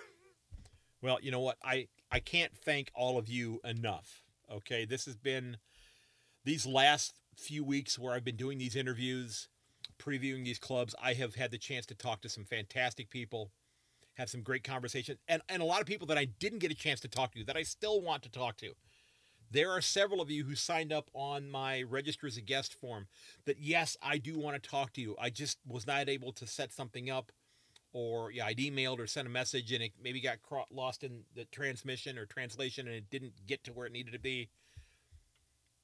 well, 1.03 1.19
you 1.23 1.31
know 1.31 1.41
what? 1.41 1.59
I 1.63 1.89
I 2.11 2.21
can't 2.21 2.57
thank 2.57 2.91
all 2.95 3.19
of 3.19 3.29
you 3.29 3.61
enough. 3.65 4.25
Okay, 4.51 4.85
this 4.85 5.05
has 5.05 5.17
been 5.17 5.59
these 6.45 6.67
last 6.67 7.15
few 7.37 7.63
weeks 7.63 7.99
where 7.99 8.15
I've 8.15 8.25
been 8.25 8.37
doing 8.37 8.59
these 8.59 8.75
interviews, 8.75 9.49
previewing 9.99 10.45
these 10.45 10.59
clubs. 10.59 10.95
I 11.03 11.13
have 11.15 11.35
had 11.35 11.51
the 11.51 11.59
chance 11.59 11.87
to 11.87 11.95
talk 11.95 12.23
to 12.23 12.29
some 12.29 12.45
fantastic 12.45 13.11
people, 13.11 13.53
have 14.15 14.31
some 14.31 14.43
great 14.43 14.65
conversations, 14.65 15.19
and 15.29 15.43
and 15.49 15.63
a 15.63 15.67
lot 15.67 15.81
of 15.81 15.87
people 15.87 16.07
that 16.09 16.19
I 16.19 16.25
didn't 16.25 16.61
get 16.61 16.73
a 16.73 16.77
chance 16.77 17.01
to 17.01 17.09
talk 17.09 17.35
to 17.35 17.45
that 17.45 17.57
I 17.57 17.63
still 17.63 18.01
want 18.01 18.23
to 18.23 18.31
talk 18.31 18.57
to 18.59 18.73
There 19.51 19.71
are 19.71 19.81
several 19.81 20.21
of 20.21 20.31
you 20.31 20.45
who 20.45 20.55
signed 20.55 20.93
up 20.93 21.11
on 21.15 21.51
my 21.51 21.83
register 21.83 22.27
as 22.27 22.37
a 22.37 22.43
guest 22.43 22.75
form 22.75 23.07
that, 23.47 23.59
yes, 23.59 23.97
I 24.03 24.19
do 24.19 24.39
want 24.39 24.63
to 24.63 24.69
talk 24.69 24.93
to 24.95 25.01
you. 25.01 25.17
I 25.21 25.31
just 25.31 25.59
was 25.67 25.87
not 25.87 26.09
able 26.09 26.33
to 26.33 26.47
set 26.47 26.73
something 26.73 27.09
up, 27.09 27.33
or 27.93 28.31
yeah, 28.31 28.47
I'd 28.47 28.59
emailed 28.59 28.99
or 28.99 29.07
sent 29.07 29.27
a 29.27 29.31
message 29.31 29.73
and 29.73 29.83
it 29.83 29.93
maybe 30.03 30.21
got 30.21 30.39
lost 30.71 31.03
in 31.03 31.23
the 31.35 31.47
transmission 31.47 32.19
or 32.19 32.27
translation 32.27 32.87
and 32.87 32.97
it 32.97 33.11
didn't 33.11 33.33
get 33.47 33.65
to 33.65 33.73
where 33.73 33.87
it 33.87 33.93
needed 33.93 34.13
to 34.13 34.19
be. 34.19 34.51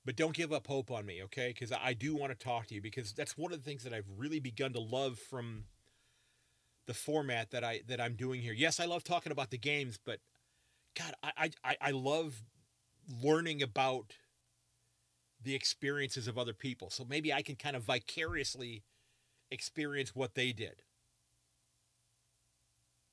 But 0.04 0.16
don't 0.16 0.34
give 0.34 0.52
up 0.52 0.66
hope 0.66 0.90
on 0.90 1.06
me, 1.06 1.22
okay? 1.24 1.48
Because 1.48 1.72
I 1.72 1.94
do 1.94 2.14
want 2.14 2.38
to 2.38 2.44
talk 2.44 2.66
to 2.66 2.74
you 2.74 2.82
because 2.82 3.12
that's 3.12 3.38
one 3.38 3.52
of 3.52 3.58
the 3.58 3.64
things 3.64 3.84
that 3.84 3.94
I've 3.94 4.08
really 4.18 4.38
begun 4.38 4.74
to 4.74 4.80
love 4.80 5.18
from 5.18 5.64
the 6.86 6.92
format 6.92 7.50
that 7.52 7.64
I 7.64 7.80
that 7.88 8.02
I'm 8.02 8.14
doing 8.14 8.42
here. 8.42 8.52
Yes, 8.52 8.78
I 8.78 8.84
love 8.84 9.02
talking 9.04 9.32
about 9.32 9.50
the 9.50 9.56
games, 9.56 9.98
but 10.04 10.20
God, 10.94 11.14
I 11.22 11.50
I, 11.64 11.76
I 11.80 11.90
love 11.92 12.42
learning 13.22 13.62
about 13.62 14.14
the 15.42 15.55
experiences 15.55 16.26
of 16.26 16.38
other 16.38 16.55
people. 16.55 16.90
So 16.90 17.05
maybe 17.05 17.32
I 17.32 17.42
can 17.42 17.57
kind 17.57 17.76
of 17.76 17.82
vicariously 17.82 18.82
experience 19.50 20.14
what 20.14 20.34
they 20.34 20.52
did. 20.52 20.82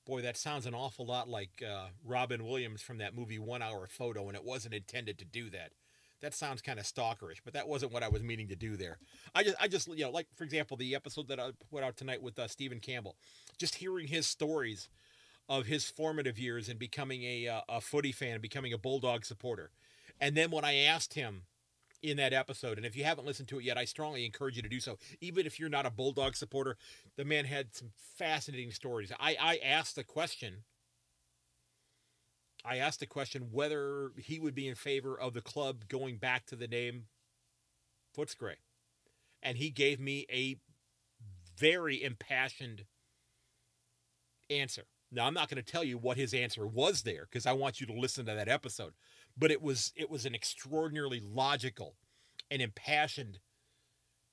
Boy, 0.06 0.22
that 0.22 0.38
sounds 0.38 0.66
an 0.66 0.74
awful 0.74 1.06
lot 1.06 1.30
like 1.30 1.64
uh, 1.68 1.88
Robin 2.04 2.44
Williams 2.44 2.82
from 2.82 2.98
that 2.98 3.16
movie 3.16 3.38
One 3.38 3.62
Hour 3.62 3.88
Photo, 3.88 4.28
and 4.28 4.36
it 4.36 4.44
wasn't 4.44 4.74
intended 4.74 5.20
to 5.20 5.26
do 5.26 5.50
that. 5.52 5.72
That 6.22 6.34
sounds 6.34 6.62
kind 6.62 6.80
of 6.80 6.86
stalkerish, 6.86 7.39
but 7.44 7.54
that 7.54 7.68
wasn't 7.68 7.92
what 7.92 8.04
I 8.04 8.08
was 8.08 8.22
meaning 8.22 8.48
to 8.50 8.56
do 8.56 8.78
there. 8.78 8.98
I 9.34 9.44
just, 9.44 9.56
I 9.60 9.68
just, 9.68 9.88
you 9.88 10.06
know, 10.06 10.12
like 10.12 10.28
for 10.36 10.44
example, 10.44 10.78
the 10.78 10.96
episode 10.96 11.28
that 11.28 11.39
I 11.39 11.50
put 11.70 11.84
out 11.84 11.98
tonight 11.98 12.22
with 12.22 12.38
uh, 12.39 12.48
Stephen 12.48 12.80
Campbell, 12.80 13.16
just 13.58 13.76
hearing 13.76 14.08
his 14.08 14.28
stories 14.28 14.89
of 15.50 15.66
his 15.66 15.89
formative 15.89 16.39
years 16.39 16.70
and 16.70 16.80
becoming 16.80 17.24
a, 17.24 17.48
uh, 17.48 17.62
a 17.68 17.82
footy 17.82 18.12
fan 18.12 18.39
becoming 18.39 18.74
a 18.74 18.78
Bulldog 18.78 19.26
supporter. 19.26 19.72
And 20.22 20.38
then 20.38 20.52
when 20.52 20.64
I 20.64 20.76
asked 20.76 21.16
him 21.16 21.44
in 22.04 22.18
that 22.18 22.32
episode, 22.32 22.78
and 22.78 22.86
if 22.86 22.96
you 22.96 23.04
haven't 23.04 23.26
listened 23.26 23.50
to 23.50 23.60
it 23.60 23.66
yet, 23.66 23.78
I 23.78 23.86
strongly 23.86 24.24
encourage 24.24 24.56
you 24.56 24.62
to 24.62 24.70
do 24.70 24.80
so. 24.80 24.98
Even 25.20 25.46
if 25.48 25.60
you're 25.60 25.68
not 25.68 25.88
a 25.88 25.92
Bulldog 25.92 26.36
supporter, 26.36 26.78
the 27.18 27.26
man 27.26 27.46
had 27.46 27.76
some 27.76 27.92
fascinating 28.18 28.72
stories. 28.72 29.12
I, 29.20 29.36
I 29.40 29.58
asked 29.58 29.96
the 29.96 30.04
question. 30.04 30.64
I 32.64 32.78
asked 32.78 33.00
the 33.00 33.08
question 33.08 33.50
whether 33.52 34.12
he 34.16 34.40
would 34.40 34.54
be 34.54 34.68
in 34.68 34.76
favor 34.76 35.20
of 35.20 35.34
the 35.34 35.42
club 35.42 35.88
going 35.88 36.18
back 36.18 36.46
to 36.48 36.56
the 36.56 36.68
name 36.68 37.06
Footscray. 38.16 38.56
And 39.42 39.58
he 39.58 39.72
gave 39.72 40.00
me 40.00 40.28
a 40.32 40.58
very 41.58 42.04
impassioned 42.04 42.86
answer. 44.52 44.84
Now 45.12 45.26
I'm 45.26 45.34
not 45.34 45.50
going 45.50 45.62
to 45.62 45.72
tell 45.72 45.84
you 45.84 45.98
what 45.98 46.18
his 46.18 46.34
answer 46.34 46.66
was 46.66 47.02
there 47.02 47.28
because 47.30 47.46
I 47.46 47.54
want 47.54 47.82
you 47.82 47.88
to 47.88 47.94
listen 47.94 48.26
to 48.28 48.34
that 48.34 48.48
episode. 48.48 48.94
But 49.38 49.52
it 49.52 49.62
was 49.62 49.92
it 49.96 50.10
was 50.10 50.26
an 50.26 50.36
extraordinarily 50.36 51.20
logical 51.20 51.96
and 52.50 52.62
impassioned 52.62 53.40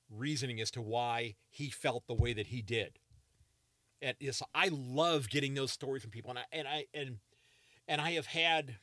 reasoning 0.09 0.59
as 0.59 0.71
to 0.71 0.81
why 0.81 1.35
he 1.49 1.69
felt 1.69 2.07
the 2.07 2.13
way 2.13 2.33
that 2.33 2.47
he 2.47 2.61
did. 2.61 2.99
And 4.01 4.15
yes, 4.19 4.41
I 4.53 4.69
love 4.71 5.29
getting 5.29 5.55
those 5.55 5.71
stories 5.71 6.01
from 6.01 6.11
people, 6.11 6.31
and 6.31 6.39
I 6.39 6.45
and 6.51 6.67
I 6.67 6.85
and 6.93 7.17
and 7.87 8.01
I 8.01 8.11
have 8.11 8.27
had 8.27 8.77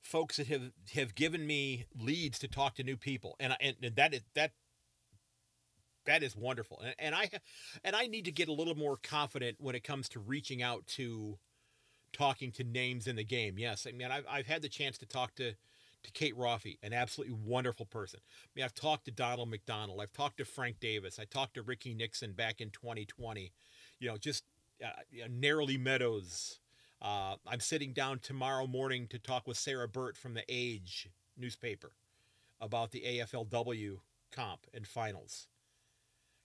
folks 0.00 0.38
that 0.38 0.46
have 0.48 0.72
have 0.94 1.14
given 1.14 1.46
me 1.46 1.84
leads 1.96 2.38
to 2.40 2.48
talk 2.48 2.74
to 2.76 2.82
new 2.82 2.96
people, 2.96 3.36
and 3.38 3.52
I, 3.52 3.56
and, 3.60 3.76
and 3.82 3.96
that 3.96 4.14
is 4.14 4.22
that 4.34 4.52
that 6.06 6.22
is 6.22 6.34
wonderful. 6.34 6.80
And, 6.80 6.94
and 6.98 7.14
I 7.14 7.30
and 7.84 7.94
I 7.94 8.06
need 8.06 8.24
to 8.24 8.32
get 8.32 8.48
a 8.48 8.52
little 8.52 8.74
more 8.74 8.96
confident 8.96 9.58
when 9.60 9.74
it 9.74 9.84
comes 9.84 10.08
to 10.10 10.20
reaching 10.20 10.62
out 10.62 10.86
to 10.96 11.38
talking 12.18 12.50
to 12.52 12.64
names 12.64 13.06
in 13.06 13.16
the 13.16 13.24
game. 13.24 13.58
Yes, 13.58 13.86
I 13.88 13.92
mean 13.92 14.10
I've 14.10 14.24
I've 14.28 14.46
had 14.46 14.62
the 14.62 14.68
chance 14.68 14.98
to 14.98 15.06
talk 15.06 15.34
to 15.36 15.52
to 16.04 16.12
Kate 16.12 16.36
Roffey, 16.36 16.78
an 16.82 16.92
absolutely 16.92 17.36
wonderful 17.44 17.86
person. 17.86 18.20
I 18.22 18.50
mean 18.54 18.64
I've 18.64 18.74
talked 18.74 19.04
to 19.04 19.10
Donald 19.10 19.48
McDonald, 19.48 20.00
I've 20.02 20.12
talked 20.12 20.38
to 20.38 20.44
Frank 20.44 20.80
Davis, 20.80 21.18
I 21.18 21.24
talked 21.24 21.54
to 21.54 21.62
Ricky 21.62 21.94
Nixon 21.94 22.32
back 22.32 22.60
in 22.60 22.70
2020. 22.70 23.52
You 24.00 24.08
know, 24.08 24.16
just 24.16 24.44
uh, 24.84 24.90
you 25.10 25.22
know, 25.22 25.28
Narrowly 25.30 25.78
Meadows. 25.78 26.60
Uh, 27.00 27.36
I'm 27.46 27.60
sitting 27.60 27.92
down 27.92 28.18
tomorrow 28.18 28.66
morning 28.66 29.06
to 29.08 29.20
talk 29.20 29.46
with 29.46 29.56
Sarah 29.56 29.86
Burt 29.86 30.16
from 30.16 30.34
the 30.34 30.42
Age 30.48 31.08
newspaper 31.36 31.92
about 32.60 32.90
the 32.90 33.02
AFLW 33.06 33.98
comp 34.32 34.66
and 34.74 34.86
finals. 34.86 35.46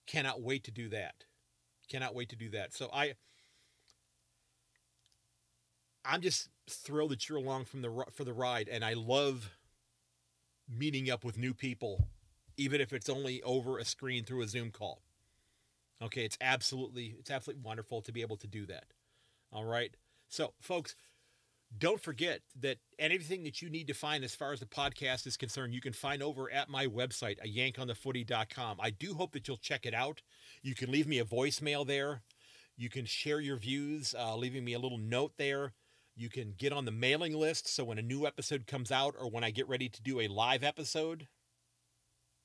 Cannot 0.06 0.42
wait 0.42 0.64
to 0.66 0.72
do 0.72 0.90
that. 0.90 1.24
Cannot 1.90 2.14
wait 2.14 2.30
to 2.30 2.36
do 2.36 2.50
that. 2.50 2.74
So 2.74 2.90
I 2.94 3.16
I'm 6.06 6.22
just 6.22 6.50
thrilled 6.70 7.12
that 7.12 7.28
you're 7.28 7.38
along 7.38 7.66
from 7.66 7.82
the 7.82 8.06
for 8.12 8.24
the 8.24 8.34
ride 8.34 8.70
and 8.70 8.84
I 8.84 8.94
love 8.94 9.50
meeting 10.70 11.10
up 11.10 11.24
with 11.24 11.38
new 11.38 11.54
people 11.54 12.08
even 12.58 12.82
if 12.82 12.94
it's 12.94 13.10
only 13.10 13.42
over 13.44 13.78
a 13.78 13.86
screen 13.86 14.24
through 14.24 14.42
a 14.42 14.48
Zoom 14.48 14.72
call. 14.72 15.02
Okay, 16.02 16.26
it's 16.26 16.38
absolutely 16.42 17.16
it's 17.20 17.32
absolutely 17.32 17.64
wonderful 17.64 18.02
to 18.02 18.12
be 18.12 18.22
able 18.22 18.38
to 18.38 18.48
do 18.48 18.66
that. 18.68 18.86
All 19.52 19.66
right. 19.66 19.96
So, 20.30 20.54
folks, 20.60 20.96
don't 21.78 22.02
forget 22.02 22.42
that 22.60 22.78
anything 23.00 23.44
that 23.44 23.62
you 23.62 23.70
need 23.70 23.88
to 23.88 23.94
find 23.94 24.24
as 24.24 24.36
far 24.36 24.52
as 24.52 24.60
the 24.60 24.66
podcast 24.66 25.26
is 25.26 25.38
concerned, 25.38 25.74
you 25.74 25.82
can 25.82 25.94
find 25.94 26.22
over 26.22 26.52
at 26.52 26.70
my 26.70 26.88
website, 26.88 27.38
a 27.42 27.48
yankonthefooty.com. 27.48 28.78
I 28.80 28.90
do 28.90 29.14
hope 29.14 29.32
that 29.34 29.48
you'll 29.48 29.58
check 29.58 29.86
it 29.86 29.94
out. 29.94 30.22
You 30.62 30.76
can 30.76 30.92
leave 30.92 31.08
me 31.08 31.20
a 31.20 31.26
voicemail 31.26 31.86
there. 31.86 32.22
You 32.76 32.90
can 32.90 33.06
share 33.06 33.40
your 33.40 33.58
views, 33.58 34.16
uh, 34.18 34.36
leaving 34.36 34.66
me 34.66 34.74
a 34.74 34.80
little 34.80 34.98
note 34.98 35.34
there. 35.38 35.74
You 36.16 36.30
can 36.30 36.54
get 36.58 36.74
on 36.74 36.86
the 36.86 36.92
mailing 36.92 37.34
list 37.34 37.68
so 37.68 37.84
when 37.84 37.98
a 37.98 38.04
new 38.04 38.28
episode 38.28 38.68
comes 38.68 38.92
out 38.92 39.16
or 39.20 39.30
when 39.30 39.44
I 39.44 39.52
get 39.52 39.68
ready 39.68 39.90
to 39.90 40.02
do 40.02 40.20
a 40.20 40.28
live 40.28 40.64
episode, 40.64 41.28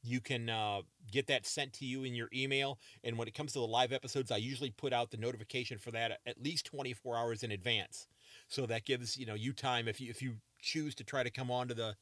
you 0.03 0.21
can 0.21 0.49
uh, 0.49 0.83
get 1.11 1.27
that 1.27 1.47
sent 1.47 1.73
to 1.75 1.85
you 1.85 2.05
in 2.05 2.15
your 2.15 2.29
email. 2.33 2.79
And 3.05 3.19
when 3.19 3.29
it 3.29 3.35
comes 3.35 3.53
to 3.53 3.59
the 3.59 3.67
live 3.67 3.93
episodes, 3.93 4.31
I 4.31 4.37
usually 4.37 4.71
put 4.71 4.93
out 4.93 5.11
the 5.11 5.17
notification 5.17 5.79
for 5.79 5.91
that 5.91 6.21
at 6.27 6.43
least 6.43 6.67
24 6.67 7.17
hours 7.17 7.43
in 7.43 7.51
advance. 7.51 8.07
So 8.49 8.67
that 8.67 8.85
gives 8.85 9.17
you 9.17 9.27
know 9.27 9.35
you 9.35 9.53
time 9.53 9.89
if 9.89 10.01
you 10.01 10.11
if 10.11 10.23
you 10.23 10.37
choose 10.61 10.95
to 10.97 11.05
try 11.05 11.23
to 11.23 11.31
come 11.31 11.51
on 11.51 11.69
to 11.69 11.75
the 11.75 11.97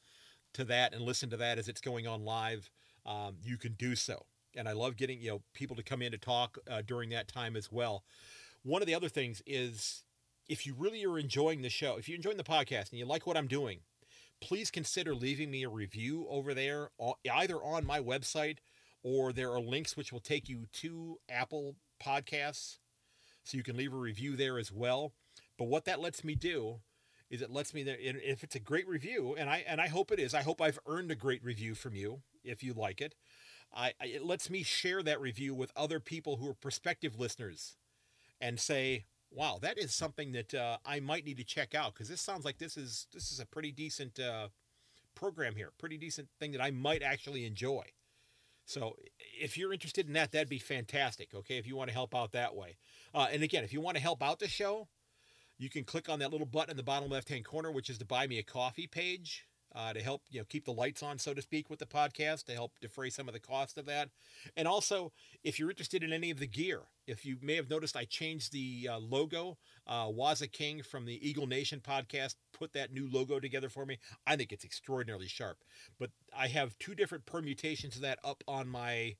to 0.53 0.63
that 0.65 0.93
and 0.93 1.01
listen 1.01 1.29
to 1.29 1.37
that 1.37 1.57
as 1.57 1.67
it's 1.67 1.81
going 1.81 2.07
on 2.07 2.23
live, 2.23 2.69
um, 3.05 3.37
you 3.43 3.57
can 3.57 3.73
do 3.73 3.95
so. 3.95 4.25
And 4.55 4.67
I 4.67 4.73
love 4.73 4.97
getting 4.97 5.19
you 5.19 5.31
know 5.31 5.41
people 5.53 5.75
to 5.75 5.83
come 5.83 6.01
in 6.01 6.11
to 6.11 6.17
talk 6.17 6.57
uh, 6.69 6.81
during 6.85 7.09
that 7.09 7.27
time 7.27 7.55
as 7.55 7.71
well. 7.71 8.03
One 8.63 8.81
of 8.81 8.87
the 8.87 8.95
other 8.95 9.09
things 9.09 9.41
is 9.45 10.03
if 10.47 10.65
you 10.65 10.73
really 10.77 11.05
are 11.05 11.19
enjoying 11.19 11.61
the 11.61 11.69
show, 11.69 11.97
if 11.97 12.07
you're 12.07 12.15
enjoying 12.15 12.37
the 12.37 12.43
podcast 12.43 12.89
and 12.89 12.99
you 12.99 13.05
like 13.05 13.27
what 13.27 13.37
I'm 13.37 13.47
doing, 13.47 13.79
please 14.41 14.71
consider 14.71 15.15
leaving 15.15 15.51
me 15.51 15.63
a 15.63 15.69
review 15.69 16.25
over 16.29 16.53
there, 16.53 16.89
either 17.31 17.57
on 17.57 17.85
my 17.85 17.99
website 17.99 18.57
or 19.03 19.33
there 19.33 19.51
are 19.51 19.59
links 19.59 19.95
which 19.95 20.11
will 20.11 20.19
take 20.19 20.49
you 20.49 20.67
to 20.73 21.17
Apple 21.29 21.75
Podcasts. 22.03 22.77
So 23.43 23.57
you 23.57 23.63
can 23.63 23.77
leave 23.77 23.93
a 23.93 23.97
review 23.97 24.35
there 24.35 24.57
as 24.59 24.71
well. 24.71 25.13
But 25.57 25.65
what 25.69 25.85
that 25.85 26.01
lets 26.01 26.23
me 26.23 26.35
do 26.35 26.81
is 27.29 27.41
it 27.41 27.51
lets 27.51 27.73
me 27.73 27.83
there 27.83 27.97
if 27.99 28.43
it's 28.43 28.55
a 28.55 28.59
great 28.59 28.87
review 28.87 29.35
and 29.37 29.49
I 29.49 29.63
and 29.67 29.81
I 29.81 29.87
hope 29.87 30.11
it 30.11 30.19
is. 30.19 30.33
I 30.33 30.41
hope 30.41 30.61
I've 30.61 30.79
earned 30.85 31.11
a 31.11 31.15
great 31.15 31.43
review 31.43 31.75
from 31.75 31.95
you 31.95 32.21
if 32.43 32.63
you 32.63 32.73
like 32.73 33.01
it. 33.01 33.15
I, 33.73 33.93
it 34.01 34.23
lets 34.23 34.49
me 34.49 34.63
share 34.63 35.03
that 35.03 35.19
review 35.19 35.53
with 35.53 35.73
other 35.75 35.99
people 35.99 36.37
who 36.37 36.49
are 36.49 36.53
prospective 36.53 37.19
listeners 37.19 37.75
and 38.39 38.59
say, 38.59 39.05
"Wow, 39.31 39.59
that 39.61 39.77
is 39.77 39.93
something 39.93 40.31
that 40.33 40.53
uh, 40.53 40.77
I 40.85 40.99
might 40.99 41.25
need 41.25 41.37
to 41.37 41.43
check 41.43 41.75
out 41.75 41.93
because 41.93 42.09
this 42.09 42.21
sounds 42.21 42.45
like 42.45 42.57
this 42.57 42.77
is 42.77 43.07
this 43.13 43.31
is 43.31 43.39
a 43.39 43.45
pretty 43.45 43.71
decent 43.71 44.19
uh, 44.19 44.49
program 45.15 45.55
here, 45.55 45.71
pretty 45.77 45.97
decent 45.97 46.29
thing 46.39 46.51
that 46.51 46.61
I 46.61 46.71
might 46.71 47.03
actually 47.03 47.45
enjoy." 47.45 47.83
So, 48.65 48.97
if 49.39 49.57
you're 49.57 49.71
interested 49.71 50.07
in 50.07 50.13
that, 50.13 50.33
that'd 50.33 50.49
be 50.49 50.59
fantastic. 50.59 51.33
Okay, 51.33 51.57
if 51.57 51.65
you 51.65 51.75
want 51.77 51.89
to 51.89 51.93
help 51.93 52.13
out 52.13 52.33
that 52.33 52.53
way, 52.53 52.77
uh, 53.13 53.27
and 53.31 53.41
again, 53.41 53.63
if 53.63 53.71
you 53.71 53.79
want 53.79 53.95
to 53.95 54.03
help 54.03 54.21
out 54.21 54.39
the 54.39 54.47
show, 54.47 54.89
you 55.57 55.69
can 55.69 55.83
click 55.83 56.09
on 56.09 56.19
that 56.19 56.31
little 56.31 56.45
button 56.45 56.71
in 56.71 56.77
the 56.77 56.83
bottom 56.83 57.09
left 57.09 57.29
hand 57.29 57.45
corner, 57.45 57.71
which 57.71 57.89
is 57.89 57.97
the 57.97 58.05
Buy 58.05 58.27
Me 58.27 58.39
a 58.39 58.43
Coffee 58.43 58.87
page. 58.87 59.45
Uh, 59.77 59.93
to 59.93 60.01
help 60.01 60.23
you 60.31 60.39
know 60.39 60.45
keep 60.49 60.65
the 60.65 60.73
lights 60.73 61.03
on, 61.03 61.19
so 61.19 61.33
to 61.33 61.41
speak, 61.41 61.69
with 61.69 61.77
the 61.77 61.85
podcast, 61.85 62.45
to 62.45 62.53
help 62.53 62.71
defray 62.81 63.11
some 63.11 63.27
of 63.27 63.33
the 63.33 63.39
cost 63.39 63.77
of 63.77 63.85
that, 63.85 64.09
and 64.55 64.67
also 64.67 65.11
if 65.43 65.59
you're 65.59 65.69
interested 65.69 66.03
in 66.03 66.11
any 66.11 66.31
of 66.31 66.39
the 66.39 66.47
gear, 66.47 66.81
if 67.05 67.25
you 67.25 67.37
may 67.41 67.55
have 67.55 67.69
noticed, 67.69 67.95
I 67.95 68.05
changed 68.05 68.51
the 68.51 68.89
uh, 68.91 68.97
logo. 68.97 69.57
Uh, 69.85 70.07
Waza 70.07 70.51
King 70.51 70.81
from 70.83 71.05
the 71.05 71.27
Eagle 71.27 71.47
Nation 71.47 71.79
podcast 71.79 72.35
put 72.53 72.73
that 72.73 72.91
new 72.91 73.07
logo 73.09 73.39
together 73.39 73.69
for 73.69 73.85
me. 73.85 73.99
I 74.25 74.35
think 74.35 74.51
it's 74.51 74.65
extraordinarily 74.65 75.27
sharp. 75.27 75.63
But 75.99 76.09
I 76.35 76.47
have 76.47 76.77
two 76.79 76.95
different 76.95 77.25
permutations 77.25 77.95
of 77.95 78.01
that 78.01 78.19
up 78.23 78.43
on 78.47 78.67
my 78.67 79.15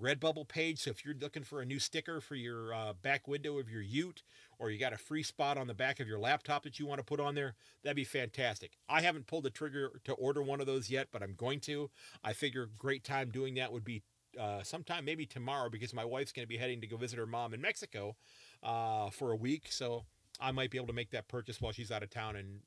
Redbubble 0.00 0.48
page. 0.48 0.80
So 0.80 0.90
if 0.90 1.04
you're 1.04 1.14
looking 1.14 1.44
for 1.44 1.60
a 1.60 1.64
new 1.64 1.78
sticker 1.78 2.20
for 2.20 2.34
your 2.34 2.74
uh, 2.74 2.92
back 2.94 3.28
window 3.28 3.58
of 3.58 3.70
your 3.70 3.82
Ute, 3.82 4.22
or 4.58 4.70
you 4.70 4.78
got 4.78 4.92
a 4.92 4.98
free 4.98 5.22
spot 5.22 5.56
on 5.56 5.66
the 5.66 5.74
back 5.74 6.00
of 6.00 6.08
your 6.08 6.18
laptop 6.18 6.64
that 6.64 6.78
you 6.78 6.86
want 6.86 6.98
to 6.98 7.04
put 7.04 7.20
on 7.20 7.34
there, 7.34 7.54
that'd 7.82 7.96
be 7.96 8.04
fantastic. 8.04 8.72
I 8.88 9.02
haven't 9.02 9.26
pulled 9.26 9.44
the 9.44 9.50
trigger 9.50 10.00
to 10.04 10.12
order 10.14 10.42
one 10.42 10.60
of 10.60 10.66
those 10.66 10.90
yet, 10.90 11.08
but 11.12 11.22
I'm 11.22 11.34
going 11.34 11.60
to. 11.60 11.90
I 12.22 12.32
figure 12.32 12.68
great 12.76 13.04
time 13.04 13.30
doing 13.30 13.54
that 13.54 13.72
would 13.72 13.84
be 13.84 14.02
uh, 14.38 14.62
sometime 14.62 15.04
maybe 15.04 15.26
tomorrow 15.26 15.70
because 15.70 15.94
my 15.94 16.04
wife's 16.04 16.32
going 16.32 16.44
to 16.44 16.48
be 16.48 16.56
heading 16.56 16.80
to 16.80 16.86
go 16.86 16.96
visit 16.96 17.18
her 17.18 17.26
mom 17.26 17.54
in 17.54 17.60
Mexico 17.60 18.16
uh, 18.62 19.10
for 19.10 19.30
a 19.30 19.36
week. 19.36 19.70
So 19.70 20.04
I 20.40 20.50
might 20.50 20.70
be 20.70 20.78
able 20.78 20.88
to 20.88 20.92
make 20.92 21.10
that 21.10 21.28
purchase 21.28 21.60
while 21.60 21.72
she's 21.72 21.92
out 21.92 22.02
of 22.02 22.10
town 22.10 22.36
and 22.36 22.60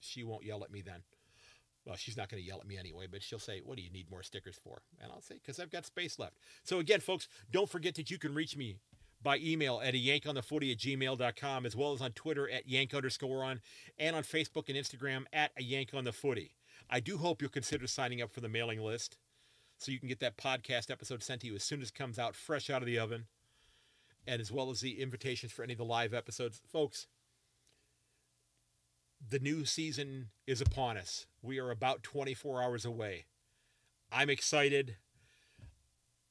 she 0.00 0.24
won't 0.24 0.44
yell 0.44 0.64
at 0.64 0.72
me 0.72 0.80
then. 0.80 1.02
Well, 1.86 1.96
she's 1.96 2.16
not 2.16 2.28
going 2.28 2.42
to 2.42 2.46
yell 2.46 2.58
at 2.58 2.66
me 2.66 2.78
anyway, 2.78 3.06
but 3.10 3.22
she'll 3.22 3.38
say, 3.38 3.60
What 3.64 3.76
do 3.76 3.82
you 3.82 3.90
need 3.90 4.10
more 4.10 4.22
stickers 4.22 4.58
for? 4.62 4.82
And 5.00 5.12
I'll 5.12 5.20
say, 5.20 5.34
Because 5.34 5.60
I've 5.60 5.70
got 5.70 5.86
space 5.86 6.18
left. 6.18 6.38
So, 6.62 6.78
again, 6.78 7.00
folks, 7.00 7.28
don't 7.50 7.68
forget 7.68 7.94
that 7.96 8.10
you 8.10 8.18
can 8.18 8.34
reach 8.34 8.56
me 8.56 8.76
by 9.22 9.38
email 9.38 9.80
at 9.82 9.94
a 9.94 9.98
yankonthefooty 9.98 10.70
at 10.70 10.78
gmail.com, 10.78 11.66
as 11.66 11.74
well 11.74 11.92
as 11.92 12.00
on 12.00 12.12
Twitter 12.12 12.48
at 12.50 12.68
yank 12.68 12.94
underscore 12.94 13.42
on, 13.42 13.60
and 13.98 14.14
on 14.14 14.22
Facebook 14.22 14.68
and 14.68 14.76
Instagram 14.76 15.24
at 15.32 15.50
a 15.56 15.62
yank 15.62 15.90
on 15.94 16.04
the 16.04 16.12
footy. 16.12 16.54
I 16.90 17.00
do 17.00 17.16
hope 17.16 17.40
you'll 17.40 17.50
consider 17.50 17.86
signing 17.86 18.20
up 18.20 18.30
for 18.32 18.40
the 18.40 18.48
mailing 18.48 18.80
list 18.80 19.16
so 19.78 19.90
you 19.90 19.98
can 19.98 20.08
get 20.08 20.20
that 20.20 20.36
podcast 20.36 20.90
episode 20.90 21.22
sent 21.22 21.40
to 21.40 21.46
you 21.46 21.54
as 21.54 21.64
soon 21.64 21.82
as 21.82 21.88
it 21.88 21.94
comes 21.94 22.18
out, 22.18 22.36
fresh 22.36 22.70
out 22.70 22.82
of 22.82 22.86
the 22.86 22.98
oven, 22.98 23.26
and 24.26 24.40
as 24.40 24.52
well 24.52 24.70
as 24.70 24.80
the 24.80 25.00
invitations 25.00 25.52
for 25.52 25.62
any 25.62 25.72
of 25.72 25.78
the 25.78 25.84
live 25.84 26.14
episodes. 26.14 26.60
Folks, 26.70 27.06
the 29.28 29.38
new 29.38 29.64
season 29.64 30.28
is 30.46 30.60
upon 30.60 30.96
us. 30.96 31.26
We 31.42 31.58
are 31.58 31.70
about 31.70 32.02
24 32.02 32.62
hours 32.62 32.84
away. 32.84 33.26
I'm 34.12 34.30
excited. 34.30 34.96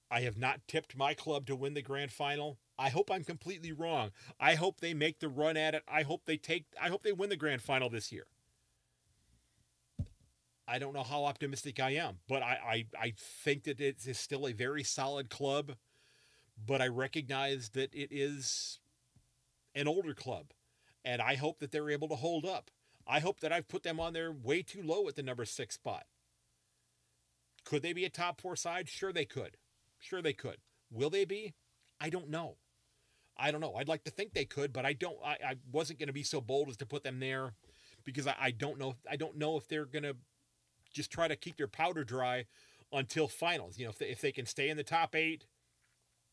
I 0.10 0.22
have 0.22 0.38
not 0.38 0.68
tipped 0.68 0.96
my 0.96 1.14
club 1.14 1.48
to 1.48 1.56
win 1.56 1.74
the 1.74 1.82
grand 1.82 2.12
final. 2.12 2.60
I 2.78 2.90
hope 2.90 3.10
I'm 3.12 3.24
completely 3.24 3.72
wrong. 3.72 4.12
I 4.40 4.56
hope 4.56 4.80
they 4.80 4.94
make 4.94 5.20
the 5.20 5.30
run 5.30 5.58
at 5.58 5.76
it. 5.76 5.84
I 5.88 6.04
hope 6.04 6.26
they 6.26 6.38
take 6.38 6.66
I 6.82 6.90
hope 6.90 7.04
they 7.04 7.12
win 7.12 7.30
the 7.30 7.36
grand 7.36 7.62
final 7.62 7.90
this 7.90 8.12
year. 8.12 8.28
I 10.68 10.80
don't 10.80 10.94
know 10.94 11.04
how 11.04 11.26
optimistic 11.26 11.80
I 11.80 11.92
am, 11.92 12.20
but 12.28 12.42
I, 12.42 12.58
I, 12.66 13.06
I 13.08 13.14
think 13.18 13.64
that 13.66 13.82
it 13.82 13.98
is 14.06 14.18
still 14.18 14.48
a 14.48 14.54
very 14.54 14.84
solid 14.84 15.30
club. 15.30 15.74
But 16.66 16.82
I 16.82 16.88
recognize 16.88 17.70
that 17.70 17.94
it 17.94 18.10
is 18.12 18.80
an 19.76 19.88
older 19.88 20.14
club. 20.14 20.52
And 21.04 21.22
I 21.22 21.36
hope 21.36 21.60
that 21.60 21.72
they're 21.72 21.90
able 21.90 22.08
to 22.08 22.16
hold 22.16 22.46
up. 22.46 22.72
I 23.08 23.20
hope 23.20 23.40
that 23.42 23.52
I've 23.52 23.68
put 23.68 23.84
them 23.84 24.00
on 24.00 24.14
there 24.14 24.32
way 24.32 24.62
too 24.62 24.82
low 24.82 25.08
at 25.08 25.16
the 25.16 25.24
number 25.24 25.46
six 25.46 25.76
spot. 25.76 26.06
Could 27.66 27.82
they 27.82 27.94
be 27.94 28.06
a 28.06 28.10
top 28.10 28.42
four 28.42 28.56
side? 28.56 28.90
Sure, 28.90 29.14
they 29.14 29.26
could. 29.26 29.58
Sure, 30.00 30.22
they 30.22 30.34
could. 30.34 30.58
Will 30.92 31.10
they 31.10 31.26
be? 31.26 31.54
I 32.00 32.10
don't 32.10 32.30
know. 32.30 32.58
I 33.38 33.52
don't 33.52 33.62
know. 33.62 33.76
I'd 33.76 33.88
like 33.88 34.04
to 34.04 34.12
think 34.12 34.34
they 34.34 34.46
could, 34.46 34.74
but 34.74 34.86
I 34.86 34.94
don't. 34.94 35.18
I, 35.26 35.38
I 35.46 35.56
wasn't 35.72 36.00
going 36.00 36.08
to 36.08 36.14
be 36.14 36.24
so 36.24 36.40
bold 36.42 36.70
as 36.70 36.78
to 36.78 36.86
put 36.86 37.04
them 37.04 37.20
there 37.20 37.54
because 38.04 38.28
I, 38.28 38.36
I 38.40 38.52
don't 38.52 38.78
know. 38.78 38.96
I 39.10 39.16
don't 39.16 39.38
know 39.38 39.58
if 39.58 39.68
they're 39.68 39.86
going 39.86 40.04
to 40.04 40.16
just 40.94 41.12
try 41.12 41.28
to 41.28 41.36
keep 41.36 41.58
their 41.58 41.68
powder 41.68 42.04
dry 42.04 42.46
until 42.92 43.28
finals. 43.28 43.78
You 43.78 43.86
know, 43.86 43.92
if 43.92 43.98
they, 43.98 44.10
if 44.10 44.22
they 44.22 44.32
can 44.32 44.46
stay 44.46 44.70
in 44.70 44.78
the 44.78 44.84
top 44.84 45.16
eight, 45.16 45.46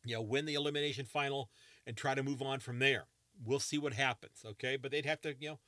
you 0.05 0.15
know, 0.15 0.23
win 0.23 0.45
the 0.45 0.55
elimination 0.55 1.07
final 1.07 1.51
and 1.87 1.97
try 1.97 2.15
to 2.15 2.23
move 2.23 2.43
on 2.43 2.61
from 2.61 2.79
there. 2.79 3.05
We'll 3.43 3.61
see 3.61 3.79
what 3.79 3.95
happens. 3.95 4.45
Okay, 4.45 4.77
but 4.77 4.91
they'd 4.91 5.07
have 5.07 5.23
to 5.23 5.35
you 5.41 5.51
know 5.51 5.59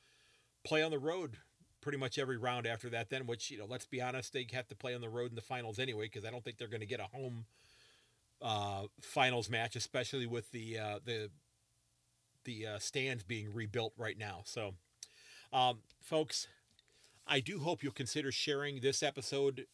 play 0.63 0.81
on 0.83 0.91
the 0.91 0.99
road 0.99 1.37
pretty 1.81 1.97
much 1.97 2.17
every 2.17 2.37
round 2.37 2.65
after 2.65 2.89
that. 2.89 3.09
Then, 3.09 3.27
which 3.27 3.51
you 3.51 3.57
know, 3.57 3.65
let's 3.69 3.85
be 3.85 4.01
honest, 4.01 4.33
they 4.33 4.47
have 4.53 4.67
to 4.69 4.75
play 4.75 4.95
on 4.95 5.01
the 5.01 5.09
road 5.09 5.29
in 5.29 5.35
the 5.35 5.41
finals 5.41 5.79
anyway 5.79 6.05
because 6.05 6.25
I 6.25 6.31
don't 6.31 6.43
think 6.43 6.57
they're 6.57 6.67
going 6.67 6.81
to 6.81 6.87
get 6.87 6.99
a 6.99 7.15
home 7.15 7.45
uh, 8.41 8.83
finals 9.01 9.49
match, 9.49 9.75
especially 9.75 10.27
with 10.27 10.51
the 10.51 10.79
uh, 10.79 10.99
the 11.03 11.29
the 12.45 12.67
uh, 12.67 12.79
stands 12.79 13.23
being 13.23 13.53
rebuilt 13.53 13.93
right 13.97 14.17
now. 14.17 14.41
So, 14.45 14.73
um, 15.51 15.79
folks, 16.01 16.47
I 17.27 17.39
do 17.39 17.59
hope 17.59 17.83
you'll 17.83 17.93
consider 17.93 18.31
sharing 18.31 18.81
this 18.81 19.01
episode 19.01 19.65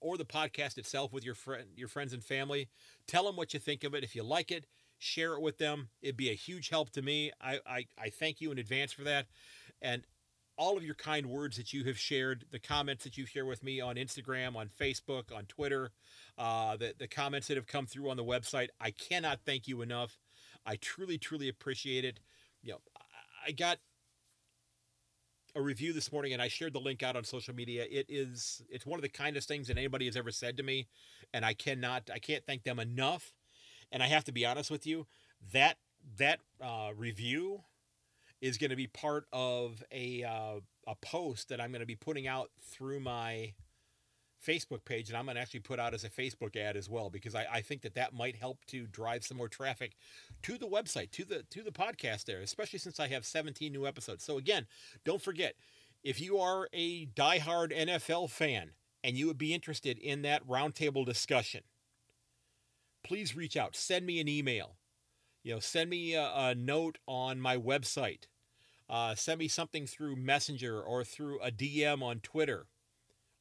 or 0.00 0.16
the 0.16 0.24
podcast 0.24 0.78
itself 0.78 1.12
with 1.12 1.24
your 1.24 1.34
friend, 1.34 1.64
your 1.76 1.88
friends 1.88 2.12
and 2.12 2.24
family. 2.24 2.68
Tell 3.06 3.24
them 3.24 3.36
what 3.36 3.54
you 3.54 3.60
think 3.60 3.84
of 3.84 3.94
it. 3.94 4.04
If 4.04 4.14
you 4.14 4.22
like 4.22 4.50
it, 4.50 4.66
share 4.98 5.34
it 5.34 5.40
with 5.40 5.58
them. 5.58 5.88
It'd 6.00 6.16
be 6.16 6.30
a 6.30 6.34
huge 6.34 6.68
help 6.68 6.90
to 6.90 7.02
me. 7.02 7.32
I, 7.40 7.60
I, 7.66 7.86
I 7.98 8.10
thank 8.10 8.40
you 8.40 8.50
in 8.52 8.58
advance 8.58 8.92
for 8.92 9.02
that. 9.02 9.26
And 9.80 10.02
all 10.62 10.76
of 10.76 10.84
your 10.84 10.94
kind 10.94 11.26
words 11.26 11.56
that 11.56 11.72
you 11.72 11.82
have 11.82 11.98
shared, 11.98 12.44
the 12.52 12.58
comments 12.60 13.02
that 13.02 13.18
you 13.18 13.26
share 13.26 13.44
with 13.44 13.64
me 13.64 13.80
on 13.80 13.96
Instagram, 13.96 14.54
on 14.54 14.68
Facebook, 14.68 15.36
on 15.36 15.44
Twitter, 15.46 15.90
uh, 16.38 16.76
the, 16.76 16.94
the 16.96 17.08
comments 17.08 17.48
that 17.48 17.56
have 17.56 17.66
come 17.66 17.84
through 17.84 18.08
on 18.08 18.16
the 18.16 18.22
website. 18.22 18.68
I 18.80 18.92
cannot 18.92 19.40
thank 19.44 19.66
you 19.66 19.82
enough. 19.82 20.20
I 20.64 20.76
truly, 20.76 21.18
truly 21.18 21.48
appreciate 21.48 22.04
it. 22.04 22.20
You 22.62 22.74
know, 22.74 22.78
I 23.44 23.50
got 23.50 23.78
a 25.56 25.60
review 25.60 25.92
this 25.92 26.12
morning 26.12 26.32
and 26.32 26.40
I 26.40 26.46
shared 26.46 26.74
the 26.74 26.80
link 26.80 27.02
out 27.02 27.16
on 27.16 27.24
social 27.24 27.56
media. 27.56 27.84
It 27.90 28.06
is 28.08 28.62
it's 28.70 28.86
one 28.86 29.00
of 29.00 29.02
the 29.02 29.08
kindest 29.08 29.48
things 29.48 29.66
that 29.66 29.76
anybody 29.76 30.06
has 30.06 30.16
ever 30.16 30.30
said 30.30 30.56
to 30.58 30.62
me 30.62 30.86
and 31.34 31.44
I 31.44 31.54
cannot 31.54 32.08
I 32.14 32.20
can't 32.20 32.46
thank 32.46 32.62
them 32.62 32.78
enough. 32.78 33.32
And 33.90 34.00
I 34.00 34.06
have 34.06 34.22
to 34.24 34.32
be 34.32 34.46
honest 34.46 34.70
with 34.70 34.86
you, 34.86 35.08
that 35.52 35.78
that 36.18 36.38
uh, 36.60 36.90
review 36.96 37.64
is 38.42 38.58
going 38.58 38.70
to 38.70 38.76
be 38.76 38.88
part 38.88 39.24
of 39.32 39.82
a 39.90 40.24
uh, 40.24 40.60
a 40.86 40.94
post 40.96 41.48
that 41.48 41.60
I'm 41.60 41.70
going 41.70 41.80
to 41.80 41.86
be 41.86 41.96
putting 41.96 42.26
out 42.26 42.50
through 42.60 43.00
my 43.00 43.54
Facebook 44.44 44.84
page, 44.84 45.08
and 45.08 45.16
I'm 45.16 45.26
going 45.26 45.36
to 45.36 45.40
actually 45.40 45.60
put 45.60 45.78
out 45.78 45.94
as 45.94 46.02
a 46.02 46.10
Facebook 46.10 46.56
ad 46.56 46.76
as 46.76 46.90
well 46.90 47.08
because 47.08 47.36
I, 47.36 47.46
I 47.50 47.60
think 47.60 47.82
that 47.82 47.94
that 47.94 48.12
might 48.12 48.34
help 48.34 48.64
to 48.66 48.88
drive 48.88 49.24
some 49.24 49.36
more 49.36 49.48
traffic 49.48 49.92
to 50.42 50.58
the 50.58 50.66
website, 50.66 51.12
to 51.12 51.24
the 51.24 51.44
to 51.50 51.62
the 51.62 51.70
podcast 51.70 52.24
there, 52.24 52.40
especially 52.40 52.80
since 52.80 52.98
I 52.98 53.06
have 53.08 53.24
17 53.24 53.72
new 53.72 53.86
episodes. 53.86 54.24
So 54.24 54.36
again, 54.36 54.66
don't 55.04 55.22
forget 55.22 55.54
if 56.02 56.20
you 56.20 56.38
are 56.38 56.68
a 56.72 57.06
diehard 57.06 57.72
NFL 57.76 58.28
fan 58.28 58.72
and 59.04 59.16
you 59.16 59.28
would 59.28 59.38
be 59.38 59.54
interested 59.54 59.98
in 59.98 60.22
that 60.22 60.46
roundtable 60.48 61.06
discussion, 61.06 61.62
please 63.04 63.36
reach 63.36 63.56
out. 63.56 63.76
Send 63.76 64.04
me 64.04 64.20
an 64.20 64.28
email. 64.28 64.76
You 65.44 65.54
know, 65.54 65.60
send 65.60 65.90
me 65.90 66.14
a, 66.14 66.32
a 66.34 66.54
note 66.56 66.98
on 67.06 67.40
my 67.40 67.56
website 67.56 68.26
uh, 68.92 69.14
send 69.14 69.38
me 69.38 69.48
something 69.48 69.86
through 69.86 70.14
Messenger 70.14 70.80
or 70.80 71.02
through 71.02 71.40
a 71.40 71.50
DM 71.50 72.02
on 72.02 72.20
Twitter 72.20 72.66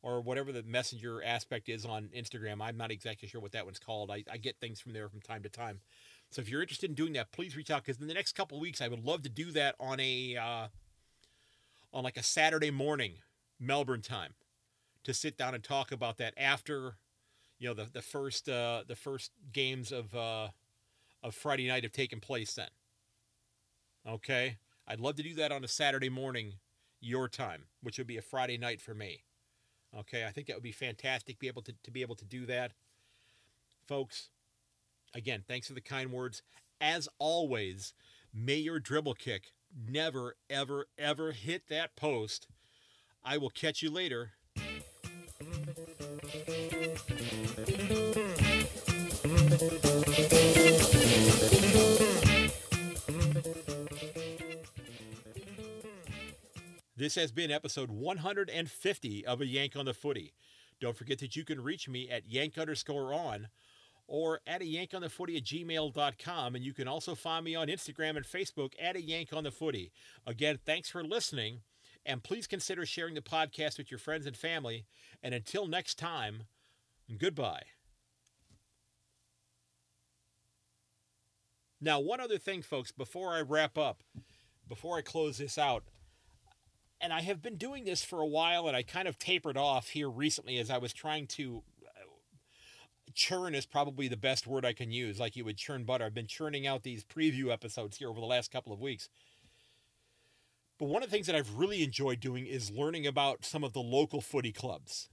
or 0.02 0.22
whatever 0.22 0.52
the 0.52 0.64
messenger 0.64 1.22
aspect 1.24 1.70
is 1.70 1.86
on 1.86 2.10
Instagram. 2.16 2.62
I'm 2.62 2.78
not 2.78 2.90
exactly 2.90 3.28
sure 3.28 3.42
what 3.42 3.52
that 3.52 3.66
one's 3.66 3.78
called. 3.78 4.10
I, 4.10 4.24
I 4.32 4.38
get 4.38 4.60
things 4.60 4.80
from 4.80 4.94
there 4.94 5.08
from 5.10 5.22
time 5.22 5.44
to 5.44 5.50
time. 5.50 5.82
So 6.32 6.42
if 6.42 6.50
you're 6.50 6.62
interested 6.62 6.90
in 6.90 6.96
doing 6.96 7.14
that, 7.14 7.32
please 7.32 7.56
reach 7.56 7.70
out 7.70 7.84
because 7.86 8.02
in 8.02 8.08
the 8.08 8.14
next 8.14 8.34
couple 8.34 8.60
weeks, 8.60 8.82
I 8.82 8.88
would 8.88 9.04
love 9.04 9.22
to 9.24 9.30
do 9.30 9.52
that 9.52 9.76
on 9.80 10.00
a 10.00 10.38
uh, 10.38 10.68
on 11.94 12.04
like 12.04 12.18
a 12.18 12.24
Saturday 12.24 12.72
morning, 12.72 13.16
Melbourne 13.60 14.02
time, 14.02 14.34
to 15.04 15.14
sit 15.14 15.38
down 15.38 15.54
and 15.54 15.64
talk 15.64 15.92
about 15.92 16.18
that 16.18 16.34
after, 16.38 16.96
you 17.60 17.68
know, 17.68 17.74
the 17.74 17.88
the 17.92 18.02
first 18.02 18.48
uh, 18.50 18.84
the 18.88 18.96
first 18.96 19.32
games 19.52 19.92
of 19.92 20.16
uh, 20.16 20.48
of 21.22 21.36
Friday 21.36 21.68
night 21.68 21.84
have 21.84 21.92
taken 21.92 22.22
place. 22.22 22.54
Then, 22.54 22.70
okay. 24.08 24.58
I'd 24.92 25.00
love 25.00 25.16
to 25.16 25.24
do 25.24 25.34
that 25.36 25.54
on 25.54 25.64
a 25.64 25.70
Saturday 25.70 26.10
morning, 26.10 26.56
your 27.00 27.30
time, 27.30 27.64
which 27.82 27.98
would 27.98 28.08
be 28.08 28.18
a 28.18 28.22
Friday 28.22 28.58
night 28.58 28.82
for 28.82 28.94
me. 28.94 29.24
Okay, 29.98 30.26
I 30.26 30.32
think 30.32 30.48
that 30.48 30.58
would 30.58 30.64
be 30.64 30.74
fantastic 30.74 31.40
be 31.40 31.48
able 31.48 31.62
to, 31.62 31.74
to 31.84 31.92
be 31.92 32.02
able 32.02 32.16
to 32.16 32.26
do 32.26 32.46
that. 32.48 32.74
Folks, 33.88 34.32
again, 35.16 35.46
thanks 35.48 35.68
for 35.68 35.74
the 35.74 35.80
kind 35.80 36.12
words. 36.12 36.42
As 36.82 37.08
always, 37.20 37.94
may 38.34 38.58
your 38.58 38.82
dribble 38.82 39.14
kick 39.14 39.54
never, 39.74 40.36
ever, 40.50 40.88
ever 40.98 41.32
hit 41.32 41.70
that 41.70 41.96
post. 41.96 42.48
I 43.24 43.38
will 43.38 43.50
catch 43.50 43.82
you 43.82 43.90
later. 43.90 44.32
This 57.02 57.16
has 57.16 57.32
been 57.32 57.50
episode 57.50 57.90
150 57.90 59.26
of 59.26 59.42
A 59.42 59.46
Yank 59.48 59.76
on 59.76 59.86
the 59.86 59.94
Footy. 59.96 60.34
Don't 60.80 60.96
forget 60.96 61.18
that 61.18 61.36
you 61.36 61.44
can 61.44 61.60
reach 61.60 61.90
me 61.90 62.08
at 62.08 62.30
yank 62.30 62.60
underscore 62.60 63.12
on 63.12 63.48
or 64.06 64.40
at 64.46 64.62
a 64.62 64.68
yank 64.68 64.94
on 64.94 65.02
the 65.02 65.10
footy 65.10 65.36
at 65.36 65.44
gmail.com. 65.44 66.56
And 66.56 66.64
you 66.64 66.76
can 66.76 66.88
also 66.88 67.16
find 67.16 67.44
me 67.44 67.56
on 67.56 67.70
Instagram 67.70 68.18
and 68.18 68.24
Facebook 68.24 68.74
at 68.80 68.96
a 68.96 69.02
yank 69.02 69.34
on 69.34 69.46
the 69.46 69.50
footy. 69.50 69.92
Again, 70.28 70.60
thanks 70.64 70.92
for 70.92 71.04
listening. 71.04 71.62
And 72.06 72.22
please 72.22 72.46
consider 72.46 72.86
sharing 72.86 73.16
the 73.16 73.22
podcast 73.22 73.80
with 73.80 73.90
your 73.90 73.98
friends 73.98 74.28
and 74.28 74.38
family. 74.38 74.86
And 75.24 75.34
until 75.34 75.66
next 75.66 75.98
time, 75.98 76.44
goodbye. 77.18 77.64
Now, 81.82 82.00
one 82.00 82.22
other 82.22 82.38
thing, 82.38 82.62
folks, 82.62 82.92
before 82.92 83.34
I 83.34 83.42
wrap 83.42 83.76
up, 83.76 84.04
before 84.70 85.00
I 85.00 85.02
close 85.02 85.40
this 85.40 85.58
out, 85.58 85.86
and 87.02 87.12
I 87.12 87.22
have 87.22 87.42
been 87.42 87.58
doing 87.58 87.84
this 87.84 88.04
for 88.04 88.22
a 88.22 88.28
while, 88.28 88.68
and 88.68 88.78
I 88.78 88.84
kind 88.84 89.08
of 89.08 89.18
tapered 89.18 89.58
off 89.58 89.90
here 89.90 90.10
recently 90.10 90.60
as 90.60 90.70
I 90.70 90.78
was 90.78 90.94
trying 90.94 91.28
to 91.28 91.64
uh, 91.86 92.06
churn 93.14 93.56
is 93.56 93.66
probably 93.66 94.08
the 94.08 94.18
best 94.18 94.46
word 94.46 94.64
I 94.64 94.74
can 94.74 94.92
use, 94.92 95.20
like 95.20 95.36
you 95.36 95.44
would 95.46 95.58
churn 95.58 95.84
butter. 95.84 96.06
I've 96.06 96.14
been 96.14 96.28
churning 96.28 96.68
out 96.68 96.84
these 96.84 97.04
preview 97.04 97.52
episodes 97.52 97.98
here 97.98 98.10
over 98.10 98.20
the 98.20 98.26
last 98.26 98.52
couple 98.52 98.72
of 98.72 98.80
weeks. 98.80 99.10
But 100.78 100.90
one 100.90 101.04
of 101.04 101.10
the 101.10 101.16
things 101.16 101.28
that 101.28 101.36
I've 101.36 101.56
really 101.56 101.84
enjoyed 101.84 102.20
doing 102.20 102.46
is 102.48 102.72
learning 102.72 103.06
about 103.06 103.46
some 103.46 103.64
of 103.64 103.74
the 103.74 103.82
local 103.82 104.22
footy 104.22 104.52
clubs 104.52 105.10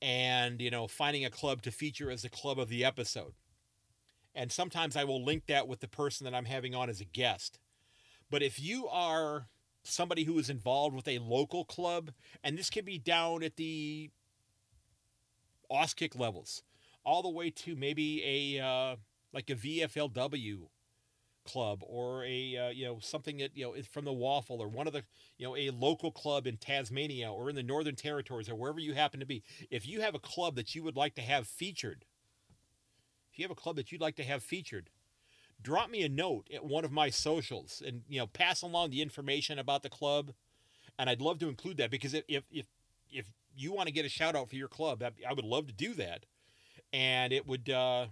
and, 0.00 0.60
you 0.60 0.70
know, 0.70 0.86
finding 0.86 1.24
a 1.24 1.30
club 1.30 1.62
to 1.62 1.70
feature 1.70 2.10
as 2.10 2.24
a 2.24 2.30
club 2.30 2.58
of 2.58 2.68
the 2.68 2.84
episode. 2.84 3.34
And 4.34 4.50
sometimes 4.52 4.96
I 4.96 5.04
will 5.04 5.22
link 5.22 5.46
that 5.46 5.68
with 5.68 5.80
the 5.80 5.88
person 5.88 6.24
that 6.24 6.34
I'm 6.34 6.46
having 6.46 6.74
on 6.74 6.88
as 6.88 7.00
a 7.00 7.04
guest. 7.04 7.58
But 8.30 8.42
if 8.42 8.60
you 8.60 8.88
are 8.88 9.48
somebody 9.90 10.24
who 10.24 10.38
is 10.38 10.50
involved 10.50 10.94
with 10.94 11.08
a 11.08 11.18
local 11.18 11.64
club, 11.64 12.12
and 12.42 12.56
this 12.56 12.70
can 12.70 12.84
be 12.84 12.98
down 12.98 13.42
at 13.42 13.56
the 13.56 14.10
Auskick 15.70 16.18
levels, 16.18 16.62
all 17.04 17.22
the 17.22 17.28
way 17.28 17.50
to 17.50 17.76
maybe 17.76 18.58
a 18.58 18.64
uh, 18.64 18.96
like 19.32 19.50
a 19.50 19.54
VFLW 19.54 20.68
club 21.44 21.82
or 21.86 22.24
a 22.24 22.56
uh, 22.56 22.68
you 22.68 22.84
know 22.84 22.98
something 23.00 23.38
that 23.38 23.56
you 23.56 23.64
know 23.64 23.74
from 23.90 24.04
the 24.04 24.12
waffle 24.12 24.60
or 24.60 24.68
one 24.68 24.86
of 24.86 24.92
the 24.92 25.02
you 25.38 25.46
know 25.46 25.56
a 25.56 25.70
local 25.70 26.10
club 26.10 26.46
in 26.46 26.56
Tasmania 26.56 27.32
or 27.32 27.48
in 27.48 27.56
the 27.56 27.62
Northern 27.62 27.96
Territories 27.96 28.48
or 28.48 28.54
wherever 28.54 28.80
you 28.80 28.94
happen 28.94 29.20
to 29.20 29.26
be. 29.26 29.42
If 29.70 29.86
you 29.86 30.00
have 30.00 30.14
a 30.14 30.20
club 30.20 30.56
that 30.56 30.74
you 30.74 30.82
would 30.82 30.96
like 30.96 31.14
to 31.14 31.22
have 31.22 31.46
featured, 31.46 32.04
if 33.32 33.38
you 33.38 33.44
have 33.44 33.50
a 33.50 33.60
club 33.60 33.76
that 33.76 33.90
you'd 33.90 34.00
like 34.00 34.16
to 34.16 34.24
have 34.24 34.42
featured, 34.42 34.90
drop 35.62 35.90
me 35.90 36.02
a 36.02 36.08
note 36.08 36.48
at 36.54 36.64
one 36.64 36.84
of 36.84 36.92
my 36.92 37.10
socials 37.10 37.82
and 37.86 38.02
you 38.08 38.18
know 38.18 38.26
pass 38.26 38.62
along 38.62 38.90
the 38.90 39.02
information 39.02 39.58
about 39.58 39.82
the 39.82 39.90
club, 39.90 40.32
and 40.98 41.10
I'd 41.10 41.20
love 41.20 41.38
to 41.40 41.48
include 41.48 41.76
that 41.78 41.90
because 41.90 42.14
if 42.14 42.24
if 42.28 42.44
if, 43.10 43.26
you 43.56 43.72
want 43.72 43.88
to 43.88 43.92
get 43.92 44.04
a 44.04 44.08
shout 44.08 44.36
out 44.36 44.48
for 44.48 44.54
your 44.54 44.68
club, 44.68 45.02
I 45.02 45.32
would 45.32 45.44
love 45.44 45.66
to 45.66 45.72
do 45.72 45.92
that, 45.94 46.24
and 46.92 47.32
it 47.32 47.46
would. 47.46 47.68
Uh, 47.68 48.06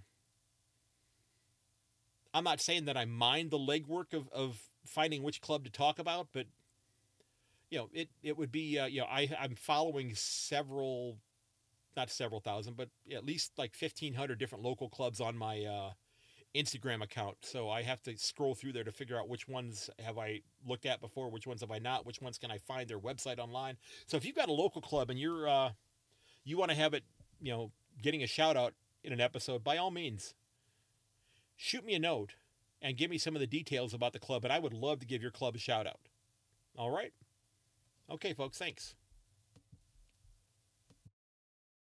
I'm 2.33 2.43
not 2.43 2.61
saying 2.61 2.85
that 2.85 2.97
I 2.97 3.05
mind 3.05 3.49
the 3.49 3.57
legwork 3.57 4.13
of, 4.13 4.27
of 4.29 4.61
finding 4.85 5.23
which 5.23 5.41
club 5.41 5.63
to 5.63 5.71
talk 5.71 5.97
about, 5.97 6.27
but 6.33 6.45
you 7.69 7.77
know, 7.77 7.89
it 7.93 8.09
it 8.21 8.37
would 8.37 8.51
be 8.51 8.77
uh, 8.77 8.85
you 8.85 9.01
know 9.01 9.07
I 9.07 9.29
I'm 9.39 9.55
following 9.55 10.13
several, 10.15 11.17
not 11.95 12.09
several 12.09 12.41
thousand, 12.41 12.75
but 12.75 12.89
at 13.11 13.25
least 13.25 13.53
like 13.57 13.73
fifteen 13.73 14.13
hundred 14.13 14.39
different 14.39 14.63
local 14.63 14.89
clubs 14.89 15.21
on 15.21 15.37
my 15.37 15.63
uh, 15.63 15.91
Instagram 16.55 17.03
account. 17.03 17.37
So 17.41 17.69
I 17.69 17.83
have 17.83 18.01
to 18.03 18.17
scroll 18.17 18.55
through 18.55 18.73
there 18.73 18.83
to 18.83 18.91
figure 18.91 19.17
out 19.19 19.29
which 19.29 19.47
ones 19.47 19.89
have 20.03 20.17
I 20.17 20.41
looked 20.67 20.85
at 20.85 21.01
before, 21.01 21.29
which 21.29 21.47
ones 21.47 21.61
have 21.61 21.71
I 21.71 21.79
not, 21.79 22.05
which 22.05 22.21
ones 22.21 22.37
can 22.37 22.51
I 22.51 22.57
find 22.57 22.87
their 22.87 22.99
website 22.99 23.39
online. 23.39 23.77
So 24.07 24.17
if 24.17 24.25
you've 24.25 24.35
got 24.35 24.49
a 24.49 24.53
local 24.53 24.81
club 24.81 25.09
and 25.09 25.19
you're 25.19 25.47
uh, 25.47 25.71
you 26.43 26.57
want 26.57 26.71
to 26.71 26.77
have 26.77 26.93
it, 26.93 27.03
you 27.41 27.51
know, 27.51 27.71
getting 28.01 28.23
a 28.23 28.27
shout 28.27 28.57
out 28.57 28.73
in 29.03 29.13
an 29.13 29.21
episode, 29.21 29.63
by 29.63 29.77
all 29.77 29.91
means, 29.91 30.33
shoot 31.55 31.85
me 31.85 31.93
a 31.93 31.99
note 31.99 32.33
and 32.81 32.97
give 32.97 33.11
me 33.11 33.17
some 33.17 33.35
of 33.35 33.39
the 33.41 33.47
details 33.47 33.93
about 33.93 34.13
the 34.13 34.19
club, 34.19 34.43
and 34.43 34.53
I 34.53 34.59
would 34.59 34.73
love 34.73 34.99
to 34.99 35.05
give 35.05 35.21
your 35.21 35.31
club 35.31 35.55
a 35.55 35.59
shout 35.59 35.85
out. 35.85 35.99
All 36.77 36.89
right? 36.89 37.13
Okay, 38.09 38.33
folks, 38.33 38.57
thanks. 38.57 38.95